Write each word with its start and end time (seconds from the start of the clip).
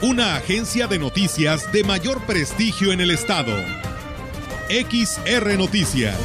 una 0.00 0.36
agencia 0.36 0.86
de 0.86 0.98
noticias 0.98 1.72
de 1.72 1.82
mayor 1.82 2.24
prestigio 2.24 2.92
en 2.92 3.00
el 3.00 3.10
estado. 3.10 3.52
XR 4.68 5.58
Noticias. 5.58 6.16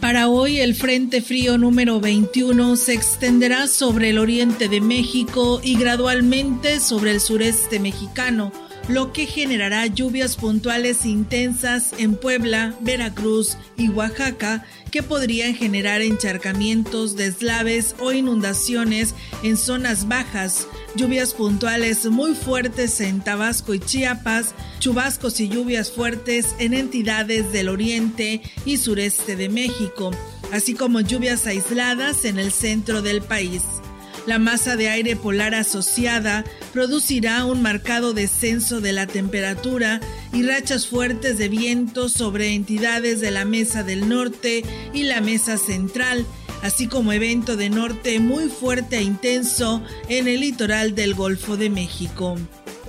Para 0.00 0.28
hoy 0.28 0.60
el 0.60 0.74
Frente 0.74 1.22
Frío 1.22 1.56
número 1.56 2.00
21 2.00 2.76
se 2.76 2.92
extenderá 2.92 3.66
sobre 3.66 4.10
el 4.10 4.18
oriente 4.18 4.68
de 4.68 4.82
México 4.82 5.60
y 5.62 5.78
gradualmente 5.78 6.80
sobre 6.80 7.12
el 7.12 7.20
sureste 7.20 7.80
mexicano 7.80 8.52
lo 8.88 9.12
que 9.12 9.26
generará 9.26 9.86
lluvias 9.86 10.36
puntuales 10.36 11.04
intensas 11.04 11.92
en 11.98 12.14
Puebla, 12.14 12.74
Veracruz 12.80 13.56
y 13.76 13.88
Oaxaca 13.90 14.64
que 14.90 15.02
podrían 15.02 15.54
generar 15.54 16.00
encharcamientos, 16.00 17.14
deslaves 17.14 17.94
o 18.00 18.12
inundaciones 18.12 19.14
en 19.42 19.58
zonas 19.58 20.08
bajas, 20.08 20.66
lluvias 20.96 21.34
puntuales 21.34 22.06
muy 22.06 22.34
fuertes 22.34 23.00
en 23.00 23.20
Tabasco 23.20 23.74
y 23.74 23.80
Chiapas, 23.80 24.54
chubascos 24.78 25.40
y 25.40 25.48
lluvias 25.48 25.90
fuertes 25.90 26.54
en 26.58 26.72
entidades 26.72 27.52
del 27.52 27.68
oriente 27.68 28.40
y 28.64 28.78
sureste 28.78 29.36
de 29.36 29.50
México, 29.50 30.10
así 30.50 30.72
como 30.72 31.00
lluvias 31.00 31.46
aisladas 31.46 32.24
en 32.24 32.38
el 32.38 32.52
centro 32.52 33.02
del 33.02 33.20
país. 33.20 33.62
La 34.28 34.38
masa 34.38 34.76
de 34.76 34.90
aire 34.90 35.16
polar 35.16 35.54
asociada 35.54 36.44
producirá 36.74 37.46
un 37.46 37.62
marcado 37.62 38.12
descenso 38.12 38.82
de 38.82 38.92
la 38.92 39.06
temperatura 39.06 40.00
y 40.34 40.42
rachas 40.42 40.86
fuertes 40.86 41.38
de 41.38 41.48
viento 41.48 42.10
sobre 42.10 42.52
entidades 42.52 43.22
de 43.22 43.30
la 43.30 43.46
Mesa 43.46 43.84
del 43.84 44.06
Norte 44.06 44.64
y 44.92 45.04
la 45.04 45.22
Mesa 45.22 45.56
Central, 45.56 46.26
así 46.62 46.88
como 46.88 47.14
evento 47.14 47.56
de 47.56 47.70
norte 47.70 48.20
muy 48.20 48.50
fuerte 48.50 48.98
e 48.98 49.02
intenso 49.02 49.82
en 50.10 50.28
el 50.28 50.40
litoral 50.40 50.94
del 50.94 51.14
Golfo 51.14 51.56
de 51.56 51.70
México. 51.70 52.36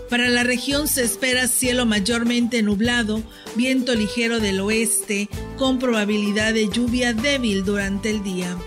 Para 0.10 0.28
la 0.28 0.44
región 0.44 0.90
se 0.90 1.06
espera 1.06 1.48
cielo 1.48 1.86
mayormente 1.86 2.62
nublado, 2.64 3.24
viento 3.56 3.96
ligero 3.96 4.42
del 4.42 4.60
oeste, 4.60 5.30
con 5.58 5.80
probabilidad 5.80 6.54
de 6.54 6.68
lluvia 6.68 7.14
débil 7.14 7.64
durante 7.64 8.10
el 8.10 8.24
día. 8.24 8.58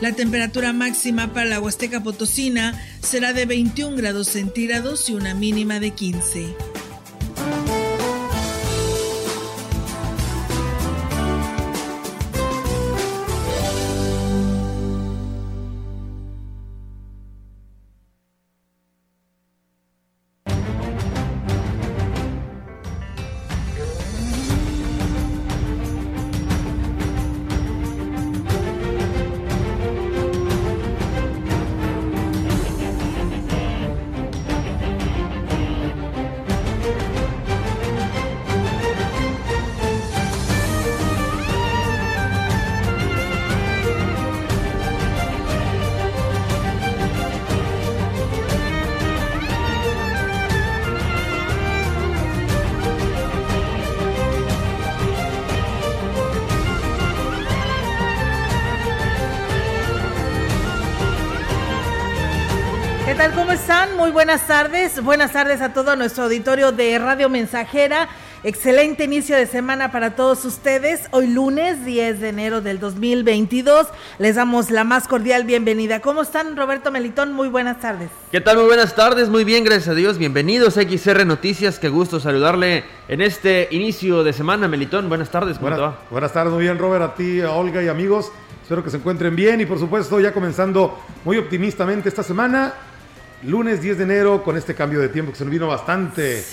La 0.00 0.12
temperatura 0.12 0.72
máxima 0.72 1.34
para 1.34 1.46
la 1.46 1.60
Huasteca 1.60 2.02
Potosina 2.02 2.80
será 3.02 3.34
de 3.34 3.44
21 3.44 3.96
grados 3.96 4.28
centígrados 4.28 5.10
y 5.10 5.14
una 5.14 5.34
mínima 5.34 5.78
de 5.78 5.90
15. 5.90 6.56
Buenas 64.10 64.46
tardes. 64.46 65.02
Buenas 65.02 65.32
tardes 65.32 65.60
a 65.60 65.72
todo 65.72 65.94
nuestro 65.94 66.24
auditorio 66.24 66.72
de 66.72 66.98
Radio 66.98 67.28
Mensajera. 67.28 68.08
Excelente 68.42 69.04
inicio 69.04 69.36
de 69.36 69.46
semana 69.46 69.92
para 69.92 70.16
todos 70.16 70.44
ustedes. 70.44 71.02
Hoy 71.12 71.28
lunes 71.28 71.84
10 71.84 72.20
de 72.20 72.28
enero 72.28 72.60
del 72.60 72.80
2022 72.80 73.86
les 74.18 74.36
damos 74.36 74.70
la 74.70 74.82
más 74.84 75.06
cordial 75.06 75.44
bienvenida. 75.44 76.00
¿Cómo 76.00 76.22
están 76.22 76.56
Roberto 76.56 76.90
Melitón? 76.90 77.32
Muy 77.32 77.48
buenas 77.48 77.80
tardes. 77.80 78.10
¿Qué 78.32 78.40
tal? 78.40 78.56
Muy 78.56 78.66
buenas 78.66 78.96
tardes. 78.96 79.28
Muy 79.28 79.44
bien, 79.44 79.62
gracias 79.62 79.88
a 79.88 79.94
Dios. 79.94 80.18
Bienvenidos 80.18 80.76
a 80.76 80.82
XR 80.82 81.24
Noticias. 81.24 81.78
Qué 81.78 81.88
gusto 81.88 82.18
saludarle 82.18 82.84
en 83.08 83.20
este 83.20 83.68
inicio 83.70 84.24
de 84.24 84.32
semana, 84.32 84.66
Melitón. 84.66 85.08
Buenas 85.08 85.30
tardes. 85.30 85.58
¿Cómo 85.58 85.70
buenas, 85.70 85.94
buenas 86.10 86.32
tardes, 86.32 86.52
muy 86.52 86.62
bien, 86.62 86.78
Robert. 86.78 87.04
A 87.04 87.14
ti, 87.14 87.40
a 87.42 87.52
Olga 87.52 87.82
y 87.82 87.88
amigos. 87.88 88.32
Espero 88.62 88.82
que 88.82 88.90
se 88.90 88.96
encuentren 88.96 89.36
bien 89.36 89.60
y 89.60 89.66
por 89.66 89.78
supuesto 89.78 90.20
ya 90.20 90.32
comenzando 90.32 90.98
muy 91.24 91.36
optimistamente 91.38 92.08
esta 92.08 92.22
semana 92.22 92.72
Lunes 93.42 93.80
10 93.80 93.98
de 93.98 94.04
enero 94.04 94.42
con 94.42 94.56
este 94.58 94.74
cambio 94.74 95.00
de 95.00 95.08
tiempo 95.08 95.32
que 95.32 95.38
se 95.38 95.44
nos 95.44 95.52
vino 95.52 95.66
bastante 95.66 96.44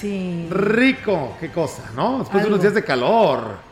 rico. 0.50 1.36
Qué 1.40 1.50
cosa, 1.50 1.84
¿no? 1.96 2.20
Después 2.20 2.44
de 2.44 2.50
unos 2.50 2.62
días 2.62 2.74
de 2.74 2.84
calor. 2.84 3.68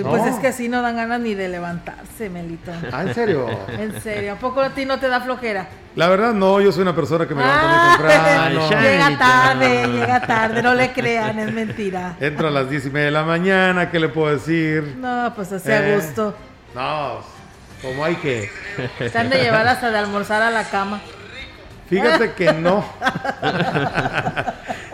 Pues 0.00 0.26
es 0.26 0.36
que 0.36 0.46
así 0.46 0.68
no 0.68 0.80
dan 0.80 0.96
ganas 0.96 1.20
ni 1.20 1.34
de 1.34 1.48
levantarse, 1.48 2.30
Melito. 2.30 2.72
Ah, 2.90 3.02
¿en 3.02 3.14
serio? 3.14 3.46
en 3.68 4.00
serio. 4.00 4.34
¿A 4.34 4.36
poco 4.36 4.60
a 4.60 4.70
ti 4.70 4.86
no 4.86 4.98
te 4.98 5.08
da 5.08 5.20
flojera? 5.20 5.68
La 5.96 6.08
verdad 6.08 6.32
no, 6.32 6.60
yo 6.60 6.72
soy 6.72 6.82
una 6.82 6.94
persona 6.94 7.26
que 7.26 7.34
me 7.34 7.42
levanta 7.42 7.66
muy 7.66 7.76
ah, 7.76 8.48
temprano. 8.48 8.70
llega 8.82 9.18
tarde, 9.18 9.86
llega 9.88 10.26
tarde, 10.26 10.62
no 10.62 10.74
le 10.74 10.92
crean, 10.92 11.38
es 11.40 11.52
mentira. 11.52 12.16
Entro 12.20 12.48
a 12.48 12.50
las 12.50 12.70
diez 12.70 12.86
y 12.86 12.90
media 12.90 13.06
de 13.06 13.12
la 13.12 13.24
mañana, 13.24 13.90
¿qué 13.90 14.00
le 14.00 14.08
puedo 14.08 14.32
decir? 14.32 14.96
No, 14.98 15.32
pues 15.34 15.52
así 15.52 15.70
a 15.70 15.86
eh, 15.86 15.96
gusto. 15.96 16.34
No, 16.74 17.18
como 17.82 18.04
hay 18.04 18.14
que. 18.16 18.50
Se 19.10 19.18
han 19.18 19.28
de 19.28 19.42
llevar 19.42 19.66
hasta 19.66 19.90
de 19.90 19.98
almorzar 19.98 20.40
a 20.40 20.50
la 20.50 20.64
cama. 20.64 21.02
Fíjate 21.92 22.32
que 22.32 22.52
no. 22.52 22.82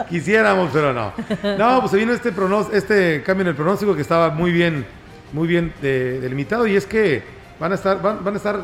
Quisiéramos, 0.08 0.70
pero 0.72 0.92
no. 0.92 1.12
No, 1.56 1.80
pues 1.80 1.92
se 1.92 1.96
vino 1.96 2.12
este, 2.12 2.32
este 2.72 3.22
cambio 3.22 3.42
en 3.42 3.48
el 3.48 3.54
pronóstico 3.54 3.94
que 3.94 4.02
estaba 4.02 4.30
muy 4.30 4.50
bien, 4.50 4.84
muy 5.32 5.46
bien 5.46 5.72
delimitado 5.80 6.66
y 6.66 6.74
es 6.74 6.86
que 6.86 7.22
van 7.60 7.72
a 7.72 7.74
estar, 7.76 8.02
van, 8.02 8.26
a 8.26 8.36
estar 8.36 8.60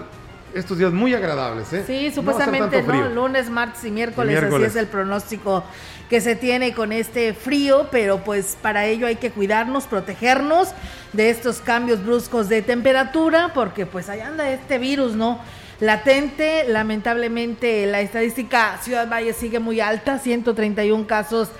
estos 0.52 0.78
días 0.78 0.92
muy 0.92 1.14
agradables, 1.14 1.72
¿eh? 1.72 1.84
Sí, 1.86 2.10
supuestamente, 2.12 2.82
¿no? 2.82 3.08
Lunes, 3.10 3.50
martes 3.50 3.84
y 3.84 3.90
miércoles, 3.90 4.42
así 4.42 4.64
es 4.64 4.76
el 4.76 4.86
pronóstico 4.86 5.62
que 6.08 6.20
se 6.20 6.34
tiene 6.34 6.74
con 6.74 6.92
este 6.92 7.34
frío, 7.34 7.88
pero 7.90 8.18
pues 8.18 8.56
para 8.60 8.86
ello 8.86 9.06
hay 9.06 9.16
que 9.16 9.30
cuidarnos, 9.30 9.84
protegernos 9.84 10.70
de 11.12 11.30
estos 11.30 11.60
cambios 11.60 12.04
bruscos 12.04 12.48
de 12.48 12.62
temperatura, 12.62 13.52
porque 13.54 13.86
pues 13.86 14.08
ahí 14.08 14.20
anda 14.20 14.50
este 14.50 14.78
virus, 14.78 15.14
¿no? 15.14 15.40
Latente. 15.84 16.64
Lamentablemente 16.66 17.86
la 17.86 18.00
estadística 18.00 18.78
Ciudad 18.82 19.08
Valle 19.08 19.32
sigue 19.32 19.58
muy 19.58 19.80
alta, 19.80 20.18
131 20.18 21.06
casos. 21.06 21.50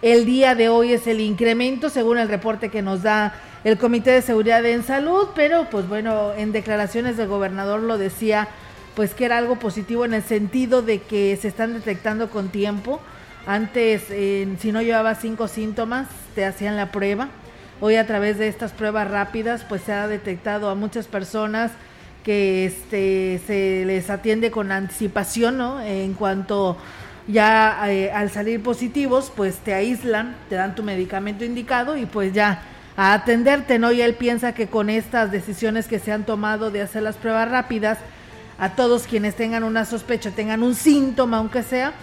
El 0.00 0.24
día 0.24 0.54
de 0.54 0.68
hoy 0.68 0.92
es 0.92 1.06
el 1.06 1.20
incremento 1.20 1.88
según 1.90 2.18
el 2.18 2.28
reporte 2.28 2.70
que 2.70 2.82
nos 2.82 3.02
da 3.02 3.34
el 3.64 3.78
Comité 3.78 4.10
de 4.10 4.22
Seguridad 4.22 4.64
en 4.66 4.82
Salud, 4.82 5.28
pero 5.34 5.68
pues 5.70 5.88
bueno, 5.88 6.32
en 6.36 6.52
declaraciones 6.52 7.16
del 7.16 7.28
gobernador 7.28 7.80
lo 7.80 7.98
decía, 7.98 8.48
pues 8.94 9.14
que 9.14 9.24
era 9.24 9.38
algo 9.38 9.58
positivo 9.58 10.04
en 10.04 10.14
el 10.14 10.22
sentido 10.22 10.82
de 10.82 11.00
que 11.00 11.36
se 11.40 11.48
están 11.48 11.72
detectando 11.72 12.30
con 12.30 12.48
tiempo. 12.48 13.00
Antes, 13.46 14.02
si 14.06 14.72
no 14.72 14.82
llevaba 14.82 15.14
cinco 15.14 15.48
síntomas, 15.48 16.08
te 16.34 16.44
hacían 16.44 16.76
la 16.76 16.90
prueba. 16.92 17.28
Hoy 17.80 17.96
a 17.96 18.06
través 18.06 18.38
de 18.38 18.46
estas 18.48 18.72
pruebas 18.72 19.10
rápidas, 19.10 19.64
pues 19.68 19.82
se 19.82 19.92
ha 19.92 20.06
detectado 20.06 20.68
a 20.68 20.76
muchas 20.76 21.06
personas 21.06 21.72
que 22.22 22.66
este, 22.66 23.40
se 23.46 23.84
les 23.84 24.10
atiende 24.10 24.50
con 24.50 24.72
anticipación, 24.72 25.58
¿no? 25.58 25.80
En 25.80 26.14
cuanto 26.14 26.76
ya 27.28 27.90
eh, 27.90 28.10
al 28.12 28.30
salir 28.30 28.62
positivos, 28.62 29.32
pues 29.34 29.56
te 29.58 29.74
aíslan, 29.74 30.36
te 30.48 30.56
dan 30.56 30.74
tu 30.74 30.82
medicamento 30.82 31.44
indicado 31.44 31.96
y 31.96 32.06
pues 32.06 32.32
ya 32.32 32.62
a 32.96 33.14
atenderte, 33.14 33.78
¿no? 33.78 33.92
Y 33.92 34.02
él 34.02 34.14
piensa 34.14 34.54
que 34.54 34.66
con 34.66 34.90
estas 34.90 35.30
decisiones 35.32 35.88
que 35.88 35.98
se 35.98 36.12
han 36.12 36.24
tomado 36.24 36.70
de 36.70 36.82
hacer 36.82 37.02
las 37.02 37.16
pruebas 37.16 37.50
rápidas, 37.50 37.98
a 38.58 38.76
todos 38.76 39.06
quienes 39.06 39.34
tengan 39.34 39.64
una 39.64 39.84
sospecha, 39.84 40.30
tengan 40.30 40.62
un 40.62 40.74
síntoma, 40.74 41.38
aunque 41.38 41.62
sea, 41.62 41.94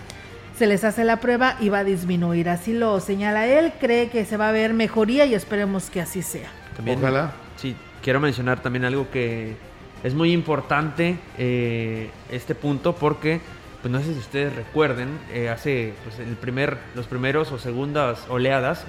se 0.57 0.67
les 0.67 0.83
hace 0.83 1.05
la 1.05 1.17
prueba 1.17 1.55
y 1.59 1.69
va 1.69 1.79
a 1.79 1.83
disminuir. 1.83 2.49
Así 2.49 2.73
lo 2.73 2.99
señala 2.99 3.47
él, 3.47 3.71
cree 3.79 4.09
que 4.09 4.25
se 4.25 4.35
va 4.35 4.49
a 4.49 4.51
ver 4.51 4.73
mejoría 4.73 5.25
y 5.25 5.33
esperemos 5.33 5.89
que 5.89 6.01
así 6.01 6.21
sea. 6.21 6.49
También, 6.75 6.99
Ojalá. 6.99 7.31
Sí, 7.55 7.75
quiero 8.01 8.19
mencionar 8.19 8.61
también 8.61 8.85
algo 8.85 9.09
que 9.09 9.55
es 10.03 10.13
muy 10.13 10.31
importante 10.31 11.17
eh, 11.37 12.09
este 12.31 12.55
punto 12.55 12.95
porque 12.95 13.41
pues 13.81 13.91
no 13.91 13.99
sé 13.99 14.13
si 14.13 14.19
ustedes 14.19 14.53
recuerden, 14.55 15.17
eh, 15.31 15.49
hace 15.49 15.93
pues, 16.03 16.19
el 16.19 16.35
primer, 16.35 16.77
los 16.95 17.07
primeros 17.07 17.51
o 17.51 17.57
segundas 17.57 18.25
oleadas, 18.27 18.85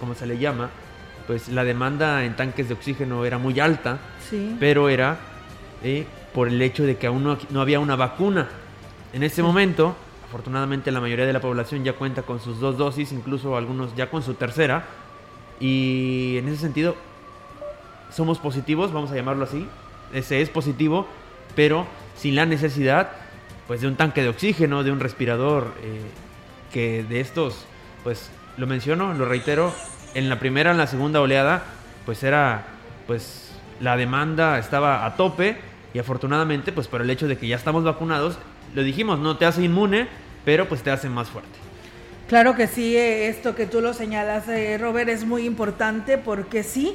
como 0.00 0.14
se 0.14 0.26
le 0.26 0.38
llama, 0.38 0.70
pues 1.26 1.48
la 1.48 1.64
demanda 1.64 2.24
en 2.24 2.34
tanques 2.34 2.68
de 2.68 2.74
oxígeno 2.74 3.26
era 3.26 3.36
muy 3.36 3.60
alta, 3.60 3.98
sí. 4.30 4.56
pero 4.58 4.88
era 4.88 5.18
eh, 5.82 6.06
por 6.32 6.48
el 6.48 6.60
hecho 6.62 6.84
de 6.84 6.96
que 6.96 7.06
aún 7.06 7.24
no, 7.24 7.36
no 7.50 7.60
había 7.60 7.78
una 7.78 7.94
vacuna. 7.94 8.48
En 9.12 9.22
ese 9.22 9.42
momento, 9.42 9.94
afortunadamente 10.26 10.90
la 10.90 11.00
mayoría 11.02 11.26
de 11.26 11.34
la 11.34 11.40
población 11.40 11.84
ya 11.84 11.92
cuenta 11.92 12.22
con 12.22 12.40
sus 12.40 12.58
dos 12.58 12.78
dosis, 12.78 13.12
incluso 13.12 13.56
algunos 13.56 13.94
ya 13.96 14.08
con 14.08 14.22
su 14.22 14.32
tercera, 14.32 14.86
y 15.60 16.38
en 16.38 16.48
ese 16.48 16.56
sentido 16.56 16.96
somos 18.10 18.38
positivos, 18.38 18.92
vamos 18.92 19.12
a 19.12 19.14
llamarlo 19.14 19.44
así, 19.44 19.68
ese 20.12 20.40
es 20.40 20.50
positivo, 20.50 21.06
pero 21.54 21.86
sin 22.16 22.34
la 22.34 22.46
necesidad 22.46 23.10
pues 23.66 23.80
de 23.80 23.88
un 23.88 23.96
tanque 23.96 24.22
de 24.22 24.28
oxígeno, 24.28 24.84
de 24.84 24.92
un 24.92 25.00
respirador, 25.00 25.72
eh, 25.82 26.00
que 26.72 27.04
de 27.04 27.20
estos, 27.20 27.64
pues 28.02 28.30
lo 28.56 28.66
menciono, 28.66 29.14
lo 29.14 29.24
reitero, 29.24 29.72
en 30.14 30.28
la 30.28 30.38
primera, 30.38 30.72
en 30.72 30.78
la 30.78 30.86
segunda 30.86 31.20
oleada, 31.20 31.62
pues 32.04 32.22
era, 32.22 32.64
pues 33.06 33.52
la 33.80 33.96
demanda 33.96 34.58
estaba 34.58 35.06
a 35.06 35.16
tope 35.16 35.56
y 35.94 35.98
afortunadamente, 35.98 36.72
pues 36.72 36.88
por 36.88 37.02
el 37.02 37.10
hecho 37.10 37.28
de 37.28 37.36
que 37.36 37.46
ya 37.46 37.56
estamos 37.56 37.84
vacunados, 37.84 38.38
lo 38.74 38.82
dijimos, 38.82 39.18
no 39.18 39.36
te 39.36 39.46
hace 39.46 39.62
inmune, 39.62 40.08
pero 40.44 40.68
pues 40.68 40.82
te 40.82 40.90
hace 40.90 41.08
más 41.08 41.28
fuerte. 41.28 41.50
Claro 42.28 42.54
que 42.54 42.66
sí, 42.66 42.96
eh, 42.96 43.28
esto 43.28 43.54
que 43.54 43.66
tú 43.66 43.80
lo 43.80 43.92
señalas, 43.92 44.48
eh, 44.48 44.78
Robert, 44.78 45.08
es 45.08 45.24
muy 45.24 45.44
importante 45.44 46.18
porque 46.18 46.62
sí, 46.62 46.94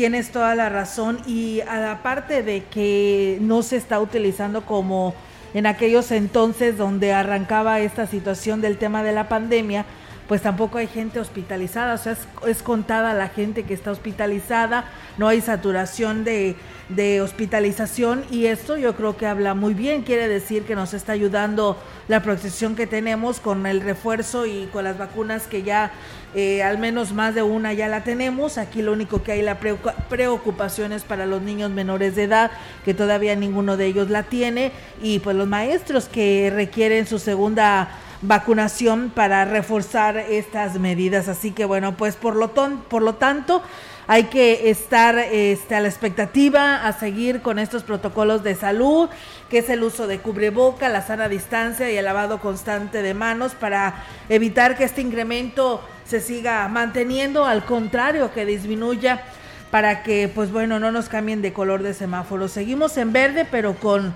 tienes 0.00 0.30
toda 0.30 0.54
la 0.54 0.70
razón. 0.70 1.18
Y 1.26 1.60
aparte 1.60 2.42
de 2.42 2.64
que 2.64 3.36
no 3.42 3.62
se 3.62 3.76
está 3.76 4.00
utilizando 4.00 4.64
como 4.64 5.14
en 5.52 5.66
aquellos 5.66 6.10
entonces 6.10 6.78
donde 6.78 7.12
arrancaba 7.12 7.80
esta 7.80 8.06
situación 8.06 8.62
del 8.62 8.78
tema 8.78 9.02
de 9.02 9.12
la 9.12 9.28
pandemia, 9.28 9.84
pues 10.26 10.40
tampoco 10.40 10.78
hay 10.78 10.86
gente 10.86 11.20
hospitalizada, 11.20 11.92
o 11.92 11.98
sea, 11.98 12.16
es, 12.46 12.62
contada 12.62 13.12
la 13.12 13.28
gente 13.28 13.64
que 13.64 13.74
está 13.74 13.90
hospitalizada, 13.90 14.84
no 15.18 15.28
hay 15.28 15.42
saturación 15.42 16.24
de, 16.24 16.56
de, 16.88 17.20
hospitalización 17.20 18.24
y 18.30 18.46
esto 18.46 18.78
yo 18.78 18.94
creo 18.94 19.18
que 19.18 19.26
habla 19.26 19.54
muy 19.54 19.74
bien, 19.74 20.02
quiere 20.02 20.28
decir 20.28 20.62
que 20.62 20.76
nos 20.76 20.94
está 20.94 21.12
ayudando 21.12 21.76
la 22.08 22.22
protección 22.22 22.74
que 22.74 22.86
tenemos 22.86 23.40
con 23.40 23.66
el 23.66 23.80
refuerzo 23.82 24.46
y 24.46 24.66
con 24.72 24.84
las 24.84 24.96
vacunas 24.96 25.46
que 25.46 25.62
ya 25.62 25.90
eh, 26.34 26.62
al 26.62 26.78
menos 26.78 27.12
más 27.12 27.34
de 27.34 27.42
una 27.42 27.72
ya 27.72 27.88
la 27.88 28.04
tenemos, 28.04 28.58
aquí 28.58 28.82
lo 28.82 28.92
único 28.92 29.22
que 29.22 29.32
hay 29.32 29.42
la 29.42 29.58
preocupación 29.58 30.92
es 30.92 31.02
para 31.02 31.26
los 31.26 31.42
niños 31.42 31.70
menores 31.70 32.14
de 32.14 32.24
edad, 32.24 32.50
que 32.84 32.94
todavía 32.94 33.34
ninguno 33.36 33.76
de 33.76 33.86
ellos 33.86 34.10
la 34.10 34.22
tiene, 34.22 34.72
y 35.02 35.18
pues 35.18 35.36
los 35.36 35.48
maestros 35.48 36.06
que 36.06 36.52
requieren 36.54 37.06
su 37.06 37.18
segunda 37.18 37.88
vacunación 38.22 39.10
para 39.14 39.44
reforzar 39.44 40.16
estas 40.18 40.78
medidas. 40.78 41.28
Así 41.28 41.52
que 41.52 41.64
bueno, 41.64 41.96
pues 41.96 42.16
por 42.16 42.36
lo, 42.36 42.52
por 42.52 43.02
lo 43.02 43.14
tanto 43.14 43.62
hay 44.06 44.24
que 44.24 44.70
estar 44.70 45.18
este, 45.18 45.74
a 45.74 45.80
la 45.80 45.88
expectativa, 45.88 46.86
a 46.86 46.92
seguir 46.92 47.42
con 47.42 47.58
estos 47.58 47.82
protocolos 47.82 48.42
de 48.42 48.54
salud, 48.54 49.08
que 49.48 49.58
es 49.58 49.70
el 49.70 49.82
uso 49.82 50.06
de 50.06 50.18
cubreboca, 50.18 50.88
la 50.88 51.02
sana 51.02 51.28
distancia 51.28 51.90
y 51.90 51.96
el 51.96 52.04
lavado 52.04 52.40
constante 52.40 53.02
de 53.02 53.14
manos 53.14 53.54
para 53.54 54.04
evitar 54.28 54.76
que 54.76 54.84
este 54.84 55.00
incremento 55.00 55.80
se 56.04 56.20
siga 56.20 56.66
manteniendo, 56.68 57.44
al 57.44 57.64
contrario, 57.64 58.32
que 58.32 58.44
disminuya 58.44 59.22
para 59.70 60.02
que, 60.02 60.28
pues 60.34 60.50
bueno, 60.50 60.80
no 60.80 60.90
nos 60.90 61.08
cambien 61.08 61.42
de 61.42 61.52
color 61.52 61.82
de 61.82 61.94
semáforo. 61.94 62.48
Seguimos 62.48 62.96
en 62.96 63.12
verde, 63.12 63.46
pero 63.48 63.74
con 63.74 64.14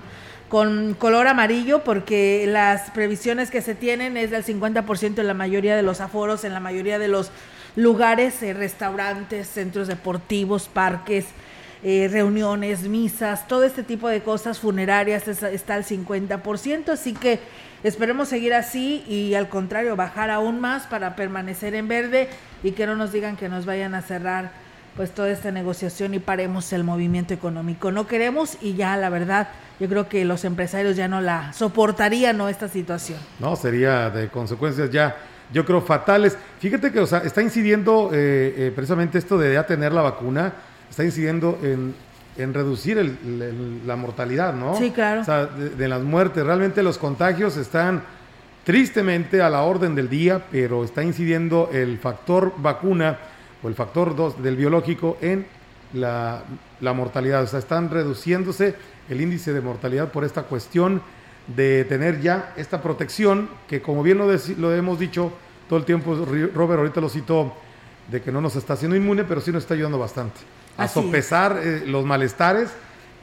con 0.49 0.93
color 0.93 1.27
amarillo 1.27 1.83
porque 1.83 2.45
las 2.47 2.91
previsiones 2.91 3.49
que 3.49 3.61
se 3.61 3.75
tienen 3.75 4.15
es 4.15 4.31
del 4.31 4.45
50% 4.45 5.19
en 5.19 5.27
la 5.27 5.33
mayoría 5.33 5.75
de 5.75 5.81
los 5.81 6.01
aforos, 6.01 6.43
en 6.43 6.53
la 6.53 6.59
mayoría 6.59 6.99
de 6.99 7.07
los 7.07 7.31
lugares, 7.75 8.41
eh, 8.43 8.53
restaurantes, 8.53 9.47
centros 9.47 9.87
deportivos, 9.87 10.67
parques, 10.67 11.25
eh, 11.83 12.09
reuniones, 12.11 12.87
misas, 12.87 13.47
todo 13.47 13.63
este 13.63 13.83
tipo 13.83 14.07
de 14.07 14.23
cosas 14.23 14.59
funerarias 14.59 15.27
está 15.27 15.75
al 15.75 15.83
50%, 15.83 16.89
así 16.89 17.13
que 17.13 17.39
esperemos 17.83 18.29
seguir 18.29 18.53
así 18.53 19.03
y 19.07 19.35
al 19.35 19.49
contrario 19.49 19.95
bajar 19.95 20.31
aún 20.31 20.59
más 20.59 20.87
para 20.87 21.15
permanecer 21.15 21.75
en 21.75 21.87
verde 21.87 22.29
y 22.63 22.71
que 22.71 22.87
no 22.87 22.95
nos 22.95 23.11
digan 23.11 23.37
que 23.37 23.49
nos 23.49 23.65
vayan 23.65 23.93
a 23.93 24.01
cerrar 24.01 24.51
pues 24.95 25.11
toda 25.11 25.29
esta 25.29 25.51
negociación 25.51 26.13
y 26.13 26.19
paremos 26.19 26.71
el 26.73 26.83
movimiento 26.83 27.33
económico. 27.33 27.91
No 27.91 28.07
queremos 28.07 28.57
y 28.61 28.75
ya 28.75 28.95
la 28.97 29.09
verdad 29.09 29.49
yo 29.79 29.89
creo 29.89 30.07
que 30.07 30.23
los 30.25 30.45
empresarios 30.45 30.95
ya 30.95 31.07
no 31.07 31.21
la 31.21 31.51
soportarían 31.53 32.37
¿no? 32.37 32.47
esta 32.47 32.69
situación. 32.69 33.19
No, 33.39 33.55
sería 33.55 34.09
de 34.09 34.29
consecuencias 34.29 34.89
ya 34.89 35.15
yo 35.53 35.65
creo 35.65 35.81
fatales. 35.81 36.37
Fíjate 36.59 36.91
que 36.91 36.99
o 36.99 37.07
sea, 37.07 37.19
está 37.19 37.41
incidiendo 37.41 38.09
eh, 38.13 38.53
eh, 38.57 38.71
precisamente 38.75 39.17
esto 39.17 39.37
de 39.37 39.53
ya 39.53 39.65
tener 39.65 39.91
la 39.91 40.01
vacuna, 40.01 40.53
está 40.89 41.03
incidiendo 41.03 41.57
en, 41.61 41.93
en 42.37 42.53
reducir 42.53 43.17
la 43.85 43.95
mortalidad, 43.95 44.53
¿no? 44.53 44.75
Sí, 44.77 44.91
claro. 44.91 45.21
O 45.21 45.23
sea, 45.23 45.45
de, 45.45 45.69
de 45.69 45.87
las 45.87 46.01
muertes. 46.01 46.45
Realmente 46.45 46.83
los 46.83 46.97
contagios 46.97 47.57
están 47.57 48.03
tristemente 48.63 49.41
a 49.41 49.49
la 49.49 49.61
orden 49.61 49.95
del 49.95 50.09
día, 50.09 50.43
pero 50.51 50.83
está 50.83 51.03
incidiendo 51.03 51.69
el 51.71 51.99
factor 51.99 52.53
vacuna 52.57 53.17
o 53.63 53.67
el 53.67 53.75
factor 53.75 54.15
2 54.15 54.41
del 54.41 54.55
biológico 54.55 55.17
en 55.21 55.45
la, 55.93 56.43
mortalidad. 56.81 57.43
O 57.43 57.47
sea, 57.47 57.59
están 57.59 57.89
reduciéndose 57.89 58.75
el 59.09 59.21
índice 59.21 59.53
de 59.53 59.61
mortalidad 59.61 60.11
por 60.11 60.23
esta 60.23 60.43
cuestión 60.43 61.01
de 61.47 61.85
tener 61.85 62.21
ya 62.21 62.53
esta 62.57 62.81
protección 62.81 63.49
que 63.67 63.81
como 63.81 64.03
bien 64.03 64.17
lo, 64.17 64.27
lo 64.57 64.73
hemos 64.73 64.99
dicho 64.99 65.31
todo 65.69 65.79
el 65.79 65.85
tiempo, 65.85 66.15
Robert 66.53 66.79
ahorita 66.79 67.01
lo 67.01 67.09
citó, 67.09 67.53
de 68.09 68.21
que 68.21 68.31
no 68.31 68.39
nos 68.39 68.55
está 68.55 68.73
haciendo 68.73 68.95
inmune, 68.95 69.23
pero 69.23 69.41
sí 69.41 69.51
nos 69.51 69.63
está 69.63 69.73
ayudando 69.73 69.97
bastante 69.97 70.39
a 70.77 70.87
sopesar 70.87 71.59
eh, 71.63 71.83
los 71.85 72.05
malestares 72.05 72.69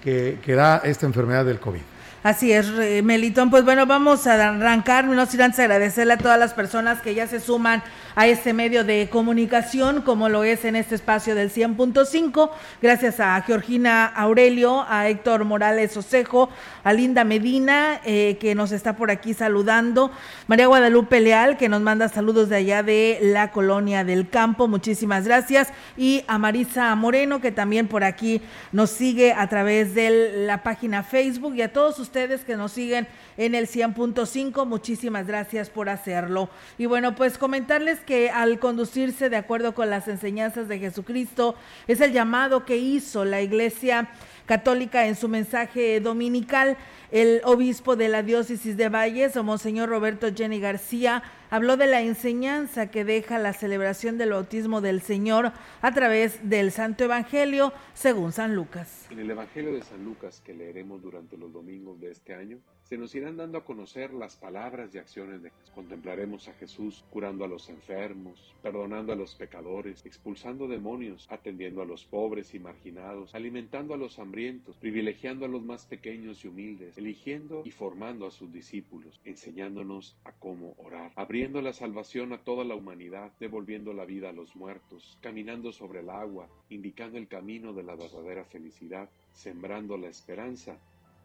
que, 0.03 0.39
que 0.43 0.55
da 0.55 0.79
esta 0.79 1.07
enfermedad 1.07 1.45
del 1.45 1.61
COVID. 1.61 1.81
Así 2.23 2.53
es, 2.53 2.71
Melitón. 3.03 3.51
Pues 3.51 3.65
bueno, 3.65 3.85
vamos 3.85 4.29
a 4.29 4.35
arrancar, 4.51 5.07
no 5.07 5.27
sin 5.27 5.43
antes 5.43 5.59
agradecerle 5.59 6.13
a 6.13 6.19
todas 6.19 6.39
las 6.39 6.55
personas 6.55 7.03
que 7.03 7.17
ya 7.17 7.27
se 7.27 7.41
suman 7.41 7.83
a 8.15 8.29
este 8.29 8.53
medio 8.53 8.85
de 8.85 9.09
comunicación, 9.11 10.03
como 10.03 10.29
lo 10.29 10.45
es 10.45 10.65
en 10.65 10.77
este 10.77 10.95
espacio 10.95 11.35
del 11.35 11.51
100.5. 11.51 12.51
Gracias 12.81 13.19
a 13.19 13.41
Georgina 13.41 14.07
Aurelio, 14.07 14.87
a 14.89 15.09
Héctor 15.09 15.45
Morales 15.45 15.97
Osejo, 15.97 16.49
a 16.85 16.93
Linda 16.93 17.25
Medina, 17.25 18.01
eh, 18.05 18.37
que 18.41 18.55
nos 18.55 18.71
está 18.71 18.95
por 18.95 19.11
aquí 19.11 19.35
saludando, 19.35 20.13
María 20.47 20.69
Guadalupe 20.69 21.19
Leal, 21.19 21.57
que 21.57 21.69
nos 21.69 21.81
manda 21.81 22.09
saludos 22.09 22.49
de 22.49 22.57
allá 22.57 22.85
de 22.85 23.19
la 23.21 23.51
colonia 23.51 24.05
del 24.05 24.29
campo. 24.29 24.69
Muchísimas 24.69 25.25
gracias. 25.25 25.71
Y 25.97 26.23
a 26.29 26.39
Marisa 26.39 26.95
Moreno, 26.95 27.41
que 27.41 27.51
también 27.51 27.89
por 27.89 28.05
aquí 28.05 28.43
nos 28.71 28.91
sigue 28.91 29.33
a 29.33 29.49
través 29.49 29.97
de 29.97 30.45
la 30.47 30.63
página 30.63 31.03
Facebook 31.03 31.57
y 31.57 31.63
a 31.63 31.73
todos 31.73 31.99
ustedes 31.99 32.12
ustedes 32.13 32.45
que 32.45 32.59
nos 32.59 32.73
siguen 32.73 33.09
en 33.39 33.55
el 33.55 33.67
100.5. 33.67 34.67
Muchísimas 34.67 35.27
gracias 35.27 35.71
por 35.71 35.89
hacerlo. 35.89 36.51
Y 36.77 36.85
bueno, 36.85 37.15
pues 37.15 37.39
comentarles 37.39 38.01
que 38.01 38.29
al 38.29 38.59
conducirse 38.59 39.31
de 39.31 39.39
acuerdo 39.39 39.75
con 39.75 39.89
las 39.89 40.09
enseñanzas 40.09 40.69
de 40.69 40.79
Jesucristo, 40.79 41.55
es 41.89 42.03
el 42.03 42.13
llamado 42.13 42.67
que 42.67 42.77
hizo 42.77 43.25
la 43.25 43.41
Iglesia 43.41 44.11
Católica 44.47 45.07
en 45.07 45.17
su 45.17 45.29
mensaje 45.29 46.01
dominical. 46.01 46.77
El 47.11 47.43
obispo 47.45 47.97
de 47.97 48.09
la 48.09 48.23
diócesis 48.23 48.77
de 48.77 48.89
Valles, 48.89 49.37
Monseñor 49.37 49.89
Roberto 49.89 50.29
Jenny 50.35 50.61
García, 50.61 51.23
habló 51.51 51.77
de 51.77 51.87
la 51.87 52.01
enseñanza 52.01 52.91
que 52.91 53.05
deja 53.05 53.39
la 53.39 53.53
celebración 53.53 54.17
del 54.17 54.31
bautismo 54.31 54.81
del 54.81 55.03
Señor 55.03 55.53
a 55.83 55.93
través 55.93 56.49
del 56.49 56.73
Santo 56.73 57.05
Evangelio 57.05 57.73
según 57.93 58.33
San 58.33 58.55
Lucas. 58.55 59.07
En 59.11 59.19
el 59.19 59.31
Evangelio 59.31 59.75
de 59.75 59.83
San 59.83 60.03
Lucas 60.05 60.41
que 60.45 60.55
leeremos 60.55 61.03
durante 61.03 61.37
los 61.37 61.53
domingos 61.53 62.01
de 62.01 62.11
este 62.11 62.35
año, 62.35 62.59
se 62.93 62.99
nos 62.99 63.15
irán 63.15 63.39
dando 63.39 63.57
a 63.57 63.65
conocer 63.65 64.13
las 64.13 64.37
palabras 64.37 64.95
y 64.95 64.99
acciones 64.99 65.43
de 65.43 65.49
Jesús. 65.49 65.71
Contemplaremos 65.75 66.47
a 66.49 66.53
Jesús 66.53 67.03
curando 67.09 67.43
a 67.43 67.49
los 67.49 67.71
enfermos, 67.71 68.55
perdonando 68.63 69.15
a 69.15 69.17
los 69.17 69.35
pecadores, 69.35 70.05
expulsando 70.05 70.69
demonios, 70.69 71.27
atendiendo 71.31 71.81
a 71.81 71.87
los 71.87 72.05
pobres 72.05 72.53
y 72.53 72.59
marginados, 72.59 73.35
alimentando 73.35 73.95
a 73.95 73.97
los 73.97 74.19
hambrientos, 74.19 74.77
privilegiando 74.77 75.47
a 75.47 75.49
los 75.49 75.63
más 75.63 75.87
pequeños 75.87 76.45
y 76.45 76.49
humildes, 76.49 76.99
eligiendo 76.99 77.63
y 77.65 77.71
formando 77.71 78.27
a 78.27 78.31
sus 78.31 78.53
discípulos, 78.53 79.23
enseñándonos 79.25 80.15
a 80.25 80.33
cómo 80.33 80.75
orar, 80.77 81.13
abriendo 81.17 81.63
la 81.63 81.73
salvación 81.73 82.35
a 82.35 82.45
toda 82.45 82.63
la 82.63 82.75
humanidad, 82.75 83.33
devolviendo 83.41 83.95
la 83.95 84.05
vida 84.05 84.29
a 84.29 84.35
los 84.35 84.55
muertos, 84.55 85.17
caminando 85.23 85.73
sobre 85.73 86.01
el 86.01 86.11
agua, 86.11 86.47
indicando 86.69 87.17
el 87.17 87.27
camino 87.27 87.73
de 87.73 87.85
la 87.85 87.97
verdadera 87.97 88.45
felicidad, 88.45 89.09
sembrando 89.33 89.97
la 89.97 90.09
esperanza 90.09 90.77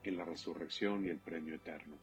en 0.07 0.17
la 0.17 0.25
resurrección 0.25 1.05
y 1.05 1.09
el 1.09 1.17
premio 1.17 1.55
eterno. 1.55 1.95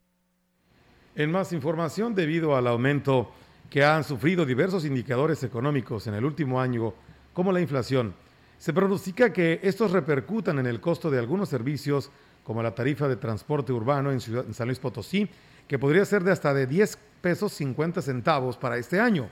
En 1.14 1.30
más 1.30 1.52
información, 1.52 2.14
debido 2.14 2.56
al 2.56 2.66
aumento 2.66 3.30
que 3.70 3.84
han 3.84 4.04
sufrido 4.04 4.44
diversos 4.44 4.84
indicadores 4.84 5.42
económicos 5.42 6.06
en 6.06 6.14
el 6.14 6.24
último 6.24 6.60
año, 6.60 6.92
como 7.32 7.52
la 7.52 7.60
inflación, 7.60 8.14
se 8.58 8.72
pronostica 8.72 9.32
que 9.32 9.60
estos 9.62 9.90
repercutan 9.90 10.58
en 10.58 10.66
el 10.66 10.80
costo 10.80 11.10
de 11.10 11.18
algunos 11.18 11.48
servicios, 11.48 12.10
como 12.42 12.62
la 12.62 12.74
tarifa 12.74 13.08
de 13.08 13.16
transporte 13.16 13.72
urbano 13.72 14.12
en, 14.12 14.20
San 14.20 14.66
Luis 14.66 14.78
Potosí, 14.78 15.28
que 15.66 15.78
podría 15.78 16.04
ser 16.04 16.24
de 16.24 16.32
hasta 16.32 16.52
de 16.54 16.66
10 16.66 16.98
pesos 17.20 17.52
50 17.52 18.02
centavos 18.02 18.56
para 18.56 18.76
este 18.76 19.00
año. 19.00 19.28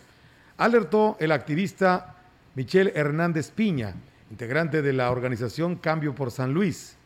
Alertó 0.57 1.17
el 1.21 1.33
activista 1.33 2.17
Michelle 2.55 2.93
Hernández 2.95 3.51
Piña, 3.51 3.95
integrante 4.31 4.83
de 4.83 4.93
la 4.93 5.11
organización 5.11 5.77
Cambio 5.77 6.15
por 6.15 6.31
San 6.31 6.53
Luis. 6.53 6.97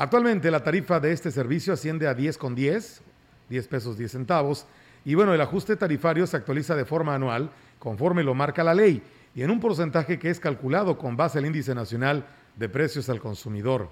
Actualmente 0.00 0.50
la 0.50 0.64
tarifa 0.64 0.98
de 0.98 1.12
este 1.12 1.30
servicio 1.30 1.74
asciende 1.74 2.08
a 2.08 2.14
10 2.14 2.38
con 2.38 2.54
10, 2.54 3.02
10 3.50 3.68
pesos 3.68 3.98
10 3.98 4.10
centavos, 4.10 4.64
y 5.04 5.14
bueno, 5.14 5.34
el 5.34 5.40
ajuste 5.42 5.76
tarifario 5.76 6.26
se 6.26 6.38
actualiza 6.38 6.74
de 6.74 6.86
forma 6.86 7.14
anual 7.14 7.50
conforme 7.78 8.24
lo 8.24 8.32
marca 8.34 8.64
la 8.64 8.72
ley 8.72 9.02
y 9.34 9.42
en 9.42 9.50
un 9.50 9.60
porcentaje 9.60 10.18
que 10.18 10.30
es 10.30 10.40
calculado 10.40 10.96
con 10.96 11.18
base 11.18 11.36
al 11.36 11.44
índice 11.44 11.74
nacional 11.74 12.24
de 12.56 12.70
precios 12.70 13.10
al 13.10 13.20
consumidor. 13.20 13.90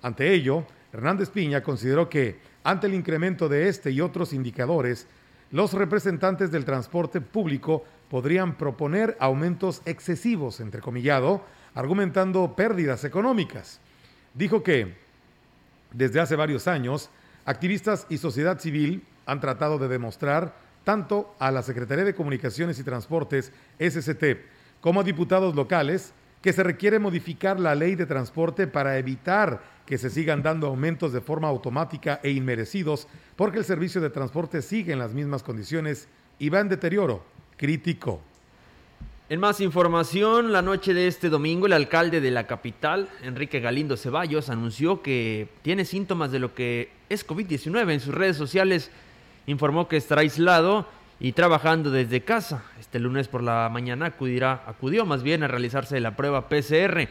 Ante 0.00 0.32
ello, 0.32 0.64
Hernández 0.94 1.28
Piña 1.28 1.62
consideró 1.62 2.08
que, 2.08 2.40
ante 2.64 2.86
el 2.86 2.94
incremento 2.94 3.46
de 3.46 3.68
este 3.68 3.90
y 3.90 4.00
otros 4.00 4.32
indicadores, 4.32 5.08
los 5.50 5.74
representantes 5.74 6.50
del 6.50 6.64
transporte 6.64 7.20
público 7.20 7.84
podrían 8.08 8.56
proponer 8.56 9.14
aumentos 9.20 9.82
excesivos, 9.84 10.58
entrecomillado, 10.60 11.44
argumentando 11.74 12.56
pérdidas 12.56 13.04
económicas. 13.04 13.78
Dijo 14.32 14.62
que, 14.62 14.99
desde 15.92 16.20
hace 16.20 16.36
varios 16.36 16.68
años, 16.68 17.10
activistas 17.44 18.06
y 18.08 18.18
sociedad 18.18 18.58
civil 18.58 19.04
han 19.26 19.40
tratado 19.40 19.78
de 19.78 19.88
demostrar 19.88 20.54
tanto 20.84 21.34
a 21.38 21.50
la 21.50 21.62
Secretaría 21.62 22.04
de 22.04 22.14
Comunicaciones 22.14 22.78
y 22.78 22.84
Transportes, 22.84 23.52
SCT, 23.78 24.24
como 24.80 25.00
a 25.00 25.04
diputados 25.04 25.54
locales, 25.54 26.12
que 26.42 26.52
se 26.52 26.62
requiere 26.62 26.98
modificar 26.98 27.60
la 27.60 27.74
ley 27.74 27.96
de 27.96 28.06
transporte 28.06 28.66
para 28.66 28.96
evitar 28.96 29.62
que 29.84 29.98
se 29.98 30.08
sigan 30.08 30.42
dando 30.42 30.68
aumentos 30.68 31.12
de 31.12 31.20
forma 31.20 31.48
automática 31.48 32.20
e 32.22 32.30
inmerecidos, 32.30 33.08
porque 33.36 33.58
el 33.58 33.64
servicio 33.64 34.00
de 34.00 34.10
transporte 34.10 34.62
sigue 34.62 34.92
en 34.92 34.98
las 34.98 35.12
mismas 35.12 35.42
condiciones 35.42 36.08
y 36.38 36.48
va 36.48 36.60
en 36.60 36.68
deterioro. 36.68 37.24
Crítico. 37.56 38.22
En 39.30 39.38
más 39.38 39.60
información, 39.60 40.50
la 40.50 40.60
noche 40.60 40.92
de 40.92 41.06
este 41.06 41.28
domingo, 41.28 41.66
el 41.66 41.72
alcalde 41.72 42.20
de 42.20 42.32
la 42.32 42.48
capital, 42.48 43.08
Enrique 43.22 43.60
Galindo 43.60 43.96
Ceballos, 43.96 44.50
anunció 44.50 45.02
que 45.02 45.46
tiene 45.62 45.84
síntomas 45.84 46.32
de 46.32 46.40
lo 46.40 46.52
que 46.52 46.90
es 47.08 47.24
COVID-19 47.24 47.92
en 47.92 48.00
sus 48.00 48.12
redes 48.12 48.36
sociales. 48.36 48.90
Informó 49.46 49.86
que 49.86 49.96
estará 49.96 50.22
aislado 50.22 50.84
y 51.20 51.30
trabajando 51.30 51.92
desde 51.92 52.22
casa. 52.22 52.64
Este 52.80 52.98
lunes 52.98 53.28
por 53.28 53.44
la 53.44 53.68
mañana 53.72 54.06
acudirá, 54.06 54.64
acudió 54.66 55.06
más 55.06 55.22
bien 55.22 55.44
a 55.44 55.46
realizarse 55.46 56.00
la 56.00 56.16
prueba 56.16 56.48
PCR. 56.48 57.08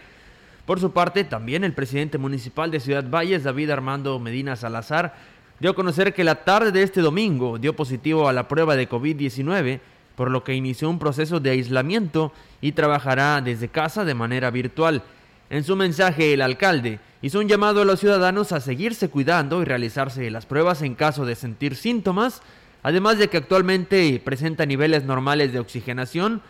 Por 0.66 0.82
su 0.82 0.92
parte, 0.92 1.24
también 1.24 1.64
el 1.64 1.72
presidente 1.72 2.18
municipal 2.18 2.70
de 2.70 2.82
Ciudad 2.82 3.10
Valles, 3.10 3.46
David 3.46 3.70
Armando 3.70 4.20
Medina 4.20 4.58
Salazar, 4.58 5.16
dio 5.62 5.72
a 5.72 5.76
conocer 5.76 6.14
que 6.14 6.26
la 6.26 6.44
tarde 6.44 6.74
de 6.74 6.84
este 6.84 7.00
domingo 7.00 7.58
dio 7.58 7.78
positivo 7.78 8.28
a 8.28 8.34
la 8.34 8.50
prueba 8.50 8.76
de 8.76 8.90
COVID-19, 8.90 9.80
por 10.20 10.32
lo 10.32 10.44
que 10.44 10.54
inició 10.54 10.90
un 10.90 11.00
proceso 11.00 11.40
de 11.40 11.52
aislamiento 11.52 12.34
y 12.60 12.74
trabajará 12.74 13.40
desde 13.40 13.70
casa 13.70 14.04
de 14.04 14.14
manera 14.14 14.52
virtual. 14.52 15.02
En 15.50 15.64
su 15.64 15.78
mensaje, 15.78 16.34
el 16.34 16.42
alcalde 16.42 17.00
hizo 17.22 17.40
un 17.40 17.48
llamado 17.48 17.84
a 17.84 17.86
los 17.86 18.02
ciudadanos 18.02 18.52
a 18.52 18.60
seguirse 18.60 19.08
cuidando 19.08 19.62
y 19.62 19.66
realizarse 19.66 20.30
las 20.30 20.46
pruebas 20.46 20.82
en 20.82 20.96
caso 20.96 21.26
de 21.26 21.36
sentir 21.36 21.78
síntomas, 21.78 22.42
además 22.84 23.18
de 23.18 23.30
que 23.30 23.38
actualmente 23.38 24.22
presenta 24.22 24.66
niveles 24.66 25.06
normales 25.06 25.54
de 25.54 25.60
oxigenación, 25.60 26.42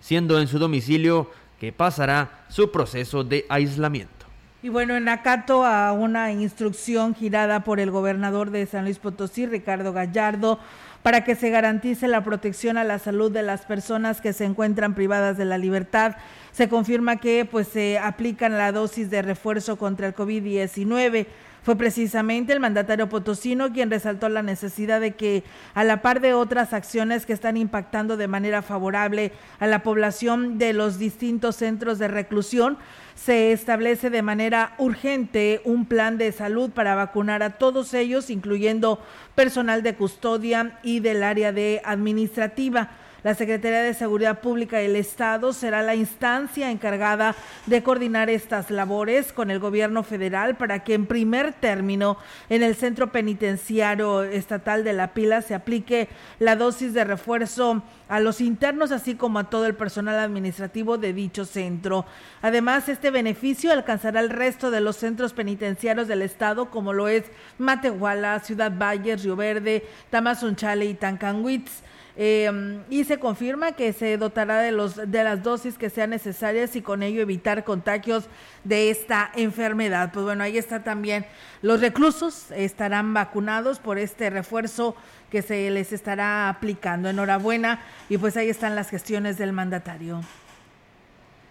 siendo 0.00 0.40
en 0.40 0.48
su 0.48 0.58
domicilio 0.58 1.30
que 1.60 1.70
pasará 1.70 2.46
su 2.48 2.72
proceso 2.72 3.24
de 3.24 3.44
aislamiento. 3.50 4.22
Y 4.62 4.70
bueno, 4.70 4.96
en 4.96 5.08
acato 5.08 5.66
a 5.66 5.92
una 5.92 6.32
instrucción 6.32 7.14
girada 7.14 7.64
por 7.64 7.78
el 7.78 7.90
gobernador 7.90 8.50
de 8.50 8.64
San 8.64 8.84
Luis 8.84 8.98
Potosí, 8.98 9.44
Ricardo 9.44 9.92
Gallardo, 9.92 10.60
para 11.02 11.24
que 11.24 11.34
se 11.34 11.50
garantice 11.50 12.06
la 12.08 12.22
protección 12.22 12.78
a 12.78 12.84
la 12.84 12.98
salud 12.98 13.30
de 13.30 13.42
las 13.42 13.62
personas 13.62 14.20
que 14.20 14.32
se 14.32 14.44
encuentran 14.44 14.94
privadas 14.94 15.36
de 15.36 15.44
la 15.44 15.58
libertad. 15.58 16.16
Se 16.52 16.68
confirma 16.68 17.16
que 17.16 17.44
pues 17.44 17.68
se 17.68 17.98
aplican 17.98 18.56
la 18.56 18.72
dosis 18.72 19.10
de 19.10 19.22
refuerzo 19.22 19.76
contra 19.76 20.06
el 20.06 20.14
COVID-19. 20.14 21.26
Fue 21.62 21.76
precisamente 21.76 22.52
el 22.52 22.58
mandatario 22.58 23.08
potosino 23.08 23.72
quien 23.72 23.88
resaltó 23.88 24.28
la 24.28 24.42
necesidad 24.42 25.00
de 25.00 25.12
que, 25.12 25.44
a 25.74 25.84
la 25.84 26.02
par 26.02 26.20
de 26.20 26.34
otras 26.34 26.72
acciones 26.72 27.24
que 27.24 27.32
están 27.32 27.56
impactando 27.56 28.16
de 28.16 28.26
manera 28.26 28.62
favorable 28.62 29.30
a 29.60 29.68
la 29.68 29.84
población 29.84 30.58
de 30.58 30.72
los 30.72 30.98
distintos 30.98 31.54
centros 31.54 32.00
de 32.00 32.08
reclusión, 32.08 32.78
se 33.14 33.52
establece 33.52 34.10
de 34.10 34.22
manera 34.22 34.74
urgente 34.78 35.60
un 35.64 35.86
plan 35.86 36.18
de 36.18 36.32
salud 36.32 36.70
para 36.70 36.96
vacunar 36.96 37.44
a 37.44 37.50
todos 37.50 37.94
ellos, 37.94 38.28
incluyendo 38.28 39.00
personal 39.36 39.84
de 39.84 39.94
custodia 39.94 40.80
y 40.82 40.98
del 40.98 41.22
área 41.22 41.52
de 41.52 41.80
administrativa. 41.84 42.90
La 43.24 43.36
Secretaría 43.36 43.82
de 43.82 43.94
Seguridad 43.94 44.40
Pública 44.40 44.78
del 44.78 44.96
Estado 44.96 45.52
será 45.52 45.82
la 45.82 45.94
instancia 45.94 46.72
encargada 46.72 47.36
de 47.66 47.84
coordinar 47.84 48.28
estas 48.28 48.68
labores 48.68 49.32
con 49.32 49.52
el 49.52 49.60
gobierno 49.60 50.02
federal 50.02 50.56
para 50.56 50.82
que 50.82 50.94
en 50.94 51.06
primer 51.06 51.52
término 51.52 52.18
en 52.48 52.64
el 52.64 52.74
Centro 52.74 53.12
Penitenciario 53.12 54.24
Estatal 54.24 54.82
de 54.82 54.92
La 54.92 55.14
Pila 55.14 55.40
se 55.40 55.54
aplique 55.54 56.08
la 56.40 56.56
dosis 56.56 56.94
de 56.94 57.04
refuerzo 57.04 57.84
a 58.08 58.18
los 58.18 58.40
internos 58.40 58.90
así 58.90 59.14
como 59.14 59.38
a 59.38 59.48
todo 59.48 59.66
el 59.66 59.76
personal 59.76 60.18
administrativo 60.18 60.98
de 60.98 61.12
dicho 61.12 61.44
centro. 61.44 62.04
Además, 62.42 62.88
este 62.88 63.12
beneficio 63.12 63.70
alcanzará 63.70 64.18
el 64.18 64.30
resto 64.30 64.72
de 64.72 64.80
los 64.80 64.96
centros 64.96 65.32
penitenciarios 65.32 66.08
del 66.08 66.22
estado 66.22 66.70
como 66.70 66.92
lo 66.92 67.06
es 67.06 67.22
Matehuala, 67.58 68.40
Ciudad 68.40 68.72
Valles, 68.76 69.22
Río 69.22 69.36
Verde, 69.36 69.86
Tamazunchale 70.10 70.86
y 70.86 70.94
Tancanwitz. 70.94 71.84
Eh, 72.16 72.80
y 72.90 73.04
se 73.04 73.18
confirma 73.18 73.72
que 73.72 73.92
se 73.92 74.18
dotará 74.18 74.60
de, 74.60 74.72
los, 74.72 74.96
de 74.96 75.24
las 75.24 75.42
dosis 75.42 75.78
que 75.78 75.88
sean 75.88 76.10
necesarias 76.10 76.76
y 76.76 76.82
con 76.82 77.02
ello 77.02 77.22
evitar 77.22 77.64
contagios 77.64 78.24
de 78.64 78.90
esta 78.90 79.30
enfermedad. 79.34 80.10
Pues 80.12 80.24
bueno, 80.24 80.44
ahí 80.44 80.58
está 80.58 80.84
también. 80.84 81.24
Los 81.62 81.80
reclusos 81.80 82.50
estarán 82.50 83.14
vacunados 83.14 83.78
por 83.78 83.98
este 83.98 84.28
refuerzo 84.28 84.94
que 85.30 85.40
se 85.40 85.70
les 85.70 85.92
estará 85.92 86.48
aplicando. 86.50 87.08
Enhorabuena 87.08 87.80
y 88.08 88.18
pues 88.18 88.36
ahí 88.36 88.50
están 88.50 88.74
las 88.74 88.90
gestiones 88.90 89.38
del 89.38 89.52
mandatario. 89.52 90.20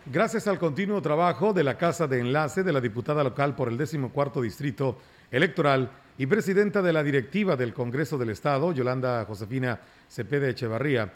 Gracias 0.05 0.47
al 0.47 0.57
continuo 0.57 1.01
trabajo 1.01 1.53
de 1.53 1.63
la 1.63 1.77
Casa 1.77 2.07
de 2.07 2.19
Enlace 2.19 2.63
de 2.63 2.73
la 2.73 2.81
diputada 2.81 3.23
local 3.23 3.55
por 3.55 3.69
el 3.69 3.77
14 3.77 4.41
Distrito 4.41 4.97
Electoral 5.29 5.91
y 6.21 6.27
presidenta 6.27 6.83
de 6.83 6.93
la 6.93 7.01
directiva 7.01 7.55
del 7.55 7.73
Congreso 7.73 8.15
del 8.15 8.29
Estado, 8.29 8.71
Yolanda 8.73 9.25
Josefina 9.25 9.79
Cepeda 10.07 10.49
Echevarría, 10.49 11.11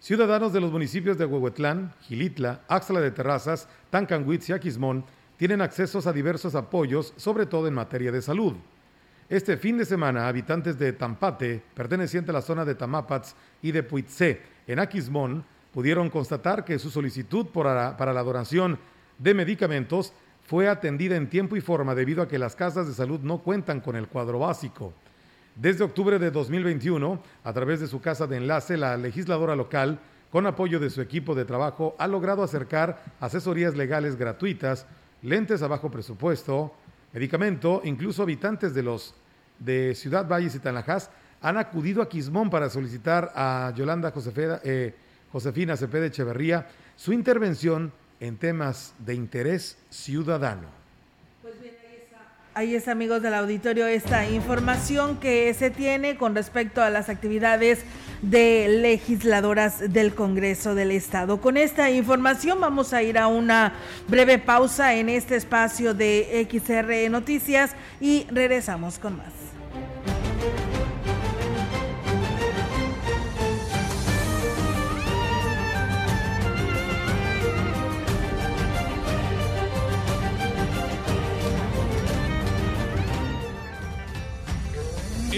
ciudadanos 0.00 0.52
de 0.52 0.60
los 0.60 0.70
municipios 0.70 1.16
de 1.16 1.24
Huehuetlán, 1.24 1.94
Gilitla, 2.02 2.60
Axla 2.68 3.00
de 3.00 3.10
Terrazas, 3.10 3.66
Tancanhuitz 3.88 4.50
y 4.50 4.52
Aquismón 4.52 5.06
tienen 5.38 5.62
accesos 5.62 6.06
a 6.06 6.12
diversos 6.12 6.54
apoyos, 6.54 7.14
sobre 7.16 7.46
todo 7.46 7.68
en 7.68 7.72
materia 7.72 8.12
de 8.12 8.20
salud. 8.20 8.52
Este 9.30 9.56
fin 9.56 9.78
de 9.78 9.86
semana, 9.86 10.28
habitantes 10.28 10.78
de 10.78 10.92
Tampate, 10.92 11.62
perteneciente 11.72 12.30
a 12.30 12.34
la 12.34 12.42
zona 12.42 12.66
de 12.66 12.74
Tamapats 12.74 13.34
y 13.62 13.72
de 13.72 13.82
Puitzé, 13.82 14.42
en 14.66 14.78
Aquismón, 14.78 15.42
pudieron 15.72 16.10
constatar 16.10 16.66
que 16.66 16.78
su 16.78 16.90
solicitud 16.90 17.46
para 17.46 18.12
la 18.12 18.22
donación 18.22 18.78
de 19.16 19.32
medicamentos 19.32 20.12
fue 20.50 20.66
atendida 20.66 21.14
en 21.14 21.28
tiempo 21.28 21.54
y 21.54 21.60
forma 21.60 21.94
debido 21.94 22.22
a 22.22 22.26
que 22.26 22.36
las 22.36 22.56
casas 22.56 22.88
de 22.88 22.92
salud 22.92 23.20
no 23.20 23.38
cuentan 23.38 23.78
con 23.78 23.94
el 23.94 24.08
cuadro 24.08 24.40
básico. 24.40 24.92
Desde 25.54 25.84
octubre 25.84 26.18
de 26.18 26.32
2021, 26.32 27.22
a 27.44 27.52
través 27.52 27.78
de 27.78 27.86
su 27.86 28.00
casa 28.00 28.26
de 28.26 28.38
enlace, 28.38 28.76
la 28.76 28.96
legisladora 28.96 29.54
local, 29.54 30.00
con 30.28 30.48
apoyo 30.48 30.80
de 30.80 30.90
su 30.90 31.02
equipo 31.02 31.36
de 31.36 31.44
trabajo, 31.44 31.94
ha 32.00 32.08
logrado 32.08 32.42
acercar 32.42 33.00
asesorías 33.20 33.76
legales 33.76 34.16
gratuitas, 34.16 34.86
lentes 35.22 35.62
a 35.62 35.68
bajo 35.68 35.88
presupuesto, 35.88 36.74
medicamento, 37.12 37.80
incluso 37.84 38.24
habitantes 38.24 38.74
de 38.74 38.82
los 38.82 39.14
de 39.60 39.94
Ciudad 39.94 40.26
Valles 40.26 40.56
y 40.56 40.58
Tanajás 40.58 41.12
han 41.42 41.58
acudido 41.58 42.02
a 42.02 42.08
Quismón 42.08 42.50
para 42.50 42.70
solicitar 42.70 43.30
a 43.36 43.72
Yolanda 43.76 44.12
eh, 44.64 44.96
Josefina 45.30 45.76
Cepeda 45.76 46.06
Echeverría 46.06 46.66
su 46.96 47.12
intervención 47.12 47.92
en 48.20 48.36
temas 48.36 48.94
de 48.98 49.14
interés 49.14 49.76
ciudadano. 49.88 50.68
Pues 51.42 51.54
ahí 51.62 51.68
está. 52.02 52.18
Ahí 52.54 52.74
está, 52.74 52.92
amigos 52.92 53.22
del 53.22 53.34
auditorio, 53.34 53.86
esta 53.86 54.28
información 54.28 55.18
que 55.18 55.52
se 55.54 55.70
tiene 55.70 56.16
con 56.16 56.34
respecto 56.34 56.82
a 56.82 56.90
las 56.90 57.08
actividades 57.08 57.80
de 58.22 58.68
legisladoras 58.68 59.92
del 59.92 60.14
Congreso 60.14 60.74
del 60.74 60.90
Estado. 60.90 61.40
Con 61.40 61.56
esta 61.56 61.90
información 61.90 62.60
vamos 62.60 62.92
a 62.92 63.02
ir 63.02 63.18
a 63.18 63.26
una 63.26 63.72
breve 64.08 64.38
pausa 64.38 64.94
en 64.94 65.08
este 65.08 65.36
espacio 65.36 65.94
de 65.94 66.46
XR 66.50 67.10
Noticias 67.10 67.74
y 68.00 68.26
regresamos 68.30 68.98
con 68.98 69.16
más. 69.16 69.32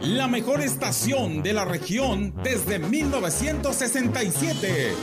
la 0.00 0.28
mejor 0.28 0.62
estación 0.62 1.42
de 1.42 1.52
la 1.52 1.64
región 1.64 2.32
desde 2.42 2.78
1967. 2.78 4.94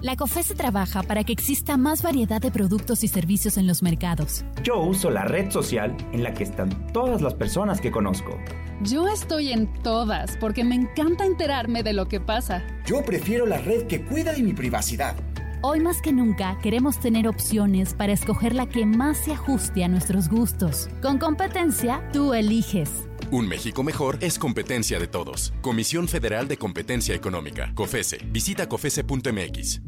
La 0.00 0.16
COFESE 0.16 0.54
trabaja 0.54 1.02
para 1.02 1.24
que 1.24 1.32
exista 1.32 1.76
más 1.76 2.02
variedad 2.02 2.40
de 2.40 2.50
productos 2.50 3.04
y 3.04 3.08
servicios 3.08 3.58
en 3.58 3.66
los 3.66 3.82
mercados. 3.82 4.44
Yo 4.62 4.78
uso 4.78 5.10
la 5.10 5.24
red 5.24 5.50
social 5.50 5.96
en 6.12 6.22
la 6.22 6.32
que 6.32 6.44
están 6.44 6.92
todas 6.92 7.20
las 7.20 7.34
personas 7.34 7.80
que 7.80 7.90
conozco. 7.90 8.38
Yo 8.80 9.08
estoy 9.08 9.52
en 9.52 9.70
todas 9.82 10.36
porque 10.38 10.62
me 10.62 10.76
encanta 10.76 11.26
enterarme 11.26 11.82
de 11.82 11.92
lo 11.92 12.06
que 12.06 12.20
pasa. 12.20 12.62
Yo 12.86 13.04
prefiero 13.04 13.44
la 13.44 13.58
red 13.58 13.88
que 13.88 14.02
cuida 14.02 14.32
de 14.32 14.42
mi 14.42 14.54
privacidad. 14.54 15.16
Hoy 15.60 15.80
más 15.80 16.00
que 16.00 16.12
nunca 16.12 16.56
queremos 16.62 17.00
tener 17.00 17.26
opciones 17.26 17.92
para 17.92 18.12
escoger 18.12 18.54
la 18.54 18.68
que 18.68 18.86
más 18.86 19.18
se 19.18 19.32
ajuste 19.32 19.82
a 19.82 19.88
nuestros 19.88 20.28
gustos. 20.28 20.88
Con 21.02 21.18
competencia, 21.18 22.08
tú 22.12 22.32
eliges. 22.32 23.08
Un 23.32 23.48
México 23.48 23.82
mejor 23.82 24.18
es 24.20 24.38
competencia 24.38 25.00
de 25.00 25.08
todos. 25.08 25.52
Comisión 25.60 26.06
Federal 26.06 26.46
de 26.46 26.58
Competencia 26.58 27.14
Económica. 27.14 27.72
COFESE. 27.74 28.18
Visita 28.30 28.68
COFESE.mx. 28.68 29.87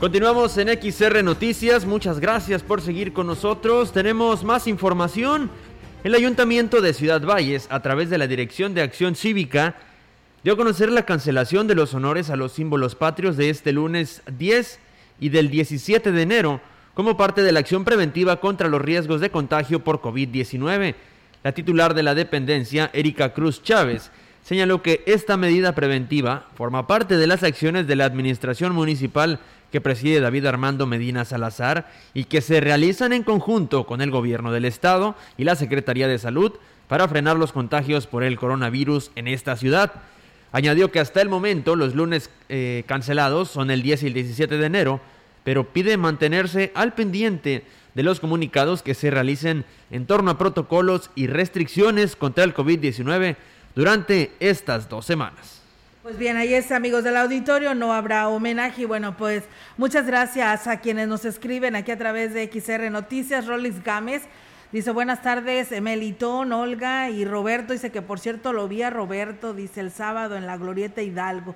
Continuamos 0.00 0.56
en 0.56 0.68
XR 0.68 1.22
Noticias, 1.22 1.84
muchas 1.84 2.20
gracias 2.20 2.62
por 2.62 2.80
seguir 2.80 3.12
con 3.12 3.26
nosotros. 3.26 3.92
Tenemos 3.92 4.44
más 4.44 4.66
información. 4.66 5.50
El 6.04 6.14
Ayuntamiento 6.14 6.80
de 6.80 6.94
Ciudad 6.94 7.20
Valles, 7.20 7.66
a 7.68 7.82
través 7.82 8.08
de 8.08 8.16
la 8.16 8.26
Dirección 8.26 8.72
de 8.72 8.80
Acción 8.80 9.14
Cívica, 9.14 9.74
dio 10.42 10.54
a 10.54 10.56
conocer 10.56 10.90
la 10.90 11.04
cancelación 11.04 11.66
de 11.66 11.74
los 11.74 11.92
honores 11.92 12.30
a 12.30 12.36
los 12.36 12.52
símbolos 12.52 12.94
patrios 12.94 13.36
de 13.36 13.50
este 13.50 13.72
lunes 13.74 14.22
10 14.38 14.78
y 15.20 15.28
del 15.28 15.50
17 15.50 16.12
de 16.12 16.22
enero 16.22 16.62
como 16.94 17.18
parte 17.18 17.42
de 17.42 17.52
la 17.52 17.60
acción 17.60 17.84
preventiva 17.84 18.40
contra 18.40 18.70
los 18.70 18.80
riesgos 18.80 19.20
de 19.20 19.28
contagio 19.28 19.84
por 19.84 20.00
COVID-19. 20.00 20.94
La 21.44 21.52
titular 21.52 21.92
de 21.92 22.04
la 22.04 22.14
dependencia, 22.14 22.88
Erika 22.94 23.34
Cruz 23.34 23.62
Chávez, 23.62 24.10
señaló 24.42 24.80
que 24.80 25.02
esta 25.04 25.36
medida 25.36 25.74
preventiva 25.74 26.48
forma 26.54 26.86
parte 26.86 27.18
de 27.18 27.26
las 27.26 27.42
acciones 27.42 27.86
de 27.86 27.96
la 27.96 28.06
Administración 28.06 28.74
Municipal 28.74 29.40
que 29.70 29.80
preside 29.80 30.20
David 30.20 30.46
Armando 30.46 30.86
Medina 30.86 31.24
Salazar 31.24 31.90
y 32.14 32.24
que 32.24 32.40
se 32.40 32.60
realizan 32.60 33.12
en 33.12 33.22
conjunto 33.22 33.86
con 33.86 34.00
el 34.00 34.10
Gobierno 34.10 34.52
del 34.52 34.64
Estado 34.64 35.14
y 35.36 35.44
la 35.44 35.56
Secretaría 35.56 36.08
de 36.08 36.18
Salud 36.18 36.52
para 36.88 37.06
frenar 37.08 37.36
los 37.36 37.52
contagios 37.52 38.06
por 38.06 38.24
el 38.24 38.36
coronavirus 38.36 39.12
en 39.14 39.28
esta 39.28 39.56
ciudad. 39.56 39.92
Añadió 40.52 40.90
que 40.90 40.98
hasta 40.98 41.22
el 41.22 41.28
momento 41.28 41.76
los 41.76 41.94
lunes 41.94 42.30
eh, 42.48 42.82
cancelados 42.86 43.48
son 43.48 43.70
el 43.70 43.82
10 43.82 44.02
y 44.02 44.06
el 44.08 44.14
17 44.14 44.58
de 44.58 44.66
enero, 44.66 45.00
pero 45.44 45.72
pide 45.72 45.96
mantenerse 45.96 46.72
al 46.74 46.94
pendiente 46.94 47.64
de 47.94 48.02
los 48.02 48.20
comunicados 48.20 48.82
que 48.82 48.94
se 48.94 49.10
realicen 49.10 49.64
en 49.90 50.06
torno 50.06 50.32
a 50.32 50.38
protocolos 50.38 51.10
y 51.14 51.28
restricciones 51.28 52.16
contra 52.16 52.44
el 52.44 52.54
COVID-19 52.54 53.36
durante 53.74 54.32
estas 54.40 54.88
dos 54.88 55.06
semanas. 55.06 55.59
Pues 56.02 56.16
bien, 56.16 56.38
ahí 56.38 56.54
está, 56.54 56.76
amigos 56.76 57.04
del 57.04 57.18
auditorio, 57.18 57.74
no 57.74 57.92
habrá 57.92 58.26
homenaje. 58.30 58.82
Y 58.82 58.84
bueno, 58.86 59.18
pues 59.18 59.44
muchas 59.76 60.06
gracias 60.06 60.66
a 60.66 60.80
quienes 60.80 61.08
nos 61.08 61.26
escriben 61.26 61.76
aquí 61.76 61.90
a 61.90 61.98
través 61.98 62.32
de 62.32 62.50
XR 62.50 62.90
Noticias. 62.90 63.46
Rolix 63.46 63.84
Gámez 63.84 64.22
dice: 64.72 64.92
Buenas 64.92 65.20
tardes, 65.20 65.78
Melitón, 65.82 66.52
Olga 66.52 67.10
y 67.10 67.26
Roberto. 67.26 67.74
Dice 67.74 67.90
que 67.90 68.00
por 68.00 68.18
cierto 68.18 68.54
lo 68.54 68.66
vi 68.66 68.80
a 68.80 68.88
Roberto, 68.88 69.52
dice 69.52 69.80
el 69.80 69.90
sábado 69.90 70.36
en 70.38 70.46
la 70.46 70.56
Glorieta 70.56 71.02
Hidalgo. 71.02 71.54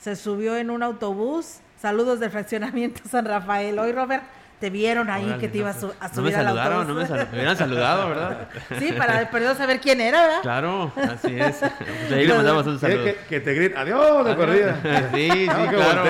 Se 0.00 0.16
subió 0.16 0.56
en 0.56 0.70
un 0.70 0.82
autobús. 0.82 1.58
Saludos 1.78 2.20
del 2.20 2.30
fraccionamiento 2.30 3.02
San 3.06 3.26
Rafael. 3.26 3.78
Hoy, 3.78 3.92
Robert 3.92 4.24
te 4.60 4.70
vieron 4.70 5.10
ahí 5.10 5.36
que 5.40 5.48
te 5.48 5.58
ibas 5.58 5.76
a, 5.76 5.80
subir 5.80 6.16
no 6.16 6.22
me 6.22 6.32
saludaron, 6.32 6.88
No 6.88 6.94
me, 6.94 7.04
me 7.04 7.24
hubieran 7.32 7.56
saludado, 7.56 8.08
¿verdad? 8.08 8.48
Sí, 8.78 8.92
para 8.92 9.30
perdido 9.30 9.54
saber 9.54 9.80
quién 9.80 10.00
era, 10.00 10.22
¿verdad? 10.22 10.42
Claro, 10.42 10.92
así 10.96 11.38
es. 11.38 11.60
De 11.60 12.14
ahí 12.14 12.26
le 12.26 12.34
mandamos 12.34 12.66
un 12.66 12.78
saludo. 12.78 13.12
Que, 13.28 13.40
te 13.40 13.54
griten, 13.54 13.78
adiós, 13.78 14.24
de 14.26 14.34
perdida. 14.34 14.80
Sí, 15.14 15.28
sí, 15.30 15.46
claro. 15.46 16.04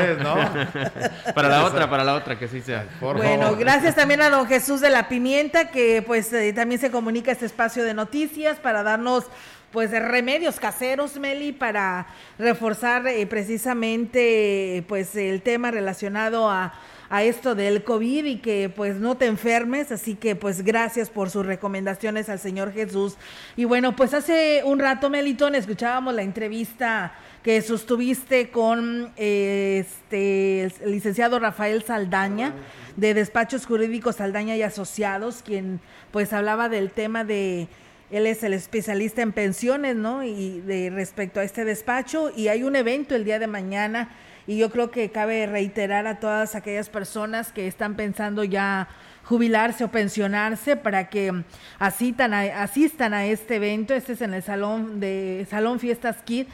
para 1.35 1.49
la 1.49 1.65
otra, 1.65 1.91
para 1.91 2.05
la 2.05 2.15
otra, 2.15 2.39
que 2.39 2.49
sí 2.49 2.61
sea. 2.61 2.87
bueno, 3.01 3.57
gracias 3.57 3.95
también 3.95 4.21
a 4.23 4.31
don 4.31 4.47
Jesús 4.47 4.81
de 4.81 4.91
la 4.91 5.09
Pimienta, 5.09 5.71
que 5.71 6.03
pues 6.07 6.33
eh, 6.33 6.53
también 6.53 6.81
se 6.81 6.91
comunica 6.91 7.33
este 7.33 7.47
espacio 7.47 7.85
de 7.85 7.95
noticias 7.95 8.59
para 8.59 8.83
darnos 8.83 9.25
pues 9.73 9.91
remedios 9.91 10.61
caseros, 10.61 11.19
Meli, 11.19 11.51
para 11.53 12.07
reforzar 12.39 13.07
eh, 13.09 13.27
precisamente 13.27 14.85
pues 14.87 15.17
el 15.17 15.43
tema 15.43 15.73
relacionado 15.73 16.49
a 16.49 16.73
a 17.15 17.23
esto 17.23 17.55
del 17.55 17.85
COVID 17.85 18.25
y 18.25 18.39
que 18.39 18.69
pues 18.75 18.97
no 18.97 19.17
te 19.17 19.27
enfermes, 19.27 19.93
así 19.93 20.17
que 20.17 20.35
pues 20.35 20.65
gracias 20.65 21.11
por 21.11 21.31
sus 21.31 21.47
recomendaciones 21.47 22.29
al 22.29 22.41
Señor 22.41 22.73
Jesús. 22.73 23.15
Y 23.55 23.67
bueno, 23.67 23.95
pues 23.95 24.15
hace 24.15 24.63
un 24.65 24.81
rato, 24.81 25.11
Melitón, 25.11 25.55
escuchábamos 25.55 26.13
la 26.13 26.23
entrevista 26.23 27.15
que 27.45 27.63
sostuviste 27.63 28.51
con 28.51 29.13
este 29.15 30.65
el 30.65 30.91
licenciado 30.91 31.39
Rafael 31.39 31.85
Saldaña 31.85 32.53
de 32.97 33.15
Despachos 33.15 33.65
Jurídicos 33.65 34.17
Saldaña 34.17 34.57
y 34.57 34.63
Asociados, 34.63 35.43
quien 35.45 35.79
pues 36.11 36.33
hablaba 36.33 36.69
del 36.69 36.91
tema 36.91 37.23
de 37.23 37.69
él 38.11 38.27
es 38.27 38.43
el 38.43 38.55
especialista 38.55 39.23
en 39.23 39.31
pensiones, 39.31 39.95
¿no? 39.95 40.25
Y 40.25 40.63
de 40.63 40.91
respecto 40.91 41.39
a 41.39 41.45
este 41.45 41.65
despacho 41.65 42.33
y 42.35 42.49
hay 42.49 42.65
un 42.65 42.75
evento 42.75 43.15
el 43.15 43.25
día 43.25 43.39
de 43.39 43.47
mañana 43.47 44.11
y 44.47 44.59
yo 44.59 44.71
creo 44.71 44.91
que 44.91 45.11
cabe 45.11 45.47
reiterar 45.47 46.07
a 46.07 46.21
todas 46.21 46.55
aquellas 46.55 46.89
personas 46.89 47.53
que 47.53 47.67
están 47.67 47.95
pensando 47.95 48.45
ya 48.45 48.89
jubilarse 49.25 49.85
o 49.85 49.91
pensionarse 49.91 50.77
para 50.77 51.09
que 51.09 51.45
asistan 51.79 52.35
a, 52.35 52.63
asistan 52.63 53.15
a 53.15 53.27
este 53.27 53.57
evento. 53.57 53.95
Este 53.95 54.13
es 54.13 54.21
en 54.21 54.35
el 54.35 54.43
salón 54.43 55.01
de 55.01 55.47
Salón 55.51 55.81
Fiestas 55.81 56.19
Kid 56.25 56.47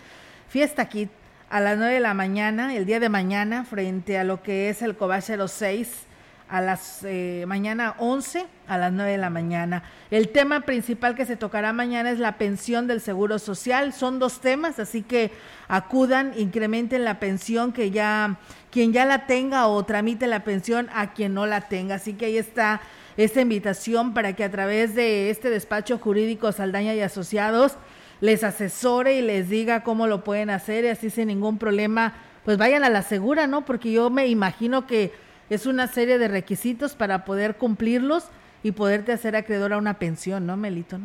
Fiesta 0.50 0.88
Kit 0.88 1.10
a 1.48 1.60
las 1.60 1.78
9 1.78 1.94
de 1.94 2.00
la 2.00 2.14
mañana, 2.14 2.74
el 2.74 2.86
día 2.86 2.98
de 2.98 3.08
mañana, 3.08 3.64
frente 3.64 4.18
a 4.18 4.24
lo 4.24 4.42
que 4.42 4.68
es 4.68 4.82
el 4.82 4.96
Cobachero 4.96 5.48
6, 5.48 6.06
a 6.50 6.60
las 6.60 7.04
eh, 7.04 7.44
mañana 7.46 7.94
11 7.98 8.46
a 8.66 8.76
las 8.76 8.92
9 8.92 9.12
de 9.12 9.18
la 9.18 9.30
mañana. 9.30 9.84
El 10.10 10.28
tema 10.28 10.62
principal 10.62 11.14
que 11.14 11.24
se 11.24 11.36
tocará 11.36 11.72
mañana 11.72 12.10
es 12.10 12.18
la 12.18 12.38
pensión 12.38 12.86
del 12.86 13.00
Seguro 13.00 13.38
Social. 13.38 13.92
Son 13.92 14.18
dos 14.18 14.40
temas, 14.40 14.78
así 14.78 15.02
que 15.02 15.30
acudan, 15.68 16.32
incrementen 16.36 17.04
la 17.04 17.20
pensión 17.20 17.72
que 17.72 17.90
ya 17.90 18.38
quien 18.70 18.92
ya 18.92 19.04
la 19.04 19.26
tenga 19.26 19.68
o 19.68 19.84
tramite 19.84 20.26
la 20.26 20.44
pensión 20.44 20.88
a 20.92 21.12
quien 21.12 21.34
no 21.34 21.46
la 21.46 21.62
tenga. 21.62 21.94
Así 21.96 22.14
que 22.14 22.26
ahí 22.26 22.36
está 22.36 22.80
esta 23.16 23.40
invitación 23.40 24.12
para 24.12 24.34
que 24.34 24.44
a 24.44 24.50
través 24.50 24.94
de 24.94 25.30
este 25.30 25.50
despacho 25.50 25.98
jurídico 25.98 26.50
Saldaña 26.52 26.94
y 26.94 27.00
Asociados 27.00 27.76
les 28.20 28.44
asesore 28.44 29.14
y 29.14 29.22
les 29.22 29.48
diga 29.48 29.82
cómo 29.82 30.06
lo 30.06 30.24
pueden 30.24 30.50
hacer 30.50 30.84
y 30.84 30.88
así 30.88 31.10
sin 31.10 31.28
ningún 31.28 31.58
problema, 31.58 32.14
pues 32.44 32.58
vayan 32.58 32.84
a 32.84 32.90
la 32.90 33.02
segura, 33.02 33.46
¿no? 33.46 33.64
Porque 33.64 33.92
yo 33.92 34.10
me 34.10 34.26
imagino 34.26 34.86
que 34.86 35.12
es 35.50 35.66
una 35.66 35.88
serie 35.88 36.18
de 36.18 36.28
requisitos 36.28 36.94
para 36.94 37.24
poder 37.24 37.56
cumplirlos 37.56 38.24
y 38.62 38.72
poderte 38.72 39.12
hacer 39.12 39.36
acreedor 39.36 39.72
a 39.72 39.78
una 39.78 39.98
pensión, 39.98 40.46
¿no, 40.46 40.56
Melito? 40.56 40.98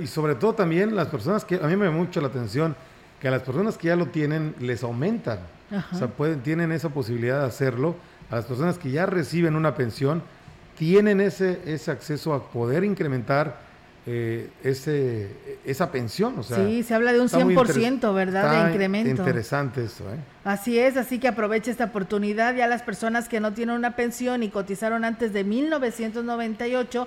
Y 0.00 0.06
sobre 0.06 0.34
todo 0.34 0.54
también 0.54 0.96
las 0.96 1.08
personas 1.08 1.44
que, 1.44 1.56
a 1.56 1.66
mí 1.66 1.76
me 1.76 1.86
da 1.86 1.90
mucho 1.90 2.20
la 2.20 2.28
atención, 2.28 2.74
que 3.20 3.28
a 3.28 3.30
las 3.30 3.42
personas 3.42 3.76
que 3.76 3.88
ya 3.88 3.96
lo 3.96 4.06
tienen 4.06 4.54
les 4.58 4.82
aumentan. 4.82 5.40
O 5.92 5.96
sea, 5.96 6.08
pueden, 6.08 6.40
tienen 6.40 6.70
esa 6.72 6.90
posibilidad 6.90 7.40
de 7.40 7.46
hacerlo. 7.46 7.96
A 8.30 8.36
las 8.36 8.44
personas 8.44 8.78
que 8.78 8.90
ya 8.90 9.06
reciben 9.06 9.56
una 9.56 9.74
pensión, 9.74 10.22
tienen 10.76 11.20
ese, 11.20 11.60
ese 11.66 11.90
acceso 11.90 12.34
a 12.34 12.50
poder 12.50 12.84
incrementar 12.84 13.60
eh, 14.04 14.50
ese, 14.64 15.30
esa 15.64 15.92
pensión. 15.92 16.36
O 16.38 16.42
sea, 16.42 16.56
sí, 16.56 16.82
se 16.82 16.94
habla 16.94 17.12
de 17.12 17.20
un 17.20 17.28
100%, 17.28 18.12
¿verdad? 18.12 18.64
de 18.64 18.70
incremento. 18.70 19.22
Interesante 19.22 19.84
eso. 19.84 20.02
¿eh? 20.12 20.16
Así 20.44 20.76
es, 20.78 20.96
así 20.96 21.20
que 21.20 21.28
aproveche 21.28 21.70
esta 21.70 21.84
oportunidad. 21.84 22.56
Ya 22.56 22.66
las 22.66 22.82
personas 22.82 23.28
que 23.28 23.38
no 23.38 23.52
tienen 23.52 23.76
una 23.76 23.94
pensión 23.94 24.42
y 24.42 24.48
cotizaron 24.48 25.04
antes 25.04 25.32
de 25.32 25.44
1998 25.44 27.06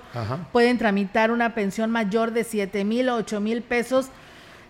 pueden 0.52 0.78
tramitar 0.78 1.30
una 1.30 1.54
pensión 1.54 1.90
mayor 1.90 2.32
de 2.32 2.44
7 2.44 2.84
mil 2.84 3.10
o 3.10 3.16
8 3.16 3.40
mil 3.40 3.62
pesos. 3.62 4.08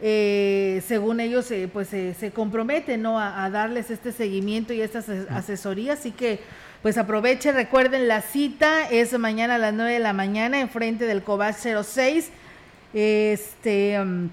Eh, 0.02 0.82
según 0.86 1.20
ellos, 1.20 1.50
eh, 1.52 1.70
pues 1.72 1.88
se 1.88 2.32
comprometen 2.34 3.02
¿no? 3.02 3.20
A, 3.20 3.48
darles 3.50 3.90
este 3.90 4.10
seguimiento 4.10 4.72
y 4.72 4.80
esta 4.80 5.02
asesoría. 5.30 5.92
Así 5.92 6.10
que 6.10 6.40
pues 6.86 6.98
aproveche, 6.98 7.50
recuerden 7.50 8.06
la 8.06 8.22
cita 8.22 8.88
es 8.88 9.18
mañana 9.18 9.56
a 9.56 9.58
las 9.58 9.74
9 9.74 9.94
de 9.94 9.98
la 9.98 10.12
mañana 10.12 10.60
en 10.60 10.68
frente 10.68 11.04
del 11.04 11.24
Cobach 11.24 11.56
06. 11.56 12.30
Este 12.94 14.00
um, 14.00 14.30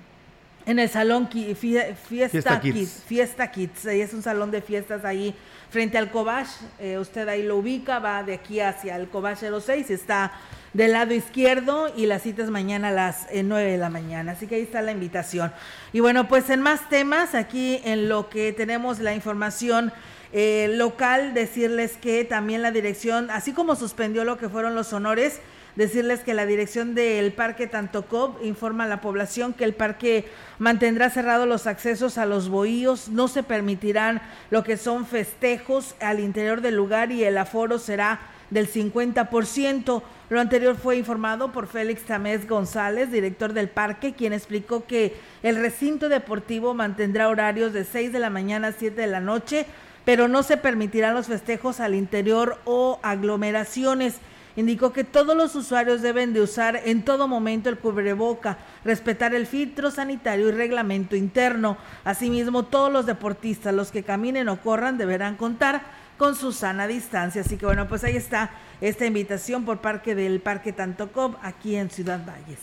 en 0.68 0.78
el 0.78 0.88
salón 0.88 1.28
Fiesta, 1.32 2.62
Kids. 2.62 3.06
Fiesta 3.08 3.50
Kids, 3.50 3.86
es 3.88 4.14
un 4.14 4.22
salón 4.22 4.52
de 4.52 4.62
fiestas 4.62 5.04
ahí 5.04 5.34
frente 5.72 5.98
al 5.98 6.12
Cobach, 6.12 6.48
eh, 6.80 7.00
usted 7.00 7.28
ahí 7.28 7.42
lo 7.42 7.58
ubica, 7.58 7.98
va 7.98 8.22
de 8.22 8.36
aquí 8.36 8.60
hacia 8.60 8.98
el 8.98 9.08
Cobach 9.08 9.40
06, 9.40 9.90
está 9.90 10.32
del 10.74 10.92
lado 10.92 11.16
izquierdo 11.16 11.92
y 11.98 12.06
la 12.06 12.20
cita 12.20 12.44
es 12.44 12.52
mañana 12.52 12.90
a 12.90 12.92
las 12.92 13.28
9 13.34 13.68
eh, 13.68 13.72
de 13.72 13.78
la 13.80 13.90
mañana, 13.90 14.34
así 14.34 14.46
que 14.46 14.54
ahí 14.54 14.62
está 14.62 14.84
la 14.84 14.92
invitación. 14.92 15.52
Y 15.92 16.02
bueno, 16.02 16.28
pues 16.28 16.52
en 16.52 16.62
más 16.62 16.88
temas, 16.88 17.34
aquí 17.34 17.82
en 17.84 18.10
lo 18.10 18.30
que 18.30 18.54
tenemos 18.54 19.00
la 19.00 19.16
información 19.16 19.92
eh, 20.34 20.68
local, 20.74 21.36
decirles 21.36 21.96
que 21.96 22.26
también 22.26 22.64
la 22.64 22.72
dirección, 22.72 23.30
así 23.30 23.54
como 23.54 23.76
suspendió 23.76 24.26
lo 24.26 24.40
que 24.40 24.50
fueron 24.50 24.74
los 24.74 24.92
honores, 24.92 25.40
decirles 25.76 26.22
que 26.22 26.34
la 26.34 26.48
dirección 26.48 26.96
del 26.96 27.34
Parque 27.34 27.68
Tantocob 27.68 28.44
informa 28.44 28.86
a 28.86 28.88
la 28.88 29.00
población 29.00 29.54
que 29.54 29.64
el 29.64 29.74
parque 29.74 30.26
mantendrá 30.58 31.12
cerrados 31.12 31.48
los 31.48 31.68
accesos 31.68 32.18
a 32.18 32.26
los 32.26 32.50
bohíos, 32.50 33.10
no 33.10 33.28
se 33.28 33.44
permitirán 33.44 34.22
lo 34.50 34.64
que 34.64 34.76
son 34.76 35.06
festejos 35.06 35.96
al 36.00 36.20
interior 36.20 36.62
del 36.62 36.76
lugar 36.76 37.12
y 37.12 37.24
el 37.24 37.38
aforo 37.38 37.78
será 37.78 38.20
del 38.50 38.68
50%. 38.72 40.04
Lo 40.30 40.40
anterior 40.40 40.76
fue 40.76 40.98
informado 40.98 41.52
por 41.52 41.68
Félix 41.68 42.04
Tamés 42.04 42.48
González, 42.48 43.12
director 43.12 43.54
del 43.54 43.70
parque, 43.70 44.14
quien 44.14 44.34
explicó 44.34 44.86
que 44.86 45.16
el 45.44 45.58
recinto 45.58 46.10
deportivo 46.10 46.74
mantendrá 46.74 47.30
horarios 47.30 47.74
de 47.74 47.84
6 47.84 48.12
de 48.12 48.20
la 48.20 48.30
mañana 48.30 48.70
a 48.70 48.72
7 48.72 49.00
de 49.00 49.08
la 49.08 49.20
noche 49.20 49.66
pero 50.06 50.28
no 50.28 50.44
se 50.44 50.58
permitirán 50.58 51.16
los 51.16 51.28
festejos 51.28 51.80
al 51.80 51.96
interior 51.96 52.60
o 52.66 53.00
aglomeraciones. 53.04 54.16
Indicó 54.56 54.94
que 54.94 55.04
todos 55.04 55.36
los 55.36 55.56
usuarios 55.56 56.02
deben 56.02 56.34
de 56.34 56.42
usar 56.42 56.82
en 56.86 57.04
todo 57.04 57.28
momento 57.28 57.70
el 57.70 57.80
cubreboca, 57.80 58.60
respetar 58.86 59.34
el 59.34 59.48
filtro 59.48 59.90
sanitario 59.90 60.50
y 60.50 60.52
reglamento 60.52 61.16
interno. 61.16 61.78
Asimismo, 62.04 62.64
todos 62.64 62.92
los 62.92 63.08
deportistas, 63.08 63.74
los 63.74 63.92
que 63.92 64.04
caminen 64.04 64.50
o 64.50 64.62
corran, 64.62 65.00
deberán 65.00 65.38
contar 65.38 65.82
con 66.18 66.36
su 66.36 66.52
sana 66.52 66.86
distancia. 66.86 67.42
Así 67.42 67.58
que 67.58 67.66
bueno, 67.66 67.88
pues 67.88 68.04
ahí 68.04 68.16
está 68.16 68.52
esta 68.80 69.06
invitación 69.08 69.66
por 69.66 69.80
parte 69.80 70.14
del 70.14 70.40
Parque 70.40 70.72
Tantocop 70.72 71.36
aquí 71.42 71.76
en 71.76 71.90
Ciudad 71.90 72.24
Valles. 72.24 72.60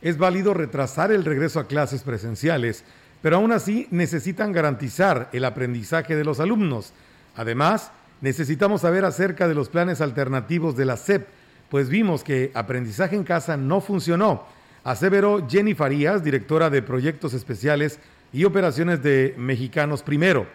Es 0.00 0.16
válido 0.16 0.54
retrasar 0.54 1.12
el 1.12 1.24
regreso 1.24 1.60
a 1.60 1.66
clases 1.66 2.02
presenciales 2.02 2.84
pero 3.24 3.36
aún 3.36 3.52
así 3.52 3.88
necesitan 3.90 4.52
garantizar 4.52 5.30
el 5.32 5.46
aprendizaje 5.46 6.14
de 6.14 6.24
los 6.24 6.40
alumnos. 6.40 6.92
Además, 7.34 7.90
necesitamos 8.20 8.82
saber 8.82 9.06
acerca 9.06 9.48
de 9.48 9.54
los 9.54 9.70
planes 9.70 10.02
alternativos 10.02 10.76
de 10.76 10.84
la 10.84 10.98
SEP, 10.98 11.26
pues 11.70 11.88
vimos 11.88 12.22
que 12.22 12.50
aprendizaje 12.52 13.16
en 13.16 13.24
casa 13.24 13.56
no 13.56 13.80
funcionó. 13.80 14.44
Aseveró 14.84 15.48
Jenny 15.48 15.72
Farías, 15.72 16.22
directora 16.22 16.68
de 16.68 16.82
Proyectos 16.82 17.32
Especiales 17.32 17.98
y 18.30 18.44
Operaciones 18.44 19.02
de 19.02 19.34
Mexicanos 19.38 20.02
Primero. 20.02 20.46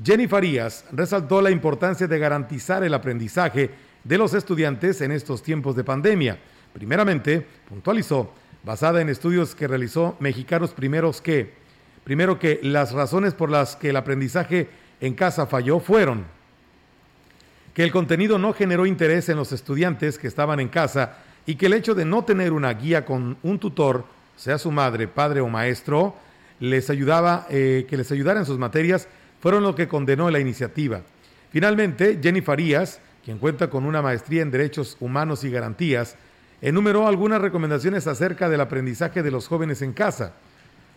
Jenny 0.00 0.28
Farías 0.28 0.84
resaltó 0.92 1.42
la 1.42 1.50
importancia 1.50 2.06
de 2.06 2.20
garantizar 2.20 2.84
el 2.84 2.94
aprendizaje 2.94 3.70
de 4.04 4.16
los 4.16 4.32
estudiantes 4.32 5.00
en 5.00 5.10
estos 5.10 5.42
tiempos 5.42 5.74
de 5.74 5.82
pandemia. 5.82 6.38
Primeramente, 6.72 7.44
puntualizó, 7.68 8.32
basada 8.62 9.00
en 9.00 9.08
estudios 9.08 9.56
que 9.56 9.66
realizó 9.66 10.16
Mexicanos 10.20 10.70
Primeros 10.70 11.20
que 11.20 11.65
Primero 12.06 12.38
que 12.38 12.60
las 12.62 12.92
razones 12.92 13.34
por 13.34 13.50
las 13.50 13.74
que 13.74 13.90
el 13.90 13.96
aprendizaje 13.96 14.68
en 15.00 15.14
casa 15.14 15.48
falló 15.48 15.80
fueron 15.80 16.24
que 17.74 17.82
el 17.82 17.90
contenido 17.90 18.38
no 18.38 18.52
generó 18.52 18.86
interés 18.86 19.28
en 19.28 19.36
los 19.36 19.50
estudiantes 19.50 20.16
que 20.16 20.28
estaban 20.28 20.60
en 20.60 20.68
casa 20.68 21.16
y 21.46 21.56
que 21.56 21.66
el 21.66 21.72
hecho 21.72 21.96
de 21.96 22.04
no 22.04 22.22
tener 22.22 22.52
una 22.52 22.72
guía 22.74 23.04
con 23.04 23.36
un 23.42 23.58
tutor, 23.58 24.04
sea 24.36 24.56
su 24.56 24.70
madre, 24.70 25.08
padre 25.08 25.40
o 25.40 25.48
maestro, 25.48 26.14
les 26.60 26.90
ayudaba, 26.90 27.48
eh, 27.50 27.86
que 27.90 27.96
les 27.96 28.12
ayudara 28.12 28.38
en 28.38 28.46
sus 28.46 28.56
materias, 28.56 29.08
fueron 29.40 29.64
lo 29.64 29.74
que 29.74 29.88
condenó 29.88 30.30
la 30.30 30.38
iniciativa. 30.38 31.02
Finalmente, 31.50 32.20
Jenny 32.22 32.40
Farías, 32.40 33.00
quien 33.24 33.38
cuenta 33.38 33.68
con 33.68 33.84
una 33.84 34.00
maestría 34.00 34.42
en 34.42 34.52
Derechos 34.52 34.96
Humanos 35.00 35.42
y 35.42 35.50
Garantías, 35.50 36.14
enumeró 36.62 37.08
algunas 37.08 37.42
recomendaciones 37.42 38.06
acerca 38.06 38.48
del 38.48 38.60
aprendizaje 38.60 39.24
de 39.24 39.32
los 39.32 39.48
jóvenes 39.48 39.82
en 39.82 39.92
casa. 39.92 40.34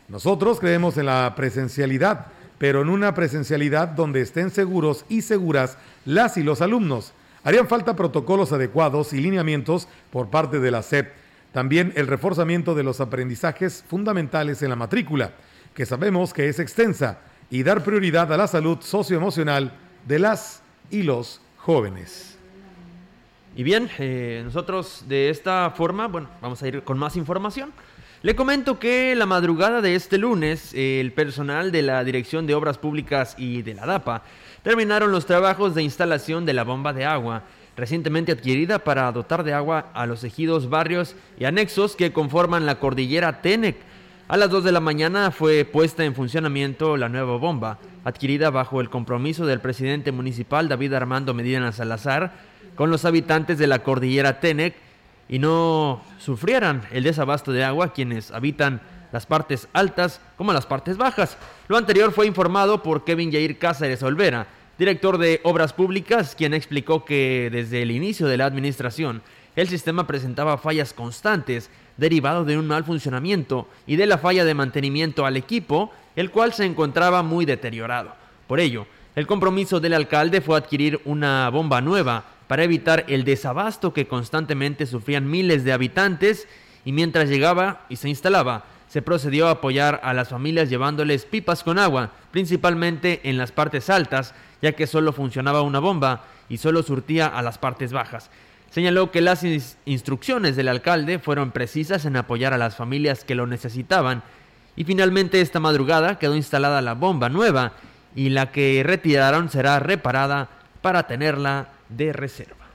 Nosotros 0.09 0.59
creemos 0.59 0.97
en 0.97 1.05
la 1.05 1.33
presencialidad, 1.35 2.27
pero 2.57 2.81
en 2.81 2.89
una 2.89 3.13
presencialidad 3.13 3.89
donde 3.89 4.21
estén 4.21 4.49
seguros 4.49 5.05
y 5.07 5.21
seguras 5.21 5.77
las 6.03 6.37
y 6.37 6.43
los 6.43 6.61
alumnos. 6.61 7.13
Harían 7.43 7.67
falta 7.67 7.95
protocolos 7.95 8.51
adecuados 8.51 9.13
y 9.13 9.21
lineamientos 9.21 9.87
por 10.11 10.29
parte 10.29 10.59
de 10.59 10.71
la 10.71 10.81
SEP. 10.81 11.13
También 11.53 11.93
el 11.95 12.07
reforzamiento 12.07 12.75
de 12.75 12.83
los 12.83 12.99
aprendizajes 12.99 13.83
fundamentales 13.87 14.61
en 14.61 14.69
la 14.69 14.75
matrícula, 14.75 15.31
que 15.73 15.85
sabemos 15.85 16.33
que 16.33 16.49
es 16.49 16.59
extensa, 16.59 17.19
y 17.49 17.63
dar 17.63 17.83
prioridad 17.83 18.31
a 18.33 18.37
la 18.37 18.47
salud 18.47 18.79
socioemocional 18.81 19.73
de 20.07 20.19
las 20.19 20.61
y 20.91 21.03
los 21.03 21.41
jóvenes. 21.57 22.37
Y 23.55 23.63
bien, 23.63 23.89
eh, 23.97 24.41
nosotros 24.43 25.05
de 25.07 25.29
esta 25.29 25.71
forma, 25.71 26.07
bueno, 26.07 26.29
vamos 26.41 26.61
a 26.61 26.67
ir 26.67 26.83
con 26.83 26.97
más 26.97 27.15
información. 27.15 27.71
Le 28.21 28.35
comento 28.35 28.79
que 28.79 29.15
la 29.15 29.25
madrugada 29.25 29.79
de 29.79 29.95
este 29.95 30.17
lunes, 30.17 30.73
el 30.73 31.13
personal 31.13 31.71
de 31.71 31.81
la 31.83 32.03
Dirección 32.03 32.45
de 32.45 32.53
Obras 32.53 32.77
Públicas 32.77 33.33
y 33.37 33.61
de 33.61 33.73
la 33.73 33.85
DAPA 33.85 34.23
terminaron 34.61 35.13
los 35.13 35.25
trabajos 35.25 35.73
de 35.73 35.83
instalación 35.83 36.45
de 36.45 36.51
la 36.51 36.65
bomba 36.65 36.91
de 36.91 37.05
agua, 37.05 37.43
recientemente 37.77 38.33
adquirida 38.33 38.79
para 38.79 39.09
dotar 39.13 39.45
de 39.45 39.53
agua 39.53 39.91
a 39.93 40.05
los 40.05 40.25
ejidos, 40.25 40.69
barrios 40.69 41.15
y 41.39 41.45
anexos 41.45 41.95
que 41.95 42.11
conforman 42.11 42.65
la 42.65 42.77
cordillera 42.77 43.41
Tenec. 43.41 43.77
A 44.27 44.35
las 44.35 44.49
2 44.49 44.65
de 44.65 44.73
la 44.73 44.81
mañana 44.81 45.31
fue 45.31 45.63
puesta 45.63 46.03
en 46.03 46.13
funcionamiento 46.13 46.97
la 46.97 47.07
nueva 47.07 47.37
bomba, 47.37 47.79
adquirida 48.03 48.49
bajo 48.49 48.81
el 48.81 48.89
compromiso 48.89 49.45
del 49.45 49.61
presidente 49.61 50.11
municipal 50.11 50.67
David 50.67 50.91
Armando 50.93 51.33
Medina 51.33 51.71
Salazar 51.71 52.33
con 52.75 52.91
los 52.91 53.05
habitantes 53.05 53.57
de 53.57 53.67
la 53.67 53.79
cordillera 53.79 54.41
Tenec 54.41 54.75
y 55.29 55.39
no 55.39 56.01
sufrieran 56.17 56.81
el 56.91 57.03
desabasto 57.03 57.51
de 57.51 57.63
agua 57.63 57.93
quienes 57.93 58.31
habitan 58.31 58.81
las 59.11 59.25
partes 59.25 59.67
altas 59.73 60.21
como 60.37 60.53
las 60.53 60.65
partes 60.65 60.97
bajas. 60.97 61.37
Lo 61.67 61.77
anterior 61.77 62.11
fue 62.11 62.27
informado 62.27 62.83
por 62.83 63.05
Kevin 63.05 63.31
Jair 63.31 63.57
Cáceres 63.57 64.03
Olvera, 64.03 64.47
director 64.77 65.17
de 65.17 65.39
Obras 65.43 65.73
Públicas, 65.73 66.35
quien 66.35 66.53
explicó 66.53 67.05
que 67.05 67.49
desde 67.51 67.83
el 67.83 67.91
inicio 67.91 68.27
de 68.27 68.37
la 68.37 68.45
administración 68.45 69.21
el 69.55 69.67
sistema 69.67 70.07
presentaba 70.07 70.57
fallas 70.57 70.93
constantes 70.93 71.69
derivado 71.97 72.45
de 72.45 72.57
un 72.57 72.67
mal 72.67 72.83
funcionamiento 72.83 73.67
y 73.85 73.97
de 73.97 74.05
la 74.05 74.17
falla 74.17 74.45
de 74.45 74.53
mantenimiento 74.53 75.25
al 75.25 75.37
equipo, 75.37 75.91
el 76.15 76.31
cual 76.31 76.53
se 76.53 76.65
encontraba 76.65 77.23
muy 77.23 77.45
deteriorado. 77.45 78.13
Por 78.47 78.59
ello, 78.59 78.87
el 79.15 79.27
compromiso 79.27 79.79
del 79.79 79.93
alcalde 79.93 80.39
fue 80.39 80.57
adquirir 80.57 81.01
una 81.03 81.49
bomba 81.49 81.81
nueva 81.81 82.23
para 82.49 82.63
evitar 82.63 83.05
el 83.09 83.25
desabasto 83.25 83.93
que 83.93 84.07
constantemente 84.07 84.87
sufrían 84.87 85.29
miles 85.29 85.63
de 85.63 85.71
habitantes 85.71 86.47
y 86.83 86.93
mientras 86.93 87.29
llegaba 87.29 87.85
y 87.89 87.97
se 87.97 88.09
instalaba 88.09 88.65
se 88.87 89.03
procedió 89.03 89.47
a 89.47 89.51
apoyar 89.51 90.01
a 90.03 90.15
las 90.15 90.29
familias 90.29 90.67
llevándoles 90.67 91.25
pipas 91.25 91.63
con 91.63 91.77
agua, 91.77 92.09
principalmente 92.31 93.21
en 93.29 93.37
las 93.37 93.51
partes 93.51 93.87
altas, 93.91 94.33
ya 94.63 94.71
que 94.71 94.87
solo 94.87 95.13
funcionaba 95.13 95.61
una 95.61 95.77
bomba 95.77 96.23
y 96.49 96.57
solo 96.57 96.81
surtía 96.81 97.27
a 97.27 97.43
las 97.43 97.59
partes 97.59 97.93
bajas. 97.93 98.31
Señaló 98.71 99.11
que 99.11 99.21
las 99.21 99.45
instrucciones 99.85 100.55
del 100.55 100.69
alcalde 100.69 101.19
fueron 101.19 101.51
precisas 101.51 102.05
en 102.05 102.15
apoyar 102.15 102.51
a 102.51 102.57
las 102.57 102.75
familias 102.75 103.23
que 103.23 103.35
lo 103.35 103.45
necesitaban 103.45 104.23
y 104.75 104.85
finalmente 104.85 105.39
esta 105.39 105.59
madrugada 105.59 106.17
quedó 106.17 106.35
instalada 106.35 106.81
la 106.81 106.95
bomba 106.95 107.29
nueva 107.29 107.73
y 108.15 108.29
la 108.29 108.51
que 108.51 108.81
retiraron 108.83 109.51
será 109.51 109.77
reparada 109.77 110.49
para 110.81 111.05
tenerla 111.05 111.67
de 111.89 112.13
reserva. 112.13 112.69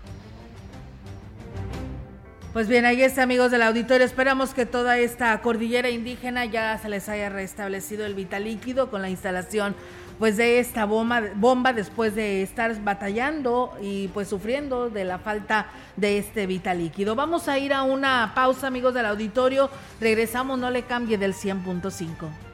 Pues 2.52 2.68
bien, 2.68 2.84
ahí 2.84 3.02
está, 3.02 3.24
amigos 3.24 3.50
del 3.50 3.62
auditorio. 3.62 4.06
Esperamos 4.06 4.54
que 4.54 4.64
toda 4.64 4.98
esta 4.98 5.40
cordillera 5.40 5.90
indígena 5.90 6.44
ya 6.44 6.78
se 6.78 6.88
les 6.88 7.08
haya 7.08 7.28
restablecido 7.28 8.06
el 8.06 8.14
vital 8.14 8.44
líquido 8.44 8.90
con 8.90 9.02
la 9.02 9.10
instalación 9.10 9.74
pues 10.18 10.36
de 10.36 10.60
esta 10.60 10.84
bomba, 10.84 11.22
bomba 11.34 11.72
después 11.72 12.14
de 12.14 12.42
estar 12.42 12.80
batallando 12.82 13.76
y 13.82 14.06
pues 14.08 14.28
sufriendo 14.28 14.88
de 14.88 15.04
la 15.04 15.18
falta 15.18 15.66
de 15.96 16.18
este 16.18 16.46
vital 16.46 16.78
líquido. 16.78 17.16
Vamos 17.16 17.48
a 17.48 17.58
ir 17.58 17.72
a 17.72 17.82
una 17.82 18.32
pausa, 18.34 18.68
amigos 18.68 18.94
del 18.94 19.06
auditorio. 19.06 19.68
Regresamos, 20.00 20.58
no 20.58 20.70
le 20.70 20.82
cambie 20.82 21.18
del 21.18 21.34
100.5. 21.34 22.53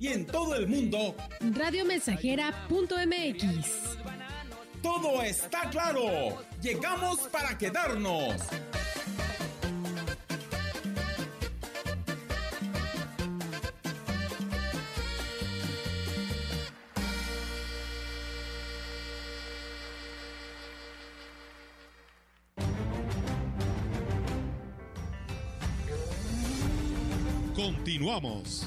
Y 0.00 0.08
en 0.08 0.24
todo 0.24 0.56
el 0.56 0.66
mundo, 0.66 1.14
radiomensajera.mx. 1.40 3.98
Todo 4.82 5.22
está 5.22 5.68
claro. 5.68 6.38
Llegamos 6.62 7.20
para 7.28 7.58
quedarnos. 7.58 8.36
Continuamos. 27.54 28.66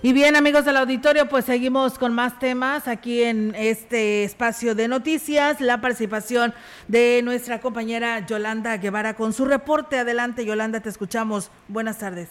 Y 0.00 0.12
bien, 0.12 0.36
amigos 0.36 0.64
del 0.64 0.76
auditorio, 0.76 1.28
pues 1.28 1.44
seguimos 1.44 1.98
con 1.98 2.14
más 2.14 2.38
temas 2.38 2.86
aquí 2.86 3.24
en 3.24 3.52
este 3.56 4.22
espacio 4.22 4.76
de 4.76 4.86
noticias. 4.86 5.60
La 5.60 5.80
participación 5.80 6.54
de 6.86 7.20
nuestra 7.24 7.58
compañera 7.58 8.24
Yolanda 8.24 8.76
Guevara 8.76 9.14
con 9.14 9.32
su 9.32 9.44
reporte. 9.44 9.98
Adelante, 9.98 10.46
Yolanda, 10.46 10.78
te 10.78 10.88
escuchamos. 10.88 11.50
Buenas 11.66 11.98
tardes. 11.98 12.30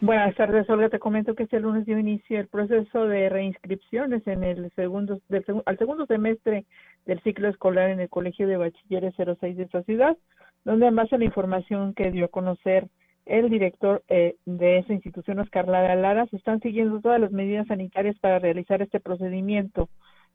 Buenas 0.00 0.36
tardes, 0.36 0.70
Olga. 0.70 0.88
Te 0.88 1.00
comento 1.00 1.34
que 1.34 1.42
este 1.42 1.58
lunes 1.58 1.84
dio 1.84 1.98
inicio 1.98 2.38
el 2.38 2.46
proceso 2.46 3.08
de 3.08 3.28
reinscripciones 3.28 4.24
en 4.28 4.44
el 4.44 4.70
segundo, 4.76 5.20
del, 5.28 5.44
al 5.66 5.78
segundo 5.78 6.06
semestre 6.06 6.64
del 7.06 7.20
ciclo 7.24 7.48
escolar 7.48 7.90
en 7.90 7.98
el 7.98 8.08
Colegio 8.08 8.46
de 8.46 8.56
Bachilleres 8.56 9.14
06 9.16 9.56
de 9.56 9.64
esta 9.64 9.82
ciudad, 9.82 10.16
donde 10.64 10.86
en 10.86 10.94
base 10.94 11.18
la 11.18 11.24
información 11.24 11.92
que 11.92 12.12
dio 12.12 12.26
a 12.26 12.28
conocer 12.28 12.86
el 13.28 13.50
director 13.50 14.02
eh, 14.08 14.36
de 14.46 14.78
esa 14.78 14.94
institución, 14.94 15.38
Oscar 15.38 15.68
Lara 15.68 15.94
Lara, 15.94 16.26
se 16.26 16.36
están 16.36 16.60
siguiendo 16.60 17.00
todas 17.00 17.20
las 17.20 17.30
medidas 17.30 17.66
sanitarias 17.66 18.18
para 18.18 18.38
realizar 18.38 18.82
este 18.82 19.00
procedimiento. 19.00 19.88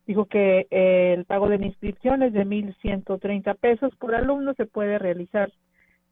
Dijo 0.06 0.26
que 0.26 0.68
eh, 0.70 1.14
el 1.18 1.26
pago 1.26 1.50
de 1.50 1.58
la 1.58 1.66
inscripción 1.66 2.24
es 2.24 2.34
de 2.34 2.46
1.130 2.46 3.58
pesos 3.58 3.96
por 3.96 4.14
alumno, 4.16 4.54
se 4.54 4.66
puede 4.66 5.00
realizar 5.00 5.52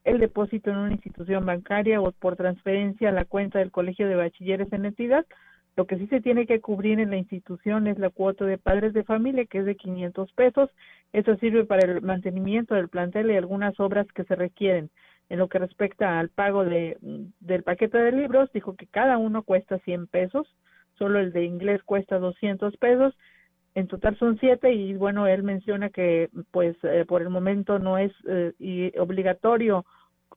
el 0.03 0.19
depósito 0.19 0.71
en 0.71 0.77
una 0.77 0.93
institución 0.93 1.45
bancaria 1.45 2.01
o 2.01 2.11
por 2.11 2.35
transferencia 2.35 3.09
a 3.09 3.13
la 3.13 3.25
cuenta 3.25 3.59
del 3.59 3.71
Colegio 3.71 4.07
de 4.07 4.15
Bachilleres 4.15 4.73
en 4.73 4.85
entidad. 4.85 5.25
Lo 5.77 5.85
que 5.85 5.97
sí 5.97 6.07
se 6.07 6.19
tiene 6.19 6.47
que 6.47 6.59
cubrir 6.59 6.99
en 6.99 7.11
la 7.11 7.17
institución 7.17 7.87
es 7.87 7.99
la 7.99 8.09
cuota 8.09 8.45
de 8.45 8.57
padres 8.57 8.93
de 8.93 9.03
familia, 9.03 9.45
que 9.45 9.59
es 9.59 9.65
de 9.65 9.75
500 9.75 10.31
pesos. 10.33 10.69
Eso 11.13 11.35
sirve 11.37 11.65
para 11.65 11.89
el 11.89 12.01
mantenimiento 12.01 12.75
del 12.75 12.89
plantel 12.89 13.31
y 13.31 13.37
algunas 13.37 13.79
obras 13.79 14.07
que 14.13 14.23
se 14.23 14.35
requieren. 14.35 14.89
En 15.31 15.39
lo 15.39 15.47
que 15.47 15.59
respecta 15.59 16.19
al 16.19 16.27
pago 16.27 16.65
de, 16.65 16.97
del 17.39 17.63
paquete 17.63 17.97
de 17.97 18.11
libros, 18.11 18.51
dijo 18.51 18.75
que 18.75 18.85
cada 18.85 19.17
uno 19.17 19.43
cuesta 19.43 19.79
100 19.79 20.07
pesos, 20.07 20.45
solo 20.97 21.19
el 21.19 21.31
de 21.31 21.45
inglés 21.45 21.81
cuesta 21.83 22.19
200 22.19 22.75
pesos, 22.75 23.15
en 23.73 23.87
total 23.87 24.17
son 24.17 24.37
siete 24.39 24.73
y 24.73 24.93
bueno, 24.93 25.27
él 25.27 25.43
menciona 25.43 25.89
que 25.89 26.29
pues 26.51 26.75
eh, 26.83 27.05
por 27.07 27.21
el 27.21 27.29
momento 27.29 27.79
no 27.79 27.97
es 27.97 28.11
eh, 28.27 28.91
obligatorio 28.99 29.85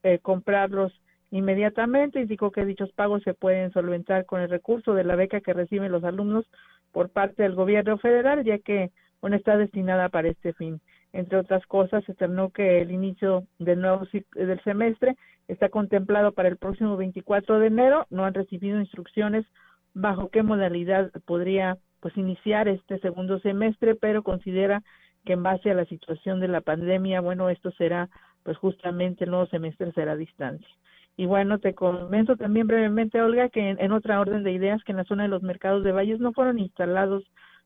eh, 0.04 0.20
comprarlos 0.20 0.92
inmediatamente 1.32 2.20
y 2.20 2.26
dijo 2.26 2.52
que 2.52 2.64
dichos 2.64 2.92
pagos 2.92 3.24
se 3.24 3.34
pueden 3.34 3.72
solventar 3.72 4.26
con 4.26 4.42
el 4.42 4.48
recurso 4.48 4.94
de 4.94 5.02
la 5.02 5.16
beca 5.16 5.40
que 5.40 5.54
reciben 5.54 5.90
los 5.90 6.04
alumnos 6.04 6.46
por 6.92 7.08
parte 7.08 7.42
del 7.42 7.56
gobierno 7.56 7.98
federal, 7.98 8.44
ya 8.44 8.60
que 8.60 8.92
bueno, 9.20 9.34
está 9.34 9.56
destinada 9.56 10.08
para 10.08 10.28
este 10.28 10.52
fin. 10.52 10.80
Entre 11.14 11.38
otras 11.38 11.64
cosas, 11.66 12.02
externó 12.08 12.50
que 12.50 12.82
el 12.82 12.90
inicio 12.90 13.44
del 13.60 13.80
nuevo 13.80 14.04
del 14.34 14.60
semestre 14.64 15.14
está 15.46 15.68
contemplado 15.68 16.32
para 16.32 16.48
el 16.48 16.56
próximo 16.56 16.96
24 16.96 17.60
de 17.60 17.68
enero. 17.68 18.06
No 18.10 18.24
han 18.24 18.34
recibido 18.34 18.80
instrucciones 18.80 19.46
bajo 19.94 20.28
qué 20.30 20.42
modalidad 20.42 21.12
podría 21.24 21.78
pues 22.00 22.16
iniciar 22.16 22.66
este 22.66 22.98
segundo 22.98 23.38
semestre, 23.38 23.94
pero 23.94 24.24
considera 24.24 24.82
que 25.24 25.34
en 25.34 25.44
base 25.44 25.70
a 25.70 25.74
la 25.74 25.84
situación 25.84 26.40
de 26.40 26.48
la 26.48 26.62
pandemia, 26.62 27.20
bueno, 27.20 27.48
esto 27.48 27.70
será 27.78 28.10
pues 28.42 28.58
justamente 28.58 29.22
el 29.22 29.30
nuevo 29.30 29.46
semestre 29.46 29.92
será 29.92 30.12
a 30.12 30.16
distancia. 30.16 30.68
Y 31.16 31.26
bueno, 31.26 31.60
te 31.60 31.74
comento 31.74 32.36
también 32.36 32.66
brevemente, 32.66 33.22
Olga, 33.22 33.50
que 33.50 33.70
en, 33.70 33.92
otra 33.92 34.18
orden 34.18 34.42
de 34.42 34.50
ideas 34.50 34.82
que 34.82 34.90
en 34.90 34.98
la 34.98 35.04
zona 35.04 35.22
de 35.22 35.28
los 35.28 35.44
mercados 35.44 35.84
de 35.84 35.92
Valles 35.92 36.18
no 36.18 36.32
fueron 36.32 36.58
instalados 36.58 37.22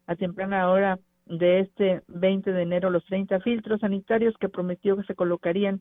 a 0.06 0.16
temprana 0.16 0.70
hora 0.70 0.98
de 1.28 1.60
este 1.60 2.02
20 2.08 2.52
de 2.52 2.62
enero 2.62 2.90
los 2.90 3.04
30 3.04 3.40
filtros 3.40 3.80
sanitarios 3.80 4.36
que 4.38 4.48
prometió 4.48 4.96
que 4.96 5.04
se 5.04 5.14
colocarían 5.14 5.80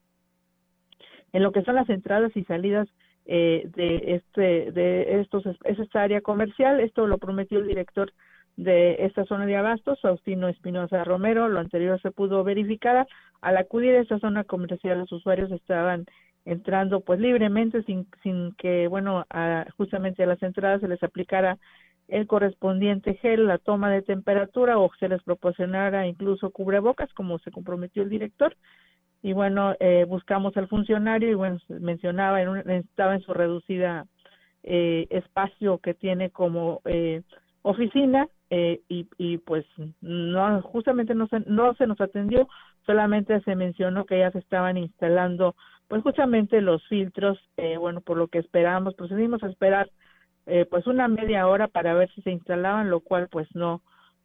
en 1.34 1.44
lo 1.44 1.52
que 1.52 1.64
son 1.64 1.76
las 1.76 1.90
entradas 1.90 2.36
y 2.36 2.44
salidas 2.44 2.88
eh, 3.26 3.70
de 3.76 4.16
este 4.16 4.72
de 4.72 5.20
estos 5.20 5.44
esta 5.66 6.02
área 6.02 6.22
comercial. 6.22 6.80
Esto 6.80 7.08
lo 7.08 7.18
prometió 7.18 7.60
el 7.60 7.68
director 7.68 8.14
de 8.56 9.06
esta 9.06 9.26
zona 9.26 9.46
de 9.46 9.58
abastos 9.58 10.00
Faustino 10.02 10.48
Espinosa 10.48 11.04
Romero. 11.04 11.48
Lo 11.50 11.60
anterior 11.60 12.02
se 12.02 12.12
pudo 12.12 12.44
verificar. 12.44 13.08
Al 13.42 13.58
acudir 13.58 13.96
a 13.96 14.02
esta 14.02 14.20
zona 14.20 14.44
comercial 14.44 15.00
los 15.00 15.12
usuarios 15.12 15.52
estaban 15.52 16.06
entrando 16.46 17.02
pues 17.02 17.20
libremente 17.20 17.84
sin 17.84 18.08
sin 18.24 18.54
que 18.54 18.88
bueno 18.88 19.26
justamente 19.76 20.24
a 20.24 20.28
las 20.28 20.42
entradas 20.42 20.80
se 20.80 20.88
les 20.88 21.04
aplicara 21.04 21.58
el 22.08 22.28
correspondiente 22.28 23.16
gel, 23.16 23.48
la 23.48 23.58
toma 23.58 23.92
de 23.92 24.02
temperatura 24.02 24.78
o 24.78 24.90
se 25.00 25.10
les 25.10 25.22
proporcionara 25.24 26.08
incluso 26.08 26.52
cubrebocas 26.52 27.14
como 27.14 27.40
se 27.40 27.52
comprometió 27.52 28.04
el 28.04 28.10
director. 28.10 28.56
Y 29.22 29.34
bueno, 29.34 29.76
eh, 29.80 30.06
buscamos 30.08 30.56
al 30.58 30.68
funcionario 30.68 31.30
y 31.30 31.34
bueno, 31.34 31.58
mencionaba, 31.68 32.42
en 32.42 32.70
estaba 32.70 33.16
en 33.16 33.22
su 33.22 33.34
reducida 33.34 34.06
eh, 34.64 35.08
espacio 35.10 35.80
que 35.80 35.94
tiene 35.94 36.30
como 36.30 36.82
eh, 36.86 37.24
oficina 37.62 38.28
eh, 38.50 38.82
y, 38.88 39.08
y 39.18 39.38
pues 39.40 39.66
no 40.02 40.62
justamente 40.62 41.14
no 41.16 41.28
se, 41.28 41.42
no 41.42 41.74
se 41.76 41.88
nos 41.88 42.00
atendió, 42.00 42.48
solamente 42.86 43.42
se 43.42 43.56
mencionó 43.56 44.06
que 44.06 44.20
ya 44.20 44.32
se 44.32 44.40
estaban 44.40 44.78
instalando 44.78 45.56
pues 45.88 46.04
justamente 46.04 46.62
los 46.62 46.86
filtros, 46.88 47.40
eh, 47.58 47.78
bueno, 47.78 48.02
por 48.02 48.18
lo 48.18 48.28
que 48.28 48.40
esperamos, 48.40 48.94
procedimos 48.96 49.42
a 49.44 49.48
esperar 49.48 49.90
eh, 50.48 50.66
pues 50.70 50.88
una 50.88 51.08
media 51.08 51.48
hora 51.48 51.68
para 51.68 51.94
ver 51.94 52.10
si 52.16 52.22
se 52.22 52.32
instalaban, 52.32 52.90
lo 52.90 53.02
cual 53.02 53.28
pues 53.30 53.48
no, 53.54 53.82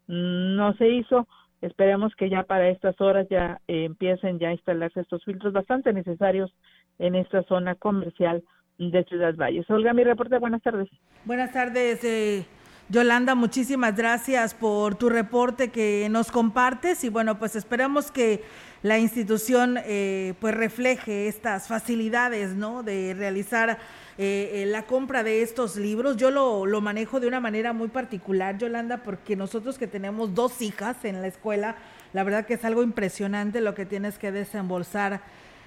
no 0.07 0.75
se 0.75 0.89
hizo. 0.89 1.27
Esperemos 1.61 2.15
que 2.17 2.31
ya 2.31 2.43
para 2.45 2.69
estas 2.69 3.01
horas 3.01 3.27
ya 3.31 3.61
eh, 3.69 3.85
empiecen 3.85 4.39
ya 4.39 4.49
a 4.49 4.53
instalarse 4.53 5.01
estos 5.01 5.25
filtros 5.25 5.53
bastante 5.53 5.93
necesarios 5.93 6.53
en 6.99 7.15
esta 7.15 7.43
zona 7.45 7.75
comercial 7.75 8.43
de 8.79 9.05
Ciudad 9.05 9.35
Valles. 9.37 9.69
Olga, 9.71 9.93
mi 9.93 10.05
reporte, 10.05 10.39
buenas 10.39 10.63
tardes. 10.63 10.89
Buenas 11.25 11.53
tardes, 11.53 12.03
eh, 12.05 12.47
Yolanda, 12.89 13.35
muchísimas 13.35 13.97
gracias 13.97 14.55
por 14.55 14.97
tu 14.97 15.09
reporte 15.09 15.71
que 15.71 16.09
nos 16.11 16.31
compartes 16.31 17.05
y 17.05 17.09
bueno, 17.09 17.39
pues 17.39 17.57
esperamos 17.57 18.11
que 18.11 18.43
la 18.83 18.99
institución 18.99 19.79
eh, 19.85 20.35
pues 20.41 20.55
refleje 20.55 21.29
estas 21.29 21.69
facilidades, 21.69 22.55
¿no? 22.55 22.83
De 22.83 23.15
realizar 23.15 23.79
eh, 24.19 24.63
eh, 24.63 24.67
la 24.67 24.85
compra 24.85 25.23
de 25.23 25.43
estos 25.43 25.77
libros. 25.77 26.17
Yo 26.17 26.31
lo, 26.31 26.67
lo 26.67 26.81
manejo 26.81 27.21
de 27.21 27.29
una 27.29 27.41
manera 27.41 27.73
muy 27.73 27.89
particular, 27.89 28.59
Yolanda, 28.59 29.03
porque 29.03 29.37
nosotros 29.37 29.79
que 29.79 29.87
tenemos 29.87 30.35
dos 30.35 30.61
hijas 30.63 31.05
en 31.05 31.21
la 31.23 31.29
escuela, 31.29 31.77
la 32.13 32.25
verdad 32.25 32.47
que 32.47 32.55
es 32.55 32.65
algo 32.65 32.83
impresionante 32.83 33.61
lo 33.61 33.75
que 33.75 33.87
tienes 33.87 34.19
que 34.19 34.33
desembolsar 34.33 35.23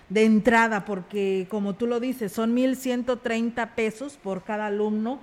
de 0.09 0.23
entrada, 0.23 0.85
porque 0.85 1.47
como 1.49 1.75
tú 1.75 1.87
lo 1.87 1.99
dices, 1.99 2.31
son 2.31 2.55
1.130 2.55 3.69
pesos 3.73 4.17
por 4.21 4.43
cada 4.43 4.67
alumno 4.67 5.19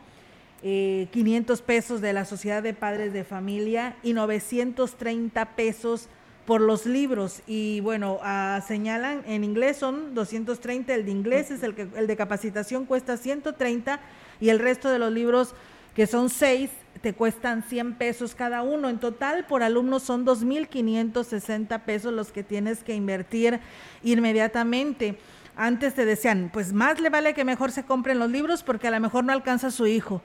eh, 0.65 1.09
500 1.11 1.61
pesos 1.61 2.01
de 2.01 2.13
la 2.13 2.25
Sociedad 2.25 2.63
de 2.63 2.73
Padres 2.73 3.13
de 3.13 3.25
Familia 3.25 3.97
y 4.05 4.13
930 4.13 5.57
pesos 5.57 6.09
por 6.47 6.61
los 6.61 6.87
libros. 6.87 7.43
Y 7.47 7.81
bueno, 7.81 8.19
ah, 8.23 8.63
señalan, 8.67 9.23
en 9.27 9.45
inglés 9.45 9.77
son 9.77 10.15
230, 10.15 10.95
el 10.95 11.05
de 11.05 11.11
inglés 11.11 11.51
es 11.51 11.63
el, 11.63 11.75
que, 11.75 11.89
el 11.97 12.07
de 12.07 12.17
capacitación 12.17 12.85
cuesta 12.87 13.17
130 13.17 14.01
y 14.41 14.49
el 14.49 14.59
resto 14.59 14.91
de 14.91 14.99
los 14.99 15.13
libros, 15.13 15.55
que 15.95 16.07
son 16.07 16.31
seis, 16.31 16.71
te 17.01 17.13
cuestan 17.13 17.63
100 17.63 17.95
pesos 17.95 18.35
cada 18.35 18.63
uno. 18.63 18.89
En 18.89 18.99
total, 18.99 19.47
por 19.47 19.63
alumno 19.63 20.01
son 20.01 20.25
2.560 20.25 21.81
pesos 21.83 22.13
los 22.13 22.33
que 22.33 22.43
tienes 22.43 22.83
que 22.83 22.95
invertir 22.95 23.61
inmediatamente. 24.03 25.19
Antes 25.55 25.95
te 25.95 26.05
decían, 26.05 26.51
pues 26.53 26.73
más 26.73 27.01
le 27.01 27.11
vale 27.11 27.35
que 27.35 27.45
mejor 27.45 27.73
se 27.73 27.85
compren 27.85 28.19
los 28.19 28.31
libros 28.31 28.63
porque 28.63 28.89
a 28.89 28.91
lo 28.91 29.01
mejor 29.01 29.25
no 29.25 29.33
alcanza 29.33 29.71
su 29.71 29.87
hijo. 29.87 30.23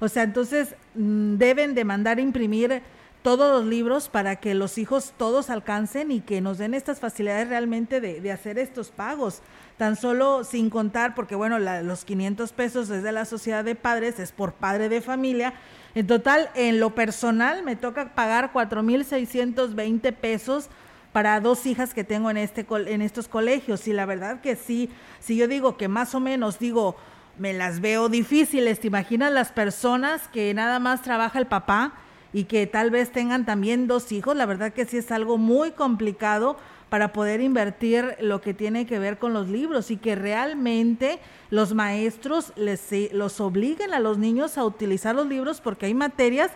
O 0.00 0.08
sea, 0.08 0.22
entonces 0.22 0.74
mm, 0.94 1.36
deben 1.36 1.74
de 1.74 1.84
mandar 1.84 2.18
imprimir 2.18 2.82
todos 3.24 3.50
los 3.50 3.64
libros 3.64 4.10
para 4.10 4.36
que 4.36 4.52
los 4.52 4.76
hijos 4.76 5.14
todos 5.16 5.48
alcancen 5.48 6.10
y 6.10 6.20
que 6.20 6.42
nos 6.42 6.58
den 6.58 6.74
estas 6.74 7.00
facilidades 7.00 7.48
realmente 7.48 8.02
de, 8.02 8.30
hacer 8.30 8.58
estos 8.58 8.90
pagos. 8.90 9.40
Tan 9.78 9.96
solo 9.96 10.44
sin 10.44 10.68
contar, 10.68 11.14
porque 11.14 11.34
bueno, 11.34 11.58
los 11.58 12.04
500 12.04 12.52
pesos 12.52 12.88
desde 12.88 13.12
la 13.12 13.24
sociedad 13.24 13.64
de 13.64 13.76
padres 13.76 14.18
es 14.18 14.30
por 14.30 14.52
padre 14.52 14.90
de 14.90 15.00
familia. 15.00 15.54
En 15.94 16.06
total, 16.06 16.50
en 16.54 16.80
lo 16.80 16.94
personal, 16.94 17.62
me 17.62 17.76
toca 17.76 18.14
pagar 18.14 18.52
4.620 18.52 20.12
pesos 20.12 20.68
para 21.12 21.40
dos 21.40 21.64
hijas 21.64 21.94
que 21.94 22.04
tengo 22.04 22.30
en, 22.30 22.36
este, 22.36 22.66
en 22.68 23.00
estos 23.00 23.26
colegios. 23.26 23.88
Y 23.88 23.94
la 23.94 24.04
verdad 24.04 24.42
que 24.42 24.54
sí, 24.54 24.90
si 25.18 25.34
yo 25.34 25.48
digo 25.48 25.78
que 25.78 25.88
más 25.88 26.14
o 26.14 26.20
menos 26.20 26.58
digo, 26.58 26.94
me 27.38 27.54
las 27.54 27.80
veo 27.80 28.10
difíciles, 28.10 28.80
¿te 28.80 28.88
imaginas 28.88 29.32
las 29.32 29.50
personas 29.50 30.28
que 30.28 30.52
nada 30.52 30.78
más 30.78 31.00
trabaja 31.00 31.38
el 31.38 31.46
papá? 31.46 31.94
Y 32.34 32.44
que 32.44 32.66
tal 32.66 32.90
vez 32.90 33.12
tengan 33.12 33.46
también 33.46 33.86
dos 33.86 34.10
hijos, 34.12 34.36
la 34.36 34.44
verdad 34.44 34.72
que 34.72 34.84
sí 34.84 34.98
es 34.98 35.12
algo 35.12 35.38
muy 35.38 35.70
complicado 35.70 36.58
para 36.90 37.12
poder 37.12 37.40
invertir 37.40 38.16
lo 38.20 38.40
que 38.40 38.52
tiene 38.52 38.86
que 38.86 38.98
ver 38.98 39.18
con 39.18 39.32
los 39.32 39.48
libros 39.48 39.90
y 39.92 39.96
que 39.96 40.16
realmente 40.16 41.20
los 41.50 41.74
maestros 41.74 42.52
les, 42.56 42.90
los 43.12 43.40
obliguen 43.40 43.94
a 43.94 44.00
los 44.00 44.18
niños 44.18 44.58
a 44.58 44.64
utilizar 44.64 45.14
los 45.14 45.28
libros 45.28 45.60
porque 45.60 45.86
hay 45.86 45.94
materias 45.94 46.50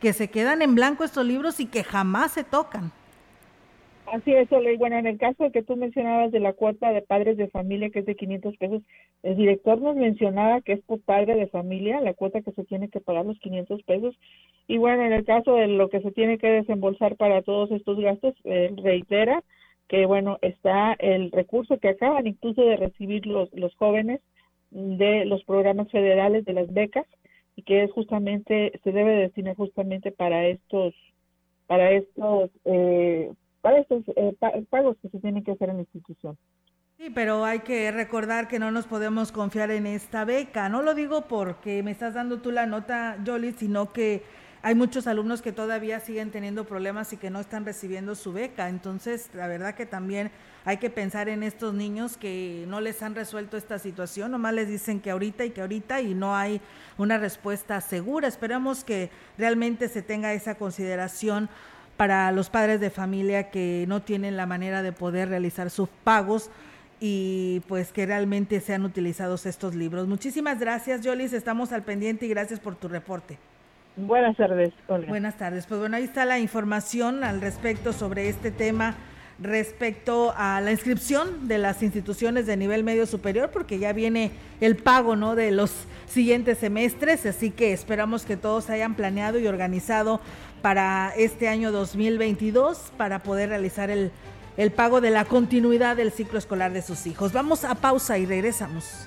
que 0.00 0.12
se 0.12 0.30
quedan 0.30 0.62
en 0.62 0.76
blanco 0.76 1.02
estos 1.02 1.26
libros 1.26 1.58
y 1.58 1.66
que 1.66 1.82
jamás 1.82 2.32
se 2.32 2.44
tocan. 2.44 2.92
Así 4.06 4.32
es, 4.32 4.50
Ole. 4.52 4.76
Bueno, 4.76 4.96
en 4.98 5.06
el 5.06 5.18
caso 5.18 5.50
que 5.50 5.62
tú 5.62 5.76
mencionabas 5.76 6.30
de 6.30 6.40
la 6.40 6.52
cuota 6.52 6.92
de 6.92 7.02
padres 7.02 7.36
de 7.36 7.48
familia, 7.48 7.90
que 7.90 8.00
es 8.00 8.06
de 8.06 8.14
500 8.14 8.56
pesos, 8.58 8.82
el 9.22 9.36
director 9.36 9.80
nos 9.80 9.96
mencionaba 9.96 10.60
que 10.60 10.74
es 10.74 10.82
por 10.82 11.00
padre 11.00 11.34
de 11.36 11.48
familia, 11.48 12.00
la 12.00 12.14
cuota 12.14 12.42
que 12.42 12.52
se 12.52 12.64
tiene 12.64 12.88
que 12.88 13.00
pagar 13.00 13.24
los 13.24 13.38
500 13.40 13.82
pesos. 13.82 14.14
Y 14.68 14.78
bueno, 14.78 15.04
en 15.04 15.12
el 15.12 15.24
caso 15.24 15.56
de 15.56 15.68
lo 15.68 15.88
que 15.88 16.00
se 16.00 16.12
tiene 16.12 16.38
que 16.38 16.48
desembolsar 16.48 17.16
para 17.16 17.42
todos 17.42 17.70
estos 17.70 17.98
gastos, 17.98 18.34
reitera 18.44 19.42
que, 19.88 20.06
bueno, 20.06 20.38
está 20.42 20.94
el 20.98 21.30
recurso 21.30 21.78
que 21.78 21.88
acaban 21.88 22.26
incluso 22.26 22.62
de 22.62 22.76
recibir 22.76 23.26
los, 23.26 23.52
los 23.52 23.74
jóvenes 23.76 24.20
de 24.70 25.24
los 25.24 25.44
programas 25.44 25.90
federales 25.90 26.44
de 26.44 26.52
las 26.52 26.72
becas 26.72 27.06
y 27.56 27.62
que 27.62 27.84
es 27.84 27.92
justamente, 27.92 28.72
se 28.82 28.92
debe 28.92 29.14
destinar 29.16 29.56
justamente 29.56 30.10
para 30.10 30.46
estos, 30.46 30.94
para 31.66 31.92
estos, 31.92 32.50
eh, 32.64 33.30
para 33.64 33.78
estos 33.78 34.02
eh, 34.14 34.36
pagos 34.68 34.98
que 35.00 35.08
se 35.08 35.18
tienen 35.20 35.42
que 35.42 35.52
hacer 35.52 35.70
en 35.70 35.76
la 35.76 35.82
institución. 35.84 36.36
Sí, 36.98 37.08
pero 37.08 37.46
hay 37.46 37.60
que 37.60 37.90
recordar 37.92 38.46
que 38.46 38.58
no 38.58 38.70
nos 38.70 38.86
podemos 38.86 39.32
confiar 39.32 39.70
en 39.70 39.86
esta 39.86 40.26
beca. 40.26 40.68
No 40.68 40.82
lo 40.82 40.92
digo 40.92 41.22
porque 41.22 41.82
me 41.82 41.90
estás 41.90 42.12
dando 42.12 42.42
tú 42.42 42.50
la 42.52 42.66
nota, 42.66 43.16
Jolie, 43.24 43.52
sino 43.52 43.90
que 43.90 44.22
hay 44.60 44.74
muchos 44.74 45.06
alumnos 45.06 45.40
que 45.40 45.50
todavía 45.50 45.98
siguen 45.98 46.30
teniendo 46.30 46.66
problemas 46.66 47.14
y 47.14 47.16
que 47.16 47.30
no 47.30 47.40
están 47.40 47.64
recibiendo 47.64 48.14
su 48.14 48.34
beca. 48.34 48.68
Entonces, 48.68 49.30
la 49.32 49.46
verdad 49.46 49.74
que 49.74 49.86
también 49.86 50.30
hay 50.66 50.76
que 50.76 50.90
pensar 50.90 51.30
en 51.30 51.42
estos 51.42 51.72
niños 51.72 52.18
que 52.18 52.66
no 52.68 52.82
les 52.82 53.02
han 53.02 53.14
resuelto 53.14 53.56
esta 53.56 53.78
situación, 53.78 54.30
nomás 54.30 54.52
les 54.52 54.68
dicen 54.68 55.00
que 55.00 55.10
ahorita 55.10 55.46
y 55.46 55.50
que 55.52 55.62
ahorita 55.62 56.02
y 56.02 56.14
no 56.14 56.36
hay 56.36 56.60
una 56.98 57.16
respuesta 57.16 57.80
segura. 57.80 58.28
Esperamos 58.28 58.84
que 58.84 59.08
realmente 59.38 59.88
se 59.88 60.02
tenga 60.02 60.34
esa 60.34 60.54
consideración 60.54 61.48
para 61.96 62.30
los 62.32 62.50
padres 62.50 62.80
de 62.80 62.90
familia 62.90 63.50
que 63.50 63.84
no 63.88 64.02
tienen 64.02 64.36
la 64.36 64.46
manera 64.46 64.82
de 64.82 64.92
poder 64.92 65.28
realizar 65.28 65.70
sus 65.70 65.88
pagos 66.02 66.50
y 67.00 67.60
pues 67.68 67.92
que 67.92 68.06
realmente 68.06 68.60
sean 68.60 68.84
utilizados 68.84 69.46
estos 69.46 69.74
libros. 69.74 70.08
Muchísimas 70.08 70.58
gracias, 70.58 71.00
Jolis. 71.04 71.32
Estamos 71.32 71.72
al 71.72 71.82
pendiente 71.82 72.26
y 72.26 72.28
gracias 72.28 72.60
por 72.60 72.76
tu 72.76 72.88
reporte. 72.88 73.38
Buenas 73.96 74.36
tardes, 74.36 74.72
Buenas 75.06 75.36
tardes. 75.36 75.66
Pues 75.66 75.78
bueno, 75.78 75.96
ahí 75.96 76.04
está 76.04 76.24
la 76.24 76.40
información 76.40 77.22
al 77.22 77.40
respecto 77.40 77.92
sobre 77.92 78.28
este 78.28 78.50
tema 78.50 78.96
respecto 79.40 80.32
a 80.36 80.60
la 80.60 80.72
inscripción 80.72 81.48
de 81.48 81.58
las 81.58 81.82
instituciones 81.82 82.46
de 82.46 82.56
nivel 82.56 82.84
medio 82.84 83.06
superior, 83.06 83.50
porque 83.50 83.78
ya 83.78 83.92
viene 83.92 84.32
el 84.60 84.76
pago 84.76 85.16
¿no? 85.16 85.34
de 85.34 85.50
los 85.50 85.72
siguientes 86.06 86.58
semestres, 86.58 87.26
así 87.26 87.50
que 87.50 87.72
esperamos 87.72 88.24
que 88.24 88.36
todos 88.36 88.70
hayan 88.70 88.94
planeado 88.94 89.38
y 89.38 89.46
organizado 89.46 90.20
para 90.64 91.12
este 91.14 91.46
año 91.48 91.72
2022 91.72 92.92
para 92.96 93.18
poder 93.18 93.50
realizar 93.50 93.90
el, 93.90 94.10
el 94.56 94.72
pago 94.72 95.02
de 95.02 95.10
la 95.10 95.26
continuidad 95.26 95.94
del 95.94 96.10
ciclo 96.10 96.38
escolar 96.38 96.72
de 96.72 96.80
sus 96.80 97.06
hijos. 97.06 97.34
Vamos 97.34 97.64
a 97.64 97.74
pausa 97.74 98.16
y 98.16 98.24
regresamos. 98.24 99.06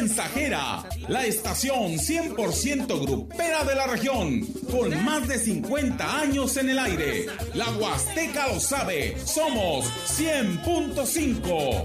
Mensajera, 0.00 0.84
la 1.08 1.26
estación 1.26 1.98
100% 1.98 3.00
grupera 3.04 3.64
de 3.64 3.74
la 3.74 3.88
región, 3.88 4.46
con 4.70 5.04
más 5.04 5.26
de 5.26 5.40
50 5.40 6.20
años 6.20 6.56
en 6.56 6.70
el 6.70 6.78
aire. 6.78 7.26
La 7.54 7.68
Huasteca 7.72 8.46
lo 8.46 8.60
sabe, 8.60 9.16
somos 9.26 9.86
100.5. 10.16 11.82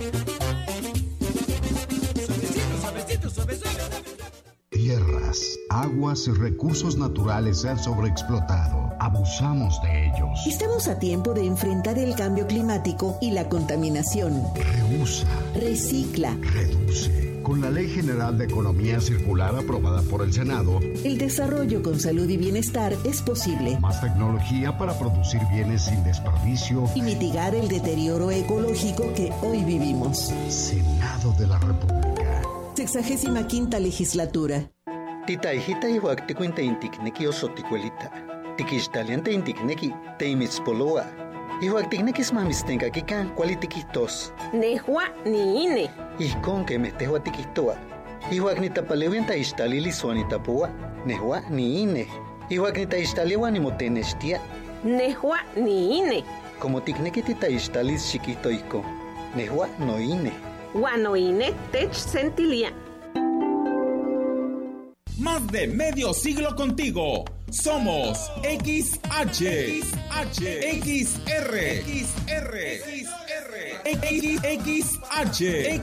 Tierras, 4.69 5.57
aguas 5.71 6.27
y 6.27 6.33
recursos 6.33 6.95
naturales 6.95 7.61
se 7.61 7.69
han 7.69 7.79
sobreexplotado. 7.79 8.93
Abusamos 8.99 9.81
de 9.81 10.05
ellos. 10.05 10.45
Estamos 10.45 10.87
a 10.87 10.99
tiempo 10.99 11.33
de 11.33 11.47
enfrentar 11.47 11.97
el 11.97 12.13
cambio 12.13 12.45
climático 12.45 13.17
y 13.21 13.31
la 13.31 13.49
contaminación. 13.49 14.39
Reusa. 14.53 15.25
Recicla. 15.55 16.37
Reduce 16.41 17.32
con 17.43 17.61
la 17.61 17.69
Ley 17.69 17.89
General 17.89 18.37
de 18.37 18.45
Economía 18.45 18.99
Circular 19.01 19.55
aprobada 19.55 20.01
por 20.03 20.21
el 20.21 20.33
Senado, 20.33 20.79
el 21.03 21.17
desarrollo 21.17 21.83
con 21.83 21.99
salud 21.99 22.27
y 22.29 22.37
bienestar 22.37 22.93
es 23.03 23.21
posible. 23.21 23.77
Más 23.79 24.01
tecnología 24.01 24.75
para 24.77 24.97
producir 24.97 25.41
bienes 25.51 25.83
sin 25.83 26.03
desperdicio 26.03 26.85
y 26.95 27.01
mitigar 27.01 27.53
el 27.53 27.67
deterioro 27.67 28.31
ecológico 28.31 29.13
que 29.13 29.31
hoy 29.41 29.63
vivimos. 29.63 30.33
Senado 30.47 31.33
de 31.37 31.47
la 31.47 31.59
República. 31.59 32.41
Sexagésima 32.75 33.45
quinta 33.45 33.79
legislatura. 33.79 34.71
Tita 35.27 35.53
hijita 35.53 35.87
cuenta 36.35 36.61
intikneki 36.61 37.27
osoticuelita. 37.27 38.11
Tikistaliante 38.57 39.31
intikneki 39.31 39.93
teimitzpoloa. 40.17 41.32
Mamistenkakikan 42.33 43.29
kuali 43.35 43.55
tikihtos. 43.55 44.33
Nehua 44.53 45.03
ni 45.25 45.63
ine. 45.63 45.89
Ihkon 46.19 46.65
que 46.65 46.77
mestehua 46.77 47.19
tikihtoa. 47.19 47.75
Ihuak 48.31 48.59
nitapalewian 48.59 49.25
ta 49.25 49.33
ixtalili 49.35 49.91
suanitapua. 49.91 50.69
Nehua 51.05 51.41
ni 51.49 51.81
ine. 51.83 52.07
Ihuak 52.49 52.77
nitaixtaliwa 52.77 53.51
nimotenextia. 53.51 54.39
Nehua 54.83 55.39
ni 55.55 55.97
ine. 55.97 56.23
Como 56.59 56.79
tikneki 56.81 57.21
titaixtalis 57.21 58.11
chiquitoiko. 58.11 58.85
Nehua 59.35 59.67
no 59.79 59.99
ine. 59.99 60.31
Guano 60.73 61.15
ine 61.15 61.53
tech 61.71 61.93
sentilia. 61.93 62.71
Más 65.19 65.47
de 65.51 65.67
medio 65.67 66.13
siglo 66.13 66.55
contigo. 66.55 67.25
Somos 67.53 68.31
XH, 68.41 69.83
XH, 69.83 70.41
XR, 70.81 71.53
XR, 71.85 72.53
XR, 74.65 75.03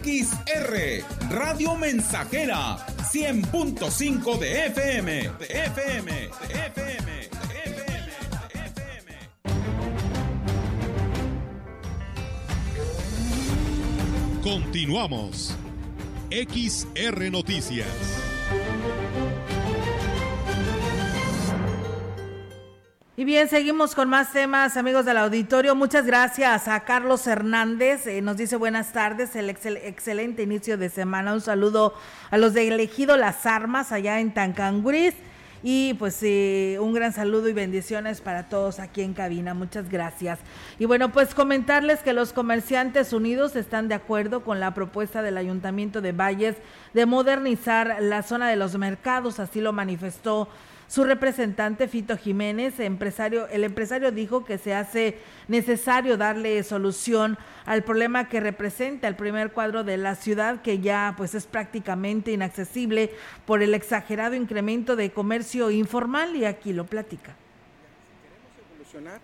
XR, 0.03 1.05
Radio 1.31 1.77
Mensajera, 1.77 2.77
100.5 3.13 4.39
de 4.41 4.67
FM, 4.67 5.31
de 5.39 5.47
FM, 5.47 6.11
de 6.11 6.29
FM, 6.67 7.11
de 7.13 7.35
FM, 7.55 8.11
de 8.53 8.59
FM. 8.67 9.11
Continuamos. 14.43 15.55
XR 16.31 17.31
Noticias. 17.31 17.87
Y 23.21 23.27
bien, 23.27 23.51
seguimos 23.51 23.95
con 23.95 24.09
más 24.09 24.33
temas, 24.33 24.79
amigos 24.79 25.05
del 25.05 25.19
auditorio. 25.19 25.75
Muchas 25.75 26.07
gracias 26.07 26.69
a 26.69 26.81
Carlos 26.81 27.27
Hernández. 27.27 28.07
Eh, 28.07 28.23
nos 28.23 28.39
dice 28.39 28.57
buenas 28.57 28.95
tardes, 28.95 29.37
el 29.37 29.51
excelente 29.51 30.43
inicio 30.43 30.79
de 30.79 30.89
semana. 30.89 31.35
Un 31.35 31.43
saludo 31.43 31.93
a 32.31 32.39
los 32.39 32.55
de 32.55 32.67
Elegido 32.67 33.19
Las 33.19 33.45
Armas 33.45 33.93
allá 33.93 34.21
en 34.21 34.33
Tancanguris. 34.33 35.13
Y 35.63 35.93
pues 35.99 36.19
eh, 36.23 36.79
un 36.81 36.95
gran 36.95 37.13
saludo 37.13 37.51
y 37.51 37.53
bendiciones 37.53 38.23
para 38.23 38.49
todos 38.49 38.79
aquí 38.79 39.03
en 39.03 39.13
cabina. 39.13 39.53
Muchas 39.53 39.91
gracias. 39.91 40.39
Y 40.79 40.87
bueno, 40.87 41.13
pues 41.13 41.35
comentarles 41.35 42.01
que 42.01 42.15
los 42.15 42.33
comerciantes 42.33 43.13
unidos 43.13 43.55
están 43.55 43.89
de 43.89 43.97
acuerdo 43.97 44.45
con 44.45 44.61
la 44.61 44.73
propuesta 44.73 45.21
del 45.21 45.37
Ayuntamiento 45.37 46.01
de 46.01 46.13
Valles 46.13 46.57
de 46.95 47.05
modernizar 47.05 47.99
la 48.01 48.23
zona 48.23 48.49
de 48.49 48.57
los 48.57 48.79
mercados. 48.79 49.41
Así 49.41 49.61
lo 49.61 49.75
manifestó 49.75 50.49
su 50.91 51.05
representante 51.05 51.87
Fito 51.87 52.17
Jiménez, 52.17 52.81
empresario, 52.81 53.47
el 53.47 53.63
empresario 53.63 54.11
dijo 54.11 54.45
que 54.45 54.59
se 54.59 54.75
hace 54.75 55.19
necesario 55.47 56.17
darle 56.17 56.61
solución 56.65 57.39
al 57.65 57.85
problema 57.85 58.29
que 58.29 58.41
representa 58.41 59.07
el 59.07 59.15
primer 59.15 59.53
cuadro 59.53 59.85
de 59.85 59.97
la 59.99 60.17
ciudad, 60.17 60.63
que 60.63 60.81
ya 60.81 61.15
pues 61.17 61.37
es 61.37 61.47
prácticamente 61.47 62.33
inaccesible 62.33 63.13
por 63.47 63.63
el 63.63 63.75
exagerado 63.75 64.35
incremento 64.35 64.97
de 64.97 65.13
comercio 65.13 65.71
informal 65.71 66.35
y 66.35 66.45
aquí 66.45 66.73
lo 66.73 66.87
platica 66.87 67.37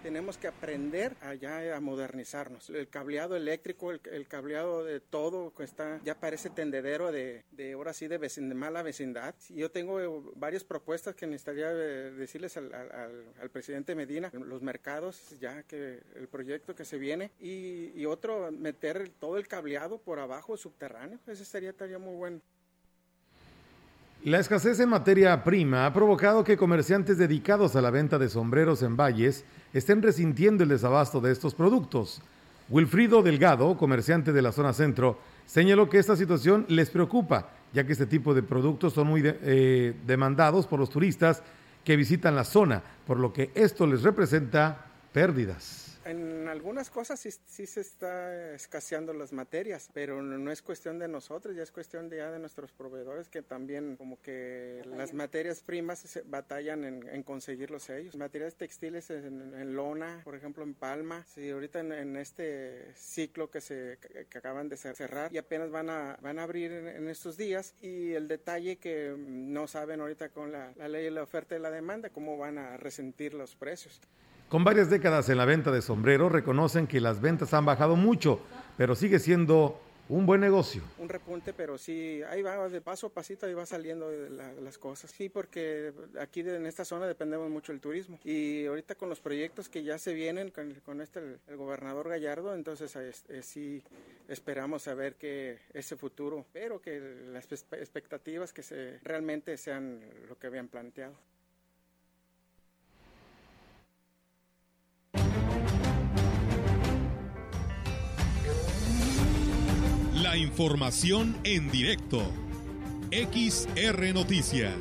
tenemos 0.03 0.39
que 0.39 0.49
aprender 0.49 1.17
allá 1.21 1.77
a 1.77 1.81
modernizarnos. 1.81 2.71
El 2.71 2.89
cableado 2.89 3.37
eléctrico, 3.37 3.93
el, 3.93 4.27
cableado 4.29 4.85
de 4.85 5.01
todo, 5.01 5.53
está, 5.59 6.01
ya 6.05 6.15
parece 6.19 6.51
tendedero 6.51 7.13
de, 7.13 7.45
de 7.53 7.73
ahora 7.73 7.93
sí 7.93 8.07
de, 8.07 8.19
mala 8.55 8.83
vecindad. 8.83 9.35
Yo 9.51 9.71
tengo 9.71 10.01
eh, 10.01 10.33
varias 10.37 10.65
propuestas 10.65 11.15
que 11.15 11.27
necesitaría 11.27 11.71
eh, 11.73 12.13
decirles 12.13 12.57
al, 12.57 12.73
al, 12.75 13.51
presidente 13.51 13.95
Medina, 13.95 14.31
los 14.33 14.63
mercados, 14.63 15.37
ya 15.41 15.63
que 15.63 16.01
el 16.15 16.29
proyecto 16.29 16.75
que 16.75 16.85
se 16.85 16.99
viene, 16.99 17.31
y, 17.41 17.93
y 17.95 18.07
otro, 18.07 18.51
meter 18.53 19.09
todo 19.19 19.39
el 19.39 19.49
cableado 19.49 19.99
por 19.99 20.19
abajo 20.19 20.57
subterráneo, 20.57 21.19
ese 21.27 21.45
sería, 21.45 21.71
estaría 21.71 21.99
muy 21.99 22.15
bueno. 22.15 22.41
La 24.27 24.41
escasez 24.41 24.81
en 24.81 24.89
materia 24.89 25.45
prima 25.45 25.87
ha 25.87 25.93
provocado 25.93 26.43
que 26.43 26.57
comerciantes 26.57 27.17
dedicados 27.17 27.77
a 27.77 27.81
la 27.81 27.93
venta 27.93 28.19
de 28.19 28.29
sombreros 28.29 28.83
en 28.83 28.97
valles 28.97 29.45
estén 29.73 30.03
resintiendo 30.03 30.65
el 30.65 30.69
desabasto 30.69 31.21
de 31.21 31.31
estos 31.31 31.55
productos. 31.55 32.21
Wilfrido 32.69 33.23
Delgado, 33.23 33.77
comerciante 33.77 34.33
de 34.33 34.43
la 34.43 34.51
zona 34.51 34.73
centro, 34.73 35.21
señaló 35.47 35.89
que 35.89 36.01
esta 36.01 36.17
situación 36.17 36.67
les 36.67 36.91
preocupa, 36.91 37.51
ya 37.73 37.87
que 37.87 37.93
este 37.93 38.07
tipo 38.07 38.35
de 38.35 38.43
productos 38.43 38.95
son 38.95 39.07
muy 39.07 39.23
eh, 39.25 39.95
demandados 40.05 40.67
por 40.67 40.81
los 40.81 40.91
turistas 40.91 41.45
que 41.85 41.95
visitan 41.95 42.35
la 42.35 42.43
zona, 42.43 42.83
por 43.07 43.21
lo 43.21 43.33
que 43.33 43.53
esto 43.55 43.87
les 43.87 44.03
representa 44.03 44.87
pérdidas 45.13 45.86
en 46.07 46.49
algunas 46.49 46.91
cosas 46.91 47.19
sí, 47.21 47.31
sí, 47.47 47.67
se 47.67 47.81
está 47.81 48.55
escaseando 48.55 49.13
las 49.13 49.33
materias, 49.33 49.91
pero 49.93 50.23
no, 50.23 50.51
es 50.51 50.63
cuestión 50.63 50.99
de 50.99 51.09
nosotros, 51.09 51.57
ya 51.57 51.63
es 51.63 51.73
cuestión 51.73 52.09
de, 52.09 52.19
ya 52.19 52.31
de 52.31 52.39
nuestros 52.39 52.73
proveedores 52.73 53.29
que 53.29 53.43
también 53.43 53.97
como 53.97 54.21
que 54.23 54.83
las 54.85 55.13
materias 55.13 55.61
primas 55.61 55.99
se 55.99 56.23
batallan 56.23 56.85
en, 56.85 57.23
conseguirlos 57.23 57.91
ellos. 57.91 58.17
Materias 58.17 58.55
textiles 58.55 59.11
en, 59.11 59.75
lona, 59.75 60.21
por 60.25 60.37
ejemplo 60.37 60.63
en 60.63 60.75
palma, 60.75 61.25
sí, 61.35 61.51
ahorita 61.51 61.81
en, 61.81 62.17
este 62.17 62.95
ciclo 62.95 63.51
que 63.51 63.61
se 63.61 63.99
que 64.31 64.39
acaban 64.39 64.69
de 64.69 64.77
cerrar 64.77 65.33
y 65.33 65.39
apenas 65.39 65.71
van 65.71 65.91
a, 65.91 66.19
van 66.23 66.39
a 66.39 66.45
abrir 66.45 66.73
en, 66.73 67.09
estos 67.09 67.37
días 67.37 67.75
y 67.81 68.13
el 68.13 68.29
detalle 68.29 68.77
que 68.77 69.15
no 69.17 69.67
saben 69.67 70.01
ahorita 70.01 70.29
con 70.29 70.53
la, 70.53 70.73
la 70.77 70.89
ley 70.89 71.05
de 71.05 71.11
la 71.11 71.23
oferta 71.23 71.57
y 71.57 71.59
la 71.59 71.71
demanda, 71.71 72.11
cómo 72.11 72.37
van 72.37 72.59
a 72.59 72.77
resentir 72.77 73.35
los 73.35 73.57
precios. 73.57 74.01
Con 74.49 74.63
varias 74.63 74.89
décadas 74.91 75.29
en 75.29 75.39
la 75.39 75.45
venta 75.45 75.73
de 75.73 75.83
sombreros, 75.83 76.31
reconocen 76.31 76.87
que 76.87 77.01
las 77.01 77.21
ventas 77.21 77.53
han 77.53 77.65
bajado 77.65 77.97
mucho, 77.97 78.41
pero 78.77 78.95
sigue 78.95 79.19
siendo 79.19 79.81
un 80.09 80.25
buen 80.25 80.41
negocio. 80.41 80.83
Un 80.99 81.09
repunte, 81.09 81.53
pero 81.53 81.79
sí, 81.79 82.23
ahí 82.29 82.43
va 82.43 82.69
de 82.69 82.81
paso 82.81 83.09
a 83.09 83.11
pasito, 83.11 83.47
ahí 83.47 83.55
va 83.55 83.67
saliendo 83.67 84.09
las 84.61 84.79
cosas. 84.79 85.11
Sí, 85.11 85.29
porque 85.29 85.93
aquí 86.21 86.41
en 86.41 86.65
esta 86.67 86.85
zona 86.85 87.09
dependemos 87.09 87.51
mucho 87.51 87.73
del 87.73 87.81
turismo. 87.81 88.21
Y 88.23 88.67
ahorita 88.67 88.95
con 88.95 89.09
los 89.09 89.19
proyectos 89.19 89.69
que 89.69 89.83
ya 89.83 89.99
se 89.99 90.15
vienen 90.15 90.53
con, 90.85 91.01
este, 91.01 91.39
el, 91.49 91.57
gobernador 91.57 92.09
Gallardo, 92.09 92.55
entonces 92.55 92.97
sí 93.43 93.83
esperamos 94.29 94.87
a 94.87 94.95
ver 94.95 95.17
que 95.17 95.59
ese 95.75 95.97
futuro, 95.97 96.47
pero 96.53 96.81
que 96.81 97.01
las 97.33 97.51
expectativas 97.51 98.53
que 98.53 98.63
se 98.63 99.01
realmente 99.03 99.57
sean 99.57 100.01
lo 100.29 100.39
que 100.39 100.47
habían 100.47 100.69
planteado. 100.69 101.17
La 110.27 110.37
información 110.37 111.37
en 111.45 111.71
directo. 111.71 112.21
XR 113.13 114.13
Noticias. 114.13 114.75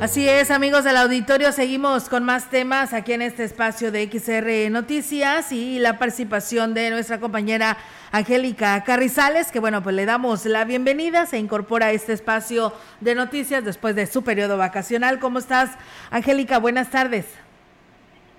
Así 0.00 0.26
es, 0.26 0.50
amigos 0.50 0.82
del 0.84 0.96
auditorio, 0.96 1.52
seguimos 1.52 2.08
con 2.08 2.24
más 2.24 2.48
temas 2.48 2.94
aquí 2.94 3.12
en 3.12 3.20
este 3.20 3.44
espacio 3.44 3.92
de 3.92 4.08
XR 4.10 4.70
Noticias 4.70 5.52
y 5.52 5.78
la 5.78 5.98
participación 5.98 6.72
de 6.72 6.88
nuestra 6.88 7.20
compañera 7.20 7.76
Angélica 8.12 8.82
Carrizales, 8.82 9.50
que 9.50 9.60
bueno, 9.60 9.82
pues 9.82 9.94
le 9.94 10.06
damos 10.06 10.46
la 10.46 10.64
bienvenida, 10.64 11.26
se 11.26 11.36
incorpora 11.36 11.88
a 11.88 11.92
este 11.92 12.14
espacio 12.14 12.72
de 13.02 13.14
noticias 13.14 13.62
después 13.62 13.94
de 13.94 14.06
su 14.06 14.24
periodo 14.24 14.56
vacacional. 14.56 15.18
¿Cómo 15.18 15.38
estás, 15.38 15.72
Angélica? 16.10 16.56
Buenas 16.56 16.90
tardes. 16.90 17.26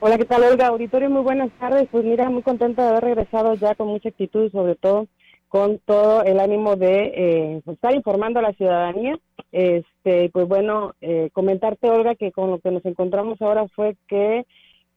Hola, 0.02 0.18
¿qué 0.18 0.26
tal, 0.26 0.43
Olga? 0.43 0.68
Auditorio, 0.68 1.10
muy 1.10 1.24
buenas 1.24 1.50
tardes. 1.58 1.88
Pues 1.89 2.04
mira, 2.04 2.30
muy 2.30 2.41
contenta 2.41 2.84
de 2.84 2.89
haber 2.89 3.04
regresado 3.06 3.54
ya 3.56 3.76
con 3.76 3.88
mucha 3.88 4.10
actitud, 4.10 4.52
sobre 4.52 4.76
todo 4.76 5.08
con 5.48 5.80
todo 5.80 6.22
el 6.24 6.41
ánimo 6.41 6.76
de 6.76 7.14
eh, 7.16 7.62
pues, 7.64 7.76
estar 7.76 7.96
informando 7.96 8.39
a 8.39 8.43
la 8.43 8.54
ciudadanía. 8.54 9.18
Este, 9.54 10.30
pues 10.32 10.48
bueno, 10.50 10.93
eh, 11.00 11.30
comentarte, 11.32 11.89
Olga, 11.89 12.16
que 12.16 12.34
con 12.34 12.52
lo 12.52 12.60
que 12.60 12.72
nos 12.72 12.86
encontramos 12.86 13.41
ahora 13.41 13.68
fue 13.70 13.96
que 14.08 14.46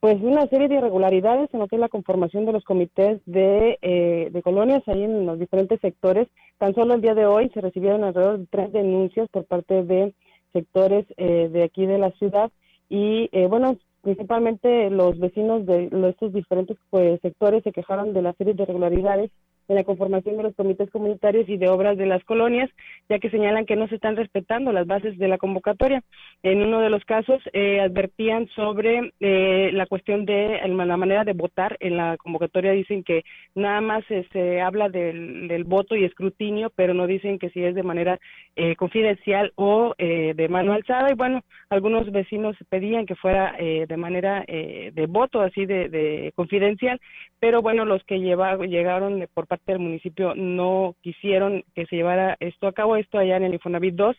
pues 0.01 0.21
una 0.21 0.47
serie 0.49 0.69
de 0.69 0.77
irregularidades 0.77 1.49
en 1.53 1.61
lo 1.61 1.69
que 1.69 1.77
es 1.77 1.81
la 1.81 1.89
conformación 1.89 2.45
de 2.45 2.53
los 2.53 2.65
comités 2.65 3.21
de, 3.25 3.79
eh, 3.83 4.31
de 4.33 4.43
colonias 4.43 4.83
ahí 4.89 5.05
en 5.05 5.27
los 5.27 5.39
diferentes 5.39 5.81
sectores. 5.81 6.27
Tan 6.59 6.75
solo 6.75 6.95
el 6.95 7.03
día 7.03 7.15
de 7.15 7.27
hoy 7.27 7.51
se 7.51 7.61
recibieron 7.61 8.03
alrededor 8.03 8.41
de 8.41 8.47
tres 8.51 8.73
denuncias 8.73 9.29
por 9.31 9.45
parte 9.45 9.85
de 9.85 10.13
sectores 10.53 11.07
de 11.17 11.63
aquí 11.63 11.87
de 11.87 11.99
la 11.99 12.11
ciudad 12.13 12.51
y 12.89 13.29
bueno, 13.49 13.77
principalmente 14.09 14.89
los 14.89 15.19
vecinos 15.19 15.67
de 15.67 15.91
estos 16.09 16.33
diferentes 16.33 16.79
pues, 16.89 17.21
sectores 17.21 17.63
se 17.63 17.73
quejaron 17.73 18.15
de 18.15 18.23
la 18.23 18.33
serie 18.33 18.55
de 18.55 18.63
irregularidades 18.63 19.31
en 19.69 19.77
la 19.77 19.85
conformación 19.85 20.37
de 20.39 20.43
los 20.45 20.55
comités 20.55 20.91
comunitarios 20.91 21.49
y 21.49 21.59
de 21.59 21.69
obras 21.69 21.99
de 21.99 22.07
las 22.07 22.25
colonias, 22.25 22.71
ya 23.09 23.19
que 23.19 23.31
señalan 23.31 23.67
que 23.67 23.77
no 23.77 23.87
se 23.89 23.97
están 23.97 24.17
respetando 24.17 24.73
las 24.73 24.87
bases 24.87 25.19
de 25.19 25.29
la 25.29 25.37
convocatoria. 25.37 26.03
En 26.43 26.63
uno 26.63 26.81
de 26.81 26.89
los 26.89 27.05
casos 27.05 27.43
eh, 27.53 27.81
advertían 27.81 28.49
sobre 28.57 29.13
eh, 29.21 29.71
la 29.75 29.87
cuestión 29.87 30.25
de 30.25 30.61
la 30.67 30.97
manera 30.97 31.25
de 31.25 31.35
votar 31.35 31.77
en 31.81 31.99
la 31.99 32.17
convocatoria. 32.17 32.73
Dicen 32.73 33.05
que 33.05 33.25
nada 33.55 33.81
más 33.83 34.05
se 34.07 34.61
habla 34.61 34.89
del, 34.89 35.65
voto 35.65 35.97
y 35.97 36.05
escrutinio, 36.05 36.71
pero 36.75 36.95
no 36.95 37.07
dicen 37.07 37.39
que 37.39 37.51
si 37.51 37.63
es 37.63 37.75
de 37.75 37.83
manera 37.83 38.19
eh, 38.57 38.75
confidencial 38.77 39.53
o 39.57 39.95
de 39.99 40.49
mano 40.49 40.73
alzada. 40.73 41.11
Y 41.11 41.15
bueno, 41.15 41.43
algunos 41.69 42.11
vecinos 42.11 42.57
pedían 42.71 43.05
que 43.05 43.17
fuera 43.17 43.55
de 43.59 43.97
manera 43.97 44.45
de 44.47 45.07
voto, 45.09 45.41
así 45.41 45.67
de, 45.67 45.89
de 45.89 46.33
confidencial, 46.35 47.01
pero 47.39 47.61
bueno, 47.61 47.85
los 47.85 48.03
que 48.05 48.19
llegaron 48.19 49.27
por 49.35 49.47
parte 49.47 49.58
del 49.67 49.81
municipio 49.81 50.35
no 50.35 50.95
quisieron 51.03 51.65
que 51.75 51.87
se 51.87 51.97
llevara 51.97 52.37
esto 52.41 52.67
a 52.67 52.73
cabo, 52.73 52.97
esto 52.97 53.19
allá 53.19 53.37
en 53.37 53.45
el 53.45 53.55
Infonavit 53.55 53.95
2, 53.95 54.17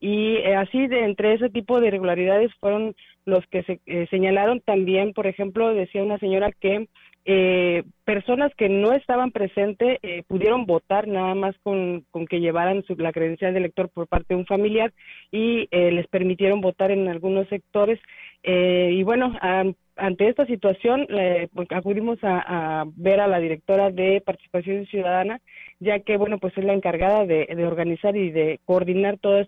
y 0.00 0.36
eh, 0.36 0.54
así 0.54 0.86
de 0.88 1.04
entre 1.04 1.34
ese 1.34 1.48
tipo 1.48 1.80
de 1.80 1.88
irregularidades 1.88 2.52
fueron 2.60 2.94
los 3.24 3.46
que 3.46 3.62
se 3.62 3.80
eh, 3.86 4.06
señalaron 4.10 4.60
también, 4.60 5.12
por 5.12 5.26
ejemplo, 5.26 5.72
decía 5.72 6.02
una 6.02 6.18
señora 6.18 6.52
que 6.52 6.86
eh, 7.24 7.82
personas 8.04 8.54
que 8.54 8.68
no 8.68 8.92
estaban 8.92 9.32
presentes 9.32 9.98
pudieron 10.28 10.64
votar 10.64 11.08
nada 11.08 11.34
más 11.34 11.56
con, 11.64 12.04
con 12.12 12.26
que 12.26 12.38
llevaran 12.38 12.84
su, 12.84 12.94
la 12.94 13.10
credencial 13.10 13.52
de 13.52 13.58
elector 13.58 13.88
por 13.88 14.06
parte 14.06 14.34
de 14.34 14.36
un 14.36 14.46
familiar 14.46 14.92
y 15.32 15.66
les 15.72 16.06
permitieron 16.06 16.60
votar 16.60 16.92
en 16.92 17.08
algunos 17.08 17.48
sectores. 17.48 17.98
y 18.44 19.02
bueno, 19.02 19.36
ante 19.96 20.28
esta 20.28 20.46
situación 20.46 21.06
pues, 21.54 21.68
acudimos 21.70 22.18
a, 22.22 22.84
ver 22.96 23.20
a 23.20 23.26
la 23.26 23.38
directora 23.38 23.90
de 23.90 24.22
participación 24.24 24.86
ciudadana 24.86 25.40
ya 25.80 26.00
que 26.00 26.16
bueno 26.16 26.38
pues 26.38 26.56
es 26.56 26.64
la 26.64 26.74
encargada 26.74 27.26
de, 27.26 27.46
organizar 27.66 28.16
y 28.16 28.30
de 28.30 28.60
coordinar 28.64 29.18
toda 29.18 29.46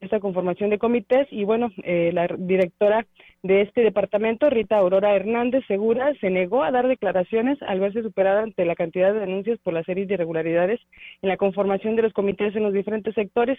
esta 0.00 0.20
conformación 0.20 0.70
de 0.70 0.78
comités. 0.78 1.28
Y 1.30 1.44
bueno 1.44 1.70
eh, 1.82 2.10
la 2.12 2.28
directora 2.38 3.06
de 3.42 3.62
este 3.62 3.80
departamento, 3.80 4.50
Rita 4.50 4.76
Aurora 4.76 5.14
Hernández 5.14 5.64
Segura, 5.66 6.12
se 6.20 6.28
negó 6.28 6.62
a 6.62 6.70
dar 6.70 6.86
declaraciones 6.86 7.60
al 7.62 7.80
verse 7.80 8.02
superada 8.02 8.42
ante 8.42 8.66
la 8.66 8.74
cantidad 8.74 9.14
de 9.14 9.20
denuncias 9.20 9.58
por 9.60 9.72
la 9.72 9.82
serie 9.84 10.04
de 10.04 10.14
irregularidades 10.14 10.78
en 11.22 11.30
la 11.30 11.38
conformación 11.38 11.96
de 11.96 12.02
los 12.02 12.12
comités 12.12 12.54
en 12.54 12.64
los 12.64 12.74
diferentes 12.74 13.14
sectores. 13.14 13.58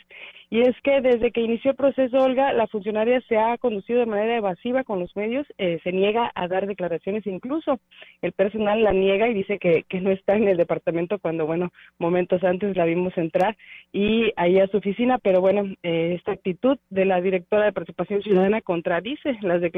Y 0.52 0.62
es 0.62 0.76
que 0.84 1.02
desde 1.02 1.32
que 1.32 1.42
inició 1.42 1.72
el 1.72 1.78
proceso, 1.78 2.18
Olga, 2.18 2.54
la 2.54 2.68
funcionaria 2.68 3.22
se 3.28 3.38
ha 3.38 3.58
conducido 3.58 4.00
de 4.00 4.06
manera 4.06 4.38
evasiva 4.38 4.84
con 4.84 5.00
los 5.00 5.16
medios, 5.16 5.48
eh, 5.58 5.80
se 5.84 5.92
niega 5.92 6.32
a 6.36 6.48
dar 6.48 6.68
declaraciones, 6.68 7.26
incluso 7.26 7.80
el 8.22 8.34
personal 8.34 8.84
la 8.84 8.94
niega 8.94 9.30
y 9.30 9.34
dice 9.34 9.58
que, 9.58 9.84
que 9.90 10.00
no 10.00 10.12
está 10.12 10.36
en 10.36 10.48
el 10.48 10.58
departamento 10.58 11.18
cuando, 11.18 11.48
bueno, 11.48 11.72
momentos 11.98 12.44
antes 12.44 12.78
la 12.78 12.86
vimos 12.86 13.18
entrar 13.18 13.58
y 13.92 14.32
ahí 14.36 14.60
a 14.60 14.68
su 14.68 14.78
oficina, 14.78 15.18
pero 15.18 15.42
bueno, 15.42 15.64
eh, 15.82 16.14
esta 16.16 16.34
actitud 16.34 16.78
de 16.92 17.06
la 17.06 17.20
directora 17.20 17.66
de 17.66 17.74
Participación 17.74 18.22
Ciudadana 18.22 18.62
contradice 18.62 19.38
las 19.42 19.60
declaraciones 19.60 19.71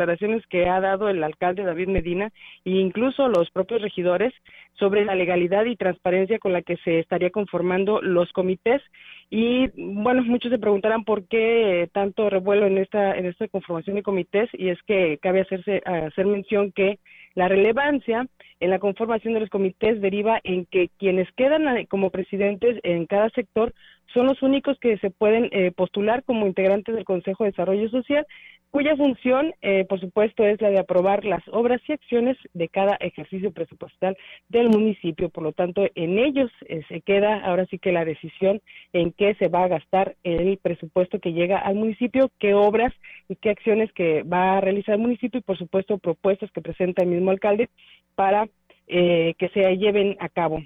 que 0.49 0.67
ha 0.67 0.79
dado 0.79 1.09
el 1.09 1.23
alcalde 1.23 1.63
David 1.63 1.87
Medina 1.87 2.31
e 2.65 2.71
incluso 2.71 3.27
los 3.27 3.49
propios 3.51 3.81
regidores 3.81 4.33
sobre 4.73 5.05
la 5.05 5.15
legalidad 5.15 5.65
y 5.65 5.75
transparencia 5.75 6.39
con 6.39 6.53
la 6.53 6.61
que 6.61 6.77
se 6.77 6.99
estaría 6.99 7.29
conformando 7.29 8.01
los 8.01 8.31
comités. 8.31 8.81
Y 9.29 9.69
bueno 9.75 10.23
muchos 10.23 10.51
se 10.51 10.59
preguntarán 10.59 11.03
por 11.03 11.27
qué 11.27 11.89
tanto 11.93 12.29
revuelo 12.29 12.65
en 12.65 12.77
esta 12.77 13.17
en 13.17 13.25
esta 13.25 13.47
conformación 13.47 13.95
de 13.95 14.03
comités 14.03 14.49
y 14.53 14.69
es 14.69 14.81
que 14.83 15.17
cabe 15.21 15.41
hacerse 15.41 15.81
hacer 15.85 16.25
mención 16.25 16.71
que 16.71 16.99
la 17.35 17.47
relevancia 17.47 18.27
en 18.59 18.69
la 18.69 18.79
conformación 18.79 19.33
de 19.33 19.39
los 19.39 19.49
comités 19.49 19.99
deriva 20.01 20.39
en 20.43 20.65
que 20.65 20.89
quienes 20.99 21.31
quedan 21.33 21.85
como 21.87 22.11
presidentes 22.11 22.79
en 22.83 23.05
cada 23.07 23.29
sector 23.31 23.73
son 24.13 24.27
los 24.27 24.41
únicos 24.41 24.77
que 24.79 24.97
se 24.99 25.09
pueden 25.09 25.49
eh, 25.51 25.71
postular 25.75 26.23
como 26.23 26.45
integrantes 26.45 26.93
del 26.93 27.05
Consejo 27.05 27.43
de 27.43 27.49
Desarrollo 27.51 27.89
Social, 27.89 28.25
cuya 28.73 28.97
función, 28.97 29.53
eh, 29.61 29.85
por 29.87 29.99
supuesto, 29.99 30.43
es 30.43 30.59
la 30.59 30.71
de 30.71 30.79
aprobar 30.79 31.25
las 31.25 31.43
obras 31.49 31.79
y 31.87 31.91
acciones 31.91 32.35
de 32.55 32.69
cada 32.69 32.95
ejercicio 32.95 33.51
presupuestal 33.51 34.17
del 34.49 34.69
municipio. 34.69 35.29
Por 35.29 35.43
lo 35.43 35.51
tanto, 35.51 35.85
en 35.93 36.17
ellos 36.17 36.49
eh, 36.65 36.81
se 36.87 37.01
queda 37.01 37.45
ahora 37.45 37.67
sí 37.67 37.77
que 37.77 37.91
la 37.91 38.03
decisión 38.03 38.61
en 38.91 39.11
qué 39.11 39.35
se 39.35 39.47
va 39.47 39.65
a 39.65 39.67
gastar 39.67 40.15
el 40.23 40.57
presupuesto 40.57 41.19
que 41.19 41.33
llega 41.33 41.59
al 41.59 41.75
municipio, 41.75 42.31
qué 42.39 42.55
obras 42.55 42.91
y 43.29 43.35
qué 43.35 43.51
acciones 43.51 43.93
que 43.93 44.23
va 44.23 44.57
a 44.57 44.61
realizar 44.61 44.95
el 44.95 45.01
municipio 45.01 45.39
y, 45.39 45.43
por 45.43 45.59
supuesto, 45.59 45.99
propuestas 45.99 46.49
que 46.51 46.61
presenta 46.61 47.03
el 47.03 47.09
mismo 47.09 47.29
alcalde 47.29 47.69
para 48.15 48.49
que 48.87 49.49
se 49.53 49.77
lleven 49.77 50.17
a 50.19 50.29
cabo. 50.29 50.61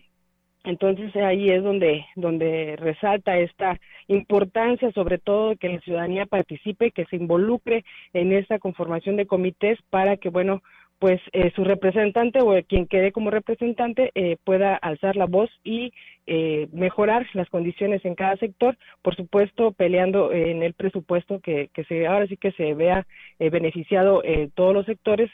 Entonces 0.63 1.15
ahí 1.15 1.49
es 1.49 1.63
donde, 1.63 2.05
donde 2.15 2.75
resalta 2.77 3.37
esta 3.37 3.79
importancia, 4.07 4.91
sobre 4.91 5.17
todo, 5.17 5.55
que 5.55 5.69
la 5.69 5.79
ciudadanía 5.79 6.25
participe, 6.25 6.91
que 6.91 7.05
se 7.05 7.15
involucre 7.15 7.85
en 8.13 8.33
esta 8.33 8.59
conformación 8.59 9.15
de 9.15 9.27
comités 9.27 9.79
para 9.89 10.17
que, 10.17 10.29
bueno, 10.29 10.61
pues 10.99 11.21
eh, 11.31 11.51
su 11.55 11.63
representante 11.63 12.39
o 12.41 12.59
quien 12.67 12.87
quede 12.87 13.11
como 13.11 13.29
representante 13.29 14.11
eh, 14.15 14.37
pueda 14.43 14.75
alzar 14.75 15.15
la 15.15 15.25
voz 15.25 15.49
y 15.63 15.93
eh, 16.27 16.67
mejorar 16.71 17.25
las 17.33 17.49
condiciones 17.49 18.03
en 18.05 18.15
cada 18.15 18.35
sector, 18.37 18.77
por 19.01 19.15
supuesto 19.15 19.71
peleando 19.71 20.31
en 20.31 20.61
el 20.61 20.73
presupuesto 20.73 21.39
que, 21.39 21.69
que 21.73 21.83
se 21.85 22.05
ahora 22.05 22.27
sí 22.27 22.37
que 22.37 22.51
se 22.51 22.73
vea 22.73 23.07
beneficiado 23.39 24.21
todos 24.55 24.73
los 24.73 24.85
sectores 24.85 25.29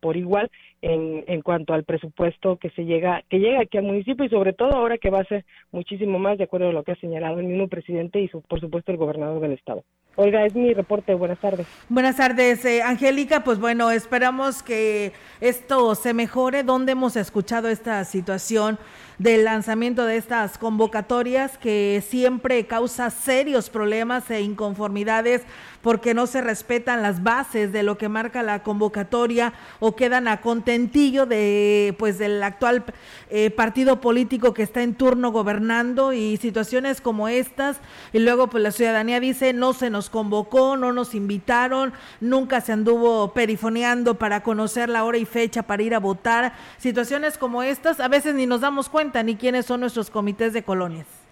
por 0.00 0.16
igual 0.16 0.50
en, 0.82 1.24
en 1.26 1.42
cuanto 1.42 1.74
al 1.74 1.84
presupuesto 1.84 2.56
que 2.56 2.70
se 2.70 2.84
llega 2.84 3.22
que 3.28 3.38
llega 3.38 3.60
aquí 3.60 3.78
al 3.78 3.84
municipio 3.84 4.24
y 4.24 4.28
sobre 4.28 4.52
todo 4.52 4.72
ahora 4.72 4.98
que 4.98 5.10
va 5.10 5.20
a 5.20 5.24
ser 5.24 5.44
muchísimo 5.72 6.18
más 6.18 6.38
de 6.38 6.44
acuerdo 6.44 6.68
a 6.68 6.72
lo 6.72 6.82
que 6.82 6.92
ha 6.92 6.96
señalado 6.96 7.40
el 7.40 7.46
mismo 7.46 7.68
presidente 7.68 8.20
y 8.20 8.28
por 8.28 8.60
supuesto 8.60 8.92
el 8.92 8.98
gobernador 8.98 9.40
del 9.40 9.52
estado. 9.52 9.84
Olga, 10.16 10.46
es 10.46 10.54
mi 10.54 10.72
reporte. 10.72 11.12
Buenas 11.14 11.38
tardes. 11.38 11.66
Buenas 11.90 12.16
tardes, 12.16 12.64
Angélica. 12.82 13.44
Pues 13.44 13.58
bueno, 13.58 13.90
esperamos 13.90 14.62
que 14.62 15.12
esto 15.42 15.94
se 15.94 16.14
mejore. 16.14 16.62
¿Dónde 16.62 16.92
hemos 16.92 17.16
escuchado 17.16 17.68
esta 17.68 18.02
situación 18.04 18.78
del 19.18 19.44
lanzamiento 19.44 20.06
de 20.06 20.16
estas 20.26 20.58
convocatorias 20.58 21.56
que 21.56 22.02
siempre 22.08 22.66
causa 22.66 23.10
serios 23.10 23.70
problemas 23.70 24.28
e 24.28 24.40
inconformidades 24.40 25.42
porque 25.86 26.14
no 26.14 26.26
se 26.26 26.40
respetan 26.40 27.00
las 27.00 27.22
bases 27.22 27.70
de 27.70 27.84
lo 27.84 27.96
que 27.96 28.08
marca 28.08 28.42
la 28.42 28.64
convocatoria 28.64 29.52
o 29.78 29.94
quedan 29.94 30.26
a 30.26 30.40
contentillo 30.40 31.26
de 31.26 31.94
pues 31.96 32.18
del 32.18 32.42
actual 32.42 32.82
eh, 33.30 33.50
partido 33.50 34.00
político 34.00 34.52
que 34.52 34.64
está 34.64 34.82
en 34.82 34.96
turno 34.96 35.30
gobernando 35.30 36.12
y 36.12 36.38
situaciones 36.38 37.00
como 37.00 37.28
estas 37.28 37.76
y 38.12 38.18
luego 38.18 38.48
pues 38.48 38.64
la 38.64 38.72
ciudadanía 38.72 39.20
dice 39.20 39.52
no 39.52 39.74
se 39.74 39.88
nos 39.88 40.10
convocó, 40.10 40.76
no 40.76 40.92
nos 40.92 41.14
invitaron, 41.14 41.92
nunca 42.20 42.60
se 42.60 42.72
anduvo 42.72 43.32
perifoneando 43.32 44.16
para 44.16 44.42
conocer 44.42 44.88
la 44.88 45.04
hora 45.04 45.18
y 45.18 45.24
fecha 45.24 45.62
para 45.62 45.84
ir 45.84 45.94
a 45.94 46.00
votar, 46.00 46.54
situaciones 46.78 47.38
como 47.38 47.62
estas 47.62 48.00
a 48.00 48.08
veces 48.08 48.34
ni 48.34 48.46
nos 48.46 48.60
damos 48.60 48.88
cuenta 48.88 49.22
ni 49.22 49.36
quiénes 49.36 49.66
son 49.66 49.78
nuestros 49.82 50.10
comités 50.10 50.52
de 50.52 50.64
colonias. 50.64 51.25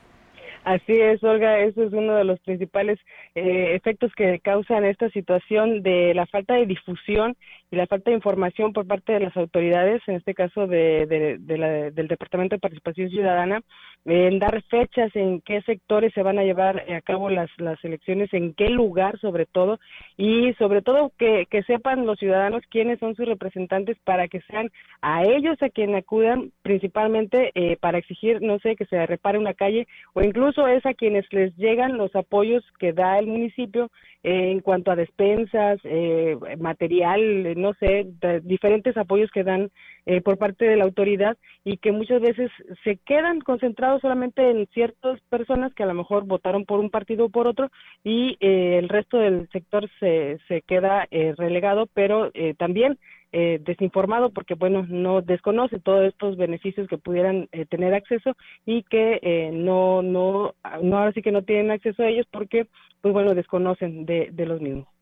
Así 0.64 0.92
es, 0.92 1.22
Olga, 1.22 1.58
eso 1.58 1.82
es 1.82 1.92
uno 1.92 2.14
de 2.14 2.24
los 2.24 2.40
principales 2.40 2.98
eh, 3.34 3.74
efectos 3.74 4.10
que 4.16 4.40
causan 4.40 4.86
esta 4.86 5.10
situación 5.10 5.82
de 5.82 6.14
la 6.14 6.24
falta 6.26 6.54
de 6.54 6.64
difusión 6.64 7.36
y 7.74 7.76
la 7.76 7.88
falta 7.88 8.10
de 8.10 8.16
información 8.16 8.72
por 8.72 8.86
parte 8.86 9.12
de 9.12 9.20
las 9.20 9.36
autoridades, 9.36 10.00
en 10.06 10.14
este 10.14 10.32
caso 10.32 10.68
de, 10.68 11.06
del 11.06 12.08
Departamento 12.08 12.54
de 12.54 12.60
Participación 12.60 13.10
Ciudadana, 13.10 13.62
en 14.04 14.38
dar 14.38 14.62
fechas 14.70 15.10
en 15.16 15.40
qué 15.40 15.60
sectores 15.62 16.12
se 16.14 16.22
van 16.22 16.38
a 16.38 16.44
llevar 16.44 16.84
a 16.88 17.00
cabo 17.00 17.30
las, 17.30 17.50
las 17.58 17.82
elecciones, 17.84 18.32
en 18.32 18.54
qué 18.54 18.68
lugar 18.70 19.18
sobre 19.18 19.46
todo, 19.46 19.80
y 20.16 20.52
sobre 20.54 20.82
todo 20.82 21.10
que, 21.18 21.46
que 21.50 21.64
sepan 21.64 22.06
los 22.06 22.18
ciudadanos 22.18 22.62
quiénes 22.70 23.00
son 23.00 23.16
sus 23.16 23.26
representantes 23.26 23.96
para 24.04 24.28
que 24.28 24.40
sean 24.42 24.70
a 25.02 25.24
ellos 25.24 25.60
a 25.60 25.68
quien 25.68 25.96
acudan 25.96 26.52
principalmente 26.62 27.50
eh, 27.54 27.76
para 27.80 27.98
exigir, 27.98 28.40
no 28.40 28.60
sé, 28.60 28.76
que 28.76 28.86
se 28.86 29.04
repare 29.06 29.38
una 29.38 29.54
calle 29.54 29.88
o 30.12 30.22
incluso 30.22 30.68
es 30.68 30.86
a 30.86 30.94
quienes 30.94 31.24
les 31.32 31.56
llegan 31.56 31.96
los 31.96 32.14
apoyos 32.14 32.62
que 32.78 32.92
da 32.92 33.18
el 33.18 33.26
municipio 33.26 33.90
en 34.24 34.60
cuanto 34.60 34.90
a 34.90 34.96
despensas, 34.96 35.78
eh, 35.84 36.36
material, 36.58 37.54
no 37.64 37.74
sé, 37.80 38.06
diferentes 38.42 38.96
apoyos 38.96 39.30
que 39.30 39.42
dan 39.42 39.70
eh, 40.06 40.20
por 40.20 40.38
parte 40.38 40.64
de 40.64 40.76
la 40.76 40.84
autoridad 40.84 41.36
y 41.64 41.78
que 41.78 41.92
muchas 41.92 42.20
veces 42.20 42.50
se 42.84 42.98
quedan 42.98 43.40
concentrados 43.40 44.02
solamente 44.02 44.50
en 44.50 44.66
ciertas 44.74 45.20
personas 45.30 45.72
que 45.74 45.82
a 45.82 45.86
lo 45.86 45.94
mejor 45.94 46.24
votaron 46.24 46.64
por 46.64 46.78
un 46.78 46.90
partido 46.90 47.26
o 47.26 47.30
por 47.30 47.46
otro 47.46 47.70
y 48.04 48.36
eh, 48.40 48.78
el 48.78 48.88
resto 48.88 49.18
del 49.18 49.48
sector 49.50 49.88
se, 49.98 50.38
se 50.48 50.62
queda 50.62 51.08
relegado, 51.36 51.88
pero 51.94 52.30
también 52.58 52.98
eh, 53.36 53.58
desinformado 53.64 54.30
porque 54.30 54.54
bueno 54.54 54.86
no 54.88 55.20
desconoce 55.20 55.80
todos 55.80 56.06
estos 56.06 56.36
beneficios 56.36 56.86
que 56.86 56.98
pudieran 56.98 57.48
eh, 57.50 57.66
tener 57.66 57.92
acceso 57.92 58.36
y 58.64 58.84
que 58.84 59.18
eh, 59.22 59.50
no 59.52 60.02
no 60.02 60.54
no 60.80 60.98
ahora 60.98 61.10
sí 61.10 61.20
que 61.20 61.32
no 61.32 61.42
tienen 61.42 61.72
acceso 61.72 62.04
a 62.04 62.08
ellos 62.08 62.28
porque 62.30 62.68
pues 63.00 63.12
bueno 63.12 63.34
desconocen 63.34 64.06
de, 64.06 64.28
de 64.30 64.46
los 64.46 64.60
mismos. 64.60 64.93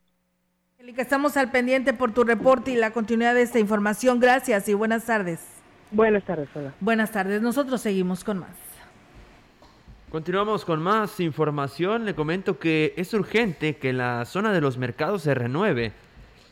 Estamos 0.97 1.37
al 1.37 1.53
pendiente 1.53 1.93
por 1.93 2.12
tu 2.12 2.24
reporte 2.24 2.72
y 2.72 2.74
la 2.74 2.91
continuidad 2.91 3.37
de 3.37 3.43
esta 3.43 3.61
información. 3.61 4.18
Gracias 4.18 4.68
y 4.68 4.74
buenas 4.74 5.05
tardes. 5.05 5.39
Buenas 5.93 6.24
tardes, 6.24 6.49
hola. 6.57 6.74
Buenas 6.80 7.12
tardes. 7.12 7.41
Nosotros 7.41 7.80
seguimos 7.80 8.24
con 8.24 8.39
más. 8.39 8.51
Continuamos 10.11 10.64
con 10.64 10.83
más 10.83 11.20
información. 11.20 12.05
Le 12.05 12.16
comento 12.16 12.59
que 12.59 12.95
es 12.97 13.14
urgente 13.14 13.76
que 13.76 13.93
la 13.93 14.24
zona 14.24 14.53
de 14.53 14.61
los 14.61 14.76
mercados 14.76 15.22
se 15.22 15.35
renueve 15.35 15.93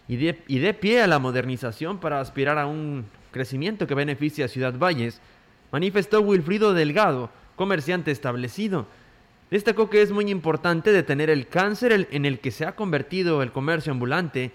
y 0.07 0.16
de, 0.16 0.74
pie 0.74 1.03
a 1.03 1.09
la 1.09 1.18
modernización 1.18 1.99
para 1.99 2.20
aspirar 2.20 2.57
a 2.57 2.66
un 2.66 3.07
crecimiento 3.33 3.89
que 3.89 3.97
beneficie 3.97 4.45
a 4.45 4.49
Ciudad 4.49 4.78
Valles, 4.78 5.20
manifestó 5.72 6.20
Wilfrido 6.20 6.72
Delgado, 6.72 7.31
comerciante 7.57 8.12
establecido. 8.12 8.87
Destacó 9.51 9.90
que 9.90 10.03
es 10.03 10.12
muy 10.12 10.30
importante 10.30 10.92
detener 10.92 11.28
el 11.28 11.48
cáncer 11.48 12.09
en 12.11 12.24
el 12.24 12.38
que 12.38 12.51
se 12.51 12.64
ha 12.64 12.76
convertido 12.76 13.42
el 13.42 13.51
comercio 13.53 13.92
ambulante 13.92 14.53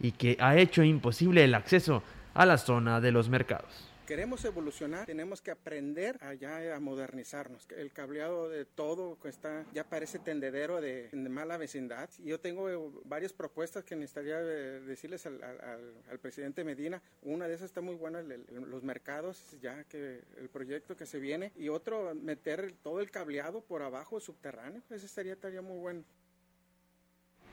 y 0.00 0.12
que 0.12 0.36
ha 0.40 0.56
hecho 0.56 0.82
imposible 0.82 1.44
el 1.44 1.54
acceso 1.54 2.02
a 2.34 2.44
la 2.44 2.58
zona 2.58 3.00
de 3.00 3.12
los 3.12 3.28
mercados 3.28 3.91
queremos 4.12 4.44
evolucionar, 4.44 5.06
tenemos 5.06 5.40
que 5.40 5.50
aprender 5.50 6.18
allá 6.20 6.76
a 6.76 6.80
modernizarnos. 6.80 7.66
El 7.74 7.94
cableado 7.94 8.50
de 8.50 8.66
todo 8.66 9.16
está, 9.24 9.64
ya 9.72 9.84
parece 9.84 10.18
tendedero 10.18 10.82
de, 10.82 11.08
mala 11.30 11.56
vecindad. 11.56 12.10
Yo 12.18 12.38
tengo 12.38 13.02
varias 13.06 13.32
propuestas 13.32 13.84
que 13.84 13.96
necesitaría 13.96 14.38
eh, 14.38 14.80
decirles 14.80 15.24
al, 15.24 16.18
presidente 16.20 16.62
Medina. 16.62 17.00
Una 17.22 17.48
de 17.48 17.54
esas 17.54 17.70
está 17.70 17.80
muy 17.80 17.94
buena, 17.94 18.20
los 18.20 18.82
mercados, 18.82 19.56
ya 19.62 19.82
que 19.84 20.20
el 20.36 20.50
proyecto 20.50 20.94
que 20.94 21.06
se 21.06 21.18
viene. 21.18 21.50
Y 21.56 21.70
otro, 21.70 22.14
meter 22.14 22.74
todo 22.82 23.00
el 23.00 23.10
cableado 23.10 23.62
por 23.62 23.80
abajo 23.80 24.20
subterráneo. 24.20 24.82
Eso 24.90 25.06
estaría, 25.06 25.32
estaría 25.32 25.62
muy 25.62 25.78
bueno. 25.78 26.04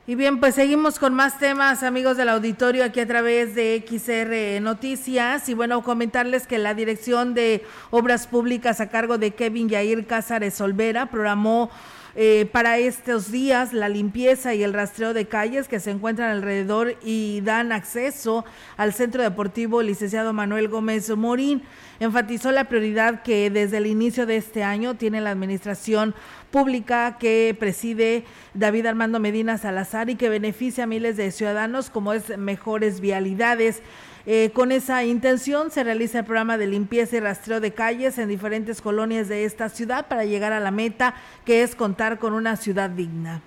Y 0.08 0.16
bien, 0.16 0.40
pues 0.40 0.56
seguimos 0.56 0.98
con 0.98 1.14
más 1.14 1.38
temas, 1.38 1.84
amigos 1.84 2.18
del 2.18 2.30
auditorio, 2.30 2.84
aquí 2.84 3.00
a 3.00 3.08
través 3.08 3.54
de 3.54 3.84
XR 3.88 4.60
Noticias. 4.60 5.48
Y 5.50 5.54
bueno, 5.54 5.84
comentarles 5.84 6.48
que 6.48 6.58
la 6.58 6.74
Dirección 6.74 7.36
de 7.36 7.64
Obras 7.92 8.26
Públicas 8.26 8.82
a 8.82 8.90
cargo 8.90 9.20
de 9.20 9.32
Kevin 9.32 9.70
Yair 9.70 10.08
Cázares 10.08 10.60
Olvera 10.62 11.06
programó 11.08 11.70
eh, 12.16 12.48
para 12.52 12.78
estos 12.78 13.32
días 13.32 13.74
la 13.74 13.88
limpieza 13.88 14.54
y 14.54 14.64
el 14.64 14.74
rastreo 14.74 15.14
de 15.14 15.28
calles 15.28 15.68
que 15.68 15.80
se 15.80 15.92
encuentran 15.92 16.32
alrededor 16.32 16.96
y 17.04 17.42
dan 17.42 17.72
acceso 17.72 18.46
al 18.78 18.94
Centro 18.94 19.22
Deportivo 19.24 19.82
Licenciado 19.82 20.34
Manuel 20.34 20.68
Gómez 20.68 21.10
Morín. 21.16 21.64
Enfatizó 22.00 22.52
la 22.52 22.66
prioridad 22.66 23.22
que 23.24 23.50
desde 23.50 23.78
el 23.78 23.86
inicio 23.86 24.26
de 24.26 24.38
este 24.38 24.64
año 24.64 24.96
tiene 24.96 25.22
la 25.22 25.32
administración 25.32 26.16
pública 26.50 27.18
que 27.20 27.56
preside 27.60 28.24
David 28.54 28.88
Armando 28.88 29.20
Medina 29.20 29.58
Salazar 29.58 30.10
y 30.10 30.16
que 30.16 30.30
beneficia 30.30 30.86
a 30.86 30.88
miles 30.88 31.18
de 31.18 31.32
ciudadanos 31.32 31.90
como 31.90 32.14
es 32.14 32.38
mejores 32.38 33.02
vialidades. 33.02 33.82
Eh, 34.32 34.52
con 34.54 34.72
esa 34.72 35.04
intención 35.04 35.72
se 35.72 35.84
realiza 35.84 36.20
el 36.20 36.26
programa 36.26 36.60
de 36.60 36.68
limpieza 36.68 37.18
y 37.18 37.20
rastreo 37.20 37.60
de 37.60 37.74
calles 37.74 38.20
en 38.20 38.30
diferentes 38.30 38.80
colonias 38.80 39.28
de 39.28 39.44
esta 39.44 39.70
ciudad 39.70 40.08
para 40.08 40.24
llegar 40.24 40.54
a 40.54 40.60
la 40.60 40.70
meta 40.70 41.16
que 41.46 41.64
es 41.64 41.74
contar 41.74 42.20
con 42.20 42.34
una 42.34 42.56
ciudad 42.56 42.92
digna. 42.92 43.42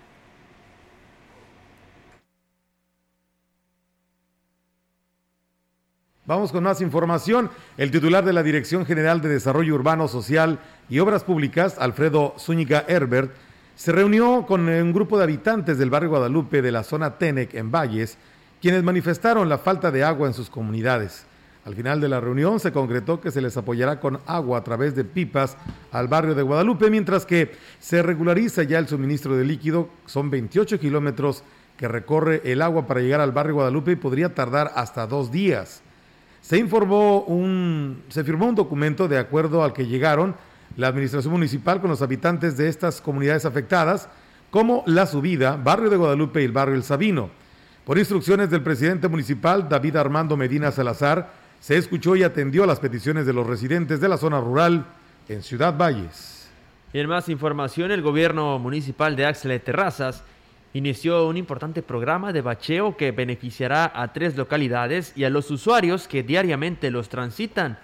Vamos 6.26 6.50
con 6.50 6.64
más 6.64 6.80
información. 6.80 7.48
El 7.76 7.92
titular 7.92 8.24
de 8.24 8.32
la 8.32 8.42
Dirección 8.42 8.84
General 8.84 9.20
de 9.20 9.28
Desarrollo 9.28 9.76
Urbano 9.76 10.08
Social 10.08 10.58
y 10.88 10.98
Obras 10.98 11.22
Públicas, 11.22 11.76
Alfredo 11.78 12.34
Zúñiga 12.40 12.84
Herbert, 12.88 13.30
se 13.76 13.92
reunió 13.92 14.46
con 14.48 14.68
un 14.68 14.92
grupo 14.92 15.16
de 15.16 15.22
habitantes 15.22 15.78
del 15.78 15.90
barrio 15.90 16.10
Guadalupe 16.10 16.60
de 16.60 16.72
la 16.72 16.82
zona 16.82 17.18
Tenec 17.18 17.54
en 17.54 17.70
Valles, 17.70 18.18
quienes 18.62 18.84
manifestaron 18.84 19.48
la 19.48 19.58
falta 19.58 19.90
de 19.90 20.04
agua 20.04 20.28
en 20.28 20.34
sus 20.34 20.48
comunidades. 20.48 21.26
Al 21.64 21.74
final 21.74 22.00
de 22.00 22.08
la 22.08 22.20
reunión 22.20 22.60
se 22.60 22.70
concretó 22.70 23.20
que 23.20 23.32
se 23.32 23.42
les 23.42 23.56
apoyará 23.56 23.98
con 23.98 24.20
agua 24.24 24.58
a 24.58 24.64
través 24.64 24.94
de 24.94 25.02
pipas 25.02 25.56
al 25.90 26.06
barrio 26.06 26.36
de 26.36 26.42
Guadalupe, 26.42 26.88
mientras 26.88 27.26
que 27.26 27.50
se 27.80 28.02
regulariza 28.02 28.62
ya 28.62 28.78
el 28.78 28.86
suministro 28.86 29.36
de 29.36 29.44
líquido. 29.44 29.88
Son 30.06 30.30
28 30.30 30.78
kilómetros 30.78 31.42
que 31.76 31.88
recorre 31.88 32.40
el 32.44 32.62
agua 32.62 32.86
para 32.86 33.00
llegar 33.00 33.20
al 33.20 33.32
barrio 33.32 33.54
Guadalupe 33.54 33.92
y 33.92 33.96
podría 33.96 34.32
tardar 34.32 34.70
hasta 34.76 35.08
dos 35.08 35.32
días. 35.32 35.82
Se 36.40 36.56
informó 36.56 37.22
un, 37.22 38.04
se 38.10 38.22
firmó 38.22 38.46
un 38.46 38.54
documento 38.54 39.08
de 39.08 39.18
acuerdo 39.18 39.64
al 39.64 39.72
que 39.72 39.86
llegaron 39.86 40.36
la 40.76 40.86
administración 40.86 41.32
municipal 41.32 41.80
con 41.80 41.90
los 41.90 42.02
habitantes 42.02 42.56
de 42.56 42.68
estas 42.68 43.00
comunidades 43.00 43.44
afectadas, 43.44 44.08
como 44.52 44.84
La 44.86 45.06
Subida, 45.06 45.56
Barrio 45.56 45.90
de 45.90 45.96
Guadalupe 45.96 46.42
y 46.42 46.44
el 46.44 46.52
Barrio 46.52 46.76
El 46.76 46.84
Sabino. 46.84 47.41
Por 47.84 47.98
instrucciones 47.98 48.48
del 48.48 48.62
presidente 48.62 49.08
municipal 49.08 49.68
David 49.68 49.96
Armando 49.96 50.36
Medina 50.36 50.70
Salazar, 50.70 51.32
se 51.58 51.76
escuchó 51.76 52.14
y 52.14 52.22
atendió 52.22 52.62
a 52.62 52.66
las 52.68 52.78
peticiones 52.78 53.26
de 53.26 53.32
los 53.32 53.44
residentes 53.44 54.00
de 54.00 54.08
la 54.08 54.18
zona 54.18 54.40
rural 54.40 54.86
en 55.28 55.42
Ciudad 55.42 55.76
Valles. 55.76 56.48
Y 56.92 57.00
en 57.00 57.08
más 57.08 57.28
información, 57.28 57.90
el 57.90 58.00
gobierno 58.00 58.60
municipal 58.60 59.16
de 59.16 59.26
Axle 59.26 59.58
Terrazas 59.58 60.22
inició 60.74 61.26
un 61.26 61.36
importante 61.36 61.82
programa 61.82 62.32
de 62.32 62.40
bacheo 62.40 62.96
que 62.96 63.10
beneficiará 63.10 63.90
a 63.92 64.12
tres 64.12 64.36
localidades 64.36 65.12
y 65.16 65.24
a 65.24 65.30
los 65.30 65.50
usuarios 65.50 66.06
que 66.06 66.22
diariamente 66.22 66.88
los 66.92 67.08
transitan. 67.08 67.78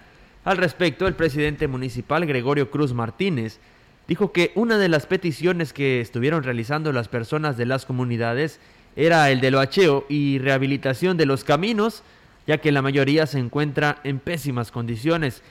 Al 0.45 0.55
respecto, 0.55 1.07
el 1.07 1.15
presidente 1.15 1.67
municipal 1.67 2.25
Gregorio 2.25 2.71
Cruz 2.71 2.93
Martínez 2.93 3.59
dijo 4.07 4.31
que 4.31 4.53
una 4.55 4.77
de 4.77 4.87
las 4.87 5.07
peticiones 5.07 5.73
que 5.73 5.99
estuvieron 5.99 6.43
realizando 6.43 6.93
las 6.93 7.09
personas 7.09 7.57
de 7.57 7.65
las 7.65 7.85
comunidades 7.85 8.61
era 8.95 9.29
el 9.31 9.41
del 9.41 9.55
bacheo 9.55 10.05
y 10.09 10.39
rehabilitación 10.39 11.17
de 11.17 11.25
los 11.25 11.43
caminos, 11.43 12.03
ya 12.47 12.57
que 12.57 12.71
la 12.71 12.81
mayoría 12.81 13.27
se 13.27 13.39
encuentra 13.39 13.99
en 14.03 14.19
pésimas 14.19 14.71
condiciones. 14.71 15.41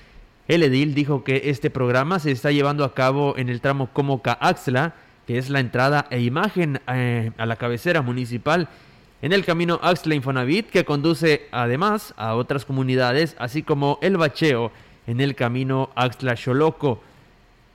El 0.48 0.62
edil 0.62 0.94
dijo 0.94 1.24
que 1.24 1.42
este 1.46 1.70
programa 1.70 2.18
se 2.18 2.30
está 2.30 2.50
llevando 2.50 2.84
a 2.84 2.94
cabo 2.94 3.36
en 3.36 3.48
el 3.48 3.60
tramo 3.60 3.90
Comoca-Axla, 3.92 4.94
que 5.26 5.38
es 5.38 5.50
la 5.50 5.60
entrada 5.60 6.06
e 6.10 6.20
imagen 6.20 6.80
eh, 6.88 7.32
a 7.36 7.44
la 7.44 7.56
cabecera 7.56 8.00
municipal 8.00 8.68
en 9.20 9.32
el 9.32 9.44
camino 9.44 9.78
Axla 9.82 10.14
Infonavit, 10.14 10.70
que 10.70 10.84
conduce 10.84 11.48
además 11.50 12.14
a 12.16 12.34
otras 12.34 12.64
comunidades, 12.64 13.36
así 13.38 13.62
como 13.62 13.98
el 14.00 14.16
bacheo 14.16 14.72
en 15.06 15.20
el 15.20 15.34
camino 15.34 15.90
Axla 15.96 16.36
Xoloco. 16.36 17.02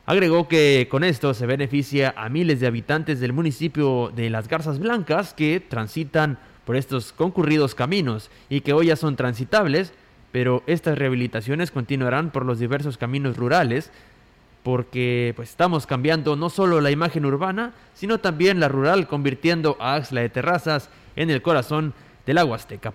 Agregó 0.06 0.50
que 0.50 0.88
con 0.92 1.06
esto 1.06 1.34
se 1.34 1.46
beneficia 1.46 2.14
a 2.18 2.28
miles 2.28 2.60
de 2.60 2.68
habitantes 2.68 3.22
del 3.22 3.32
municipio 3.32 4.12
de 4.14 4.30
Las 4.30 4.50
Garzas 4.50 4.80
Blancas 4.80 5.34
que 5.34 5.62
transitan 5.62 6.40
por 6.66 6.76
estos 6.76 7.14
concurridos 7.14 7.74
caminos 7.74 8.30
y 8.50 8.62
que 8.62 8.74
hoy 8.74 8.88
ya 8.88 8.98
son 8.98 9.16
transitables, 9.16 9.94
pero 10.34 10.62
estas 10.68 10.98
rehabilitaciones 10.98 11.72
continuarán 11.72 12.32
por 12.32 12.46
los 12.46 12.60
diversos 12.60 12.98
caminos 12.98 13.38
rurales 13.38 13.92
porque 14.64 15.34
pues 15.38 15.50
estamos 15.50 15.86
cambiando 15.86 16.36
no 16.36 16.50
solo 16.50 16.82
la 16.82 16.92
imagen 16.92 17.26
urbana, 17.26 17.74
sino 17.94 18.20
también 18.20 18.60
la 18.60 18.70
rural, 18.70 19.08
convirtiendo 19.08 19.78
a 19.80 19.96
Axla 19.96 20.22
de 20.22 20.30
Terrazas 20.30 20.90
en 21.16 21.30
el 21.30 21.42
corazón 21.42 21.94
del 22.26 22.36
la 22.36 22.46
Huasteca. 22.46 22.94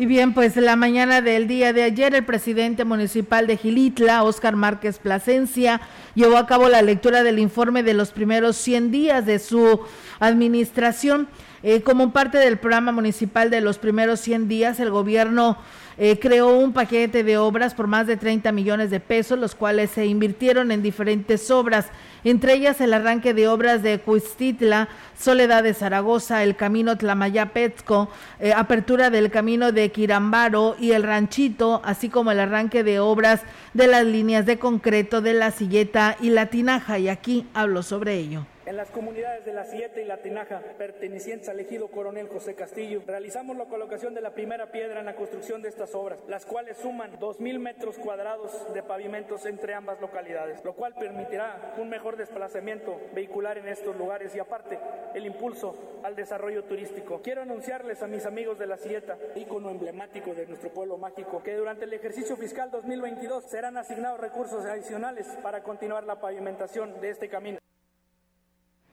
Y 0.00 0.06
bien, 0.06 0.32
pues 0.32 0.56
la 0.56 0.76
mañana 0.76 1.20
del 1.20 1.46
día 1.46 1.74
de 1.74 1.82
ayer, 1.82 2.14
el 2.14 2.24
presidente 2.24 2.86
municipal 2.86 3.46
de 3.46 3.58
Gilitla, 3.58 4.22
Óscar 4.22 4.56
Márquez 4.56 4.98
Plasencia, 4.98 5.82
llevó 6.14 6.38
a 6.38 6.46
cabo 6.46 6.70
la 6.70 6.80
lectura 6.80 7.22
del 7.22 7.38
informe 7.38 7.82
de 7.82 7.92
los 7.92 8.10
primeros 8.10 8.56
100 8.56 8.90
días 8.90 9.26
de 9.26 9.38
su 9.38 9.80
administración. 10.18 11.28
Eh, 11.62 11.82
como 11.82 12.14
parte 12.14 12.38
del 12.38 12.56
programa 12.56 12.92
municipal 12.92 13.50
de 13.50 13.60
los 13.60 13.76
primeros 13.76 14.20
100 14.20 14.48
días, 14.48 14.80
el 14.80 14.88
gobierno 14.90 15.58
eh, 15.98 16.18
creó 16.18 16.56
un 16.56 16.72
paquete 16.72 17.22
de 17.22 17.36
obras 17.36 17.74
por 17.74 17.86
más 17.86 18.06
de 18.06 18.16
30 18.16 18.52
millones 18.52 18.90
de 18.90 19.00
pesos, 19.00 19.38
los 19.38 19.54
cuales 19.54 19.90
se 19.90 20.06
invirtieron 20.06 20.72
en 20.72 20.80
diferentes 20.80 21.50
obras, 21.50 21.88
entre 22.24 22.54
ellas 22.54 22.80
el 22.80 22.94
arranque 22.94 23.34
de 23.34 23.48
obras 23.48 23.82
de 23.82 23.98
Cuistitla, 23.98 24.88
Soledad 25.18 25.62
de 25.62 25.74
Zaragoza, 25.74 26.42
el 26.42 26.56
camino 26.56 26.96
Tlamayapetco, 26.96 28.08
eh, 28.38 28.52
apertura 28.54 29.10
del 29.10 29.30
camino 29.30 29.72
de 29.72 29.90
Quirambaro 29.90 30.76
y 30.78 30.92
el 30.92 31.02
ranchito, 31.02 31.82
así 31.84 32.08
como 32.08 32.32
el 32.32 32.40
arranque 32.40 32.84
de 32.84 33.00
obras 33.00 33.42
de 33.74 33.86
las 33.86 34.04
líneas 34.04 34.46
de 34.46 34.58
concreto 34.58 35.20
de 35.20 35.34
la 35.34 35.50
Silleta 35.50 36.16
y 36.20 36.30
la 36.30 36.46
Tinaja, 36.46 36.98
y 36.98 37.08
aquí 37.08 37.46
hablo 37.54 37.82
sobre 37.82 38.16
ello. 38.16 38.46
En 38.70 38.76
las 38.76 38.92
comunidades 38.92 39.44
de 39.44 39.52
La 39.52 39.64
Siete 39.64 40.00
y 40.00 40.04
La 40.04 40.18
Tinaja, 40.18 40.62
pertenecientes 40.78 41.48
al 41.48 41.58
ejido 41.58 41.88
Coronel 41.88 42.28
José 42.28 42.54
Castillo, 42.54 43.02
realizamos 43.04 43.56
la 43.56 43.64
colocación 43.64 44.14
de 44.14 44.20
la 44.20 44.32
primera 44.32 44.70
piedra 44.70 45.00
en 45.00 45.06
la 45.06 45.16
construcción 45.16 45.60
de 45.60 45.68
estas 45.68 45.92
obras, 45.96 46.20
las 46.28 46.46
cuales 46.46 46.76
suman 46.76 47.18
2.000 47.18 47.58
metros 47.58 47.98
cuadrados 47.98 48.72
de 48.72 48.84
pavimentos 48.84 49.44
entre 49.46 49.74
ambas 49.74 50.00
localidades, 50.00 50.64
lo 50.64 50.74
cual 50.74 50.94
permitirá 50.94 51.74
un 51.78 51.88
mejor 51.88 52.16
desplazamiento 52.16 52.96
vehicular 53.12 53.58
en 53.58 53.66
estos 53.66 53.96
lugares 53.96 54.36
y 54.36 54.38
aparte 54.38 54.78
el 55.16 55.26
impulso 55.26 55.74
al 56.04 56.14
desarrollo 56.14 56.62
turístico. 56.62 57.22
Quiero 57.22 57.42
anunciarles 57.42 58.00
a 58.04 58.06
mis 58.06 58.24
amigos 58.24 58.60
de 58.60 58.68
La 58.68 58.76
Sieta, 58.76 59.18
ícono 59.34 59.70
emblemático 59.70 60.32
de 60.32 60.46
nuestro 60.46 60.70
pueblo 60.70 60.96
mágico, 60.96 61.42
que 61.42 61.56
durante 61.56 61.86
el 61.86 61.92
ejercicio 61.92 62.36
fiscal 62.36 62.70
2022 62.70 63.42
serán 63.46 63.76
asignados 63.78 64.20
recursos 64.20 64.64
adicionales 64.64 65.26
para 65.42 65.64
continuar 65.64 66.04
la 66.04 66.20
pavimentación 66.20 67.00
de 67.00 67.10
este 67.10 67.28
camino. 67.28 67.58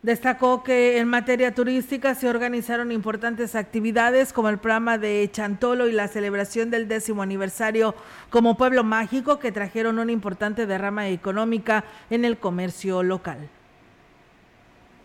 Destacó 0.03 0.63
que 0.63 0.99
en 0.99 1.07
materia 1.07 1.55
turística 1.55 2.13
se 2.13 2.29
organizaron 2.29 2.91
importantes 2.91 3.55
actividades 3.55 4.31
como 4.31 4.47
el 4.49 4.59
programa 4.59 4.99
de 4.99 5.27
Chantolo 5.31 5.87
y 5.87 5.91
la 5.91 6.07
celebración 6.07 6.69
del 6.69 6.87
décimo 6.87 7.23
aniversario 7.23 7.95
como 8.29 8.57
pueblo 8.57 8.83
mágico 8.83 9.39
que 9.39 9.51
trajeron 9.51 9.97
una 9.97 10.11
importante 10.11 10.67
derrama 10.67 11.09
económica 11.09 11.83
en 12.11 12.25
el 12.25 12.37
comercio 12.37 13.01
local 13.01 13.49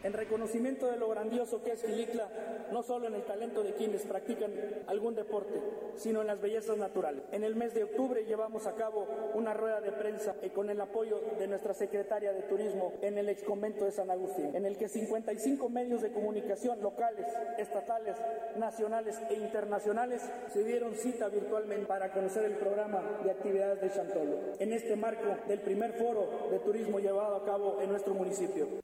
en 0.03 0.13
reconocimiento 0.13 0.91
de 0.91 0.97
lo 0.97 1.09
grandioso 1.09 1.63
que 1.63 1.73
es 1.73 1.83
Gilitla, 1.83 2.29
no 2.73 2.83
solo 2.83 3.07
en 3.07 3.15
el 3.15 3.23
talento 3.23 3.63
de 3.63 3.75
quienes 3.75 4.03
practican 4.03 4.53
algún 4.87 5.15
deporte, 5.15 5.61
sino 5.97 6.21
en 6.21 6.27
las 6.27 6.41
bellezas 6.41 6.77
naturales. 6.77 7.23
En 7.33 7.45
el 7.45 7.55
mes 7.55 7.75
de 7.75 7.85
octubre 7.85 8.25
llevamos 8.25 8.67
a 8.67 8.75
cabo 8.75 9.07
una 9.35 9.55
rueda 9.55 9.81
de 9.81 9.93
prensa 9.93 10.35
con 10.55 10.71
el 10.71 10.81
apoyo 10.81 11.21
de 11.39 11.47
nuestra 11.47 11.75
secretaria 11.75 12.33
de 12.33 12.43
Turismo 12.43 12.95
en 13.03 13.19
el 13.19 13.29
exconvento 13.29 13.85
de 13.85 13.93
San 13.93 14.11
Agustín, 14.11 14.55
en 14.55 14.67
el 14.67 14.77
que 14.77 14.89
55 14.89 15.69
medios 15.69 16.03
de 16.03 16.13
comunicación 16.13 16.81
locales, 16.83 17.27
estatales, 17.59 18.17
nacionales 18.57 19.21
e 19.31 19.35
internacionales 19.35 20.23
se 20.53 20.65
dieron 20.65 20.95
cita 20.95 21.29
virtualmente 21.29 21.87
para 21.87 22.13
conocer 22.13 22.45
el 22.45 22.57
programa 22.57 23.21
de 23.25 23.31
actividades 23.31 23.81
de 23.81 23.91
Chantolo, 23.91 24.39
en 24.59 24.73
este 24.73 24.97
marco 24.97 25.37
del 25.49 25.61
primer 25.61 25.93
foro 25.93 26.49
de 26.51 26.59
turismo 26.59 26.99
llevado 26.99 27.37
a 27.37 27.45
cabo 27.45 27.81
en 27.81 27.91
nuestro 27.91 28.15
municipio. 28.15 28.83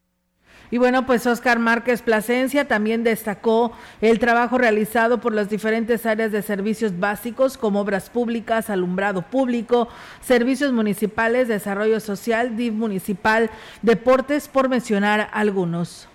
Y 0.71 0.77
bueno, 0.77 1.05
pues 1.05 1.25
Oscar 1.25 1.57
Márquez 1.59 2.01
Plasencia 2.01 2.67
también 2.67 3.03
destacó 3.03 3.71
el 4.01 4.19
trabajo 4.19 4.57
realizado 4.57 5.19
por 5.19 5.33
las 5.33 5.49
diferentes 5.49 6.05
áreas 6.05 6.31
de 6.31 6.41
servicios 6.41 6.99
básicos 6.99 7.57
como 7.57 7.81
obras 7.81 8.09
públicas, 8.09 8.69
alumbrado 8.69 9.23
público, 9.23 9.87
servicios 10.21 10.71
municipales, 10.71 11.47
desarrollo 11.47 11.99
social, 11.99 12.55
DIV 12.55 12.73
municipal, 12.73 13.49
deportes, 13.81 14.47
por 14.47 14.69
mencionar 14.69 15.29
algunos 15.33 16.07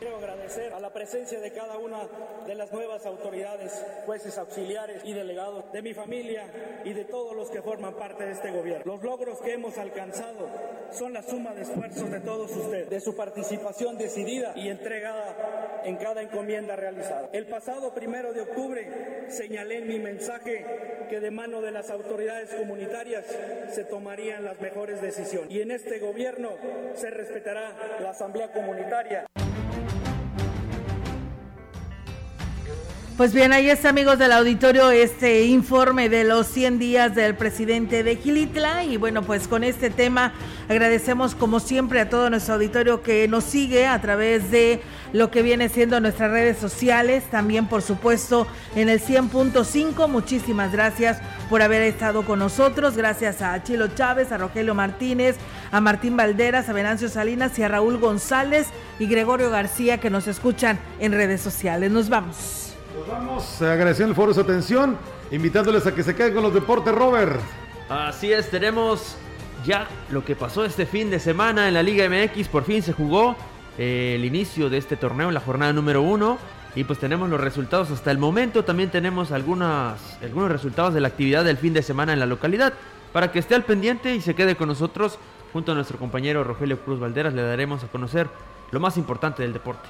presencia 1.05 1.39
de 1.39 1.51
cada 1.51 1.77
una 1.77 1.99
de 2.47 2.55
las 2.55 2.73
nuevas 2.73 3.05
autoridades, 3.05 3.85
jueces 4.07 4.39
auxiliares 4.39 5.03
y 5.05 5.13
delegados, 5.13 5.71
de 5.71 5.83
mi 5.83 5.93
familia 5.93 6.47
y 6.83 6.95
de 6.95 7.05
todos 7.05 7.37
los 7.37 7.51
que 7.51 7.61
forman 7.61 7.93
parte 7.93 8.25
de 8.25 8.33
este 8.33 8.51
gobierno. 8.51 8.91
Los 8.91 9.03
logros 9.03 9.39
que 9.43 9.53
hemos 9.53 9.77
alcanzado 9.77 10.49
son 10.93 11.13
la 11.13 11.23
suma 11.23 11.53
de 11.53 11.61
esfuerzos 11.61 12.11
de 12.11 12.21
todos 12.21 12.51
ustedes, 12.57 12.89
de 12.89 13.01
su 13.03 13.15
participación 13.15 13.99
decidida 13.99 14.55
y 14.57 14.71
entregada 14.71 15.83
en 15.85 15.97
cada 15.97 16.23
encomienda 16.23 16.75
realizada. 16.75 17.29
El 17.35 17.49
pasado 17.49 17.93
primero 17.93 18.33
de 18.33 18.41
octubre 18.41 19.27
señalé 19.29 19.81
en 19.81 19.89
mi 19.89 19.99
mensaje 19.99 20.65
que 21.11 21.21
de 21.21 21.31
mano 21.31 21.61
de 21.61 21.71
las 21.71 21.91
autoridades 21.91 22.49
comunitarias 22.55 23.27
se 23.75 23.85
tomarían 23.85 24.43
las 24.43 24.59
mejores 24.59 25.03
decisiones 25.03 25.51
y 25.51 25.61
en 25.61 25.71
este 25.71 25.99
gobierno 25.99 26.53
se 26.95 27.11
respetará 27.11 27.99
la 28.01 28.09
Asamblea 28.09 28.51
Comunitaria. 28.53 29.27
Pues 33.17 33.33
bien, 33.33 33.53
ahí 33.53 33.71
está, 33.71 33.91
amigos 33.91 34.19
del 34.19 34.33
auditorio, 34.33 34.91
este 34.91 35.45
informe 35.45 36.09
de 36.09 36.25
los 36.25 36.49
100 36.49 36.81
días 36.81 37.15
del 37.15 37.37
presidente 37.37 38.03
de 38.03 38.17
Gilitla. 38.17 38.83
Y 38.83 38.97
bueno, 38.97 39.23
pues 39.23 39.47
con 39.47 39.63
este 39.63 39.89
tema 39.89 40.33
agradecemos 40.69 41.37
como 41.37 41.61
siempre 41.61 42.01
a 42.01 42.09
todo 42.09 42.29
nuestro 42.29 42.55
auditorio 42.55 43.03
que 43.03 43.29
nos 43.29 43.45
sigue 43.45 43.87
a 43.87 44.01
través 44.01 44.51
de 44.51 44.83
lo 45.13 45.31
que 45.31 45.43
viene 45.43 45.69
siendo 45.69 46.01
nuestras 46.01 46.33
redes 46.33 46.59
sociales, 46.59 47.23
también 47.31 47.69
por 47.69 47.83
supuesto 47.83 48.49
en 48.75 48.89
el 48.89 49.01
100.5. 49.01 50.09
Muchísimas 50.09 50.73
gracias 50.73 51.19
por 51.49 51.63
haber 51.63 51.83
estado 51.83 52.25
con 52.25 52.41
nosotros. 52.41 52.97
Gracias 52.97 53.43
a 53.43 53.63
Chilo 53.63 53.87
Chávez, 53.95 54.33
a 54.33 54.39
Rogelio 54.39 54.75
Martínez, 54.75 55.37
a 55.71 55.81
Martín 55.81 56.17
Valderas, 56.17 56.69
a 56.69 56.73
Venancio 56.73 57.09
Salinas 57.09 57.57
y 57.61 57.63
a 57.63 57.69
Raúl 57.69 57.99
González 57.99 58.67
y 58.99 59.07
Gregorio 59.07 59.51
García 59.51 59.99
que 59.99 60.11
nos 60.11 60.27
escuchan 60.27 60.81
en 60.99 61.13
redes 61.13 61.41
sociales. 61.41 61.93
Nos 61.93 62.09
vamos. 62.09 62.64
Nos 62.95 63.09
vamos 63.09 63.61
agradeciendo 63.61 64.11
el 64.11 64.15
foro 64.15 64.33
su 64.33 64.41
atención, 64.41 64.97
invitándoles 65.33 65.85
a 65.85 65.93
que 65.93 66.05
se 66.05 66.15
queden 66.15 66.33
con 66.33 66.45
los 66.45 66.55
deportes, 66.55 66.95
Robert. 66.95 67.41
Así 67.89 68.33
es, 68.33 68.49
tenemos 68.51 69.17
ya 69.65 69.89
lo 70.11 70.25
que 70.25 70.37
pasó 70.37 70.65
este 70.65 70.87
fin 70.87 71.11
de 71.11 71.19
semana 71.19 71.67
en 71.67 71.75
la 71.75 71.83
Liga 71.83 72.09
MX. 72.09 72.47
Por 72.47 72.63
fin 72.63 72.83
se 72.83 72.93
jugó 72.93 73.35
eh, 73.79 74.13
el 74.15 74.25
inicio 74.25 74.71
de 74.71 74.79
este 74.79 74.97
torneo 74.97 75.33
la 75.33 75.41
jornada 75.41 75.73
número 75.73 76.03
uno. 76.03 76.39
Y 76.77 76.85
pues 76.85 77.01
tenemos 77.01 77.29
los 77.29 77.41
resultados 77.41 77.91
hasta 77.91 78.13
el 78.13 78.19
momento. 78.19 78.65
También 78.65 78.91
tenemos 78.91 79.33
algunas, 79.33 79.99
algunos 80.23 80.53
resultados 80.53 80.95
de 80.95 81.01
la 81.01 81.09
actividad 81.09 81.45
del 81.45 81.57
fin 81.57 81.73
de 81.73 81.83
semana 81.83 82.13
en 82.13 82.21
la 82.21 82.27
localidad. 82.27 82.75
Para 83.13 83.33
que 83.33 83.41
esté 83.41 83.57
al 83.57 83.65
pendiente 83.65 84.15
y 84.15 84.21
se 84.21 84.37
quede 84.37 84.55
con 84.55 84.69
nosotros, 84.69 85.19
junto 85.53 85.73
a 85.73 85.75
nuestro 85.75 85.99
compañero 85.99 86.45
Rogelio 86.45 86.79
Cruz 86.79 87.01
Valderas, 87.01 87.35
le 87.35 87.43
daremos 87.43 87.83
a 87.83 87.89
conocer 87.89 88.29
lo 88.71 88.79
más 88.79 88.97
importante 88.97 89.43
del 89.43 89.53
deporte. 89.53 89.89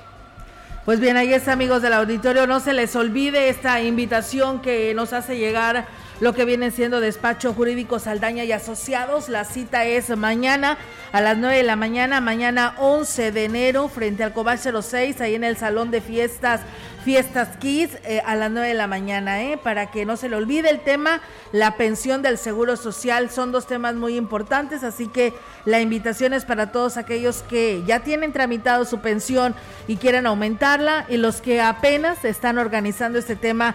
Pues 0.84 1.00
bien, 1.00 1.16
ahí 1.16 1.32
está, 1.32 1.52
amigos 1.52 1.80
del 1.80 1.94
auditorio. 1.94 2.46
No 2.46 2.60
se 2.60 2.74
les 2.74 2.94
olvide 2.94 3.48
esta 3.48 3.80
invitación 3.80 4.60
que 4.60 4.92
nos 4.92 5.14
hace 5.14 5.38
llegar 5.38 5.86
lo 6.20 6.32
que 6.32 6.44
viene 6.44 6.70
siendo 6.70 7.00
Despacho 7.00 7.52
Jurídico 7.52 7.98
Saldaña 7.98 8.44
y 8.44 8.52
Asociados. 8.52 9.28
La 9.28 9.44
cita 9.44 9.84
es 9.84 10.16
mañana 10.16 10.78
a 11.12 11.20
las 11.20 11.36
9 11.36 11.56
de 11.56 11.62
la 11.62 11.76
mañana, 11.76 12.20
mañana 12.20 12.74
11 12.78 13.32
de 13.32 13.44
enero, 13.44 13.88
frente 13.88 14.24
al 14.24 14.32
Cobal 14.32 14.58
06, 14.58 15.20
ahí 15.20 15.34
en 15.34 15.44
el 15.44 15.56
Salón 15.56 15.90
de 15.90 16.00
Fiestas 16.00 16.60
Fiestas 17.04 17.58
Kids 17.58 17.98
eh, 18.04 18.22
a 18.24 18.34
las 18.34 18.50
9 18.50 18.68
de 18.68 18.74
la 18.74 18.86
mañana, 18.86 19.42
¿eh? 19.42 19.58
para 19.62 19.90
que 19.90 20.06
no 20.06 20.16
se 20.16 20.30
le 20.30 20.36
olvide 20.36 20.70
el 20.70 20.80
tema, 20.80 21.20
la 21.52 21.76
pensión 21.76 22.22
del 22.22 22.38
Seguro 22.38 22.78
Social, 22.78 23.28
son 23.30 23.52
dos 23.52 23.66
temas 23.66 23.94
muy 23.94 24.16
importantes, 24.16 24.82
así 24.82 25.08
que 25.08 25.34
la 25.66 25.82
invitación 25.82 26.32
es 26.32 26.46
para 26.46 26.72
todos 26.72 26.96
aquellos 26.96 27.42
que 27.42 27.82
ya 27.86 28.00
tienen 28.00 28.32
tramitado 28.32 28.86
su 28.86 29.00
pensión 29.00 29.54
y 29.86 29.96
quieren 29.96 30.26
aumentarla 30.26 31.04
y 31.10 31.18
los 31.18 31.42
que 31.42 31.60
apenas 31.60 32.24
están 32.24 32.56
organizando 32.56 33.18
este 33.18 33.36
tema 33.36 33.74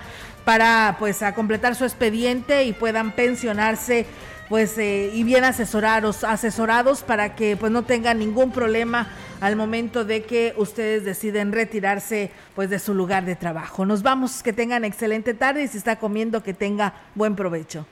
para 0.49 0.95
pues 0.97 1.21
a 1.21 1.35
completar 1.35 1.75
su 1.75 1.83
expediente 1.83 2.63
y 2.63 2.73
puedan 2.73 3.11
pensionarse 3.11 4.07
pues 4.49 4.79
eh, 4.79 5.11
y 5.13 5.23
bien 5.23 5.43
asesorados, 5.43 6.23
asesorados 6.23 7.03
para 7.03 7.35
que 7.35 7.55
pues 7.55 7.71
no 7.71 7.83
tengan 7.83 8.17
ningún 8.17 8.51
problema 8.51 9.09
al 9.41 9.55
momento 9.55 10.05
de 10.05 10.23
que 10.23 10.55
ustedes 10.57 11.05
deciden 11.05 11.51
retirarse 11.51 12.31
pues 12.55 12.71
de 12.71 12.79
su 12.79 12.95
lugar 12.95 13.25
de 13.25 13.35
trabajo. 13.35 13.85
Nos 13.85 14.01
vamos, 14.01 14.41
que 14.41 14.51
tengan 14.51 14.85
excelente 14.85 15.35
tarde 15.35 15.65
y 15.65 15.67
si 15.67 15.77
está 15.77 15.99
comiendo 15.99 16.41
que 16.41 16.55
tenga 16.55 16.95
buen 17.13 17.35
provecho. 17.35 17.85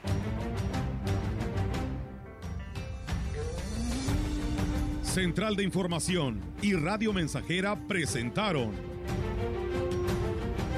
Central 5.04 5.56
de 5.56 5.64
Información 5.64 6.42
y 6.64 6.74
Radio 6.74 7.14
Mensajera 7.14 7.76
presentaron 7.88 8.72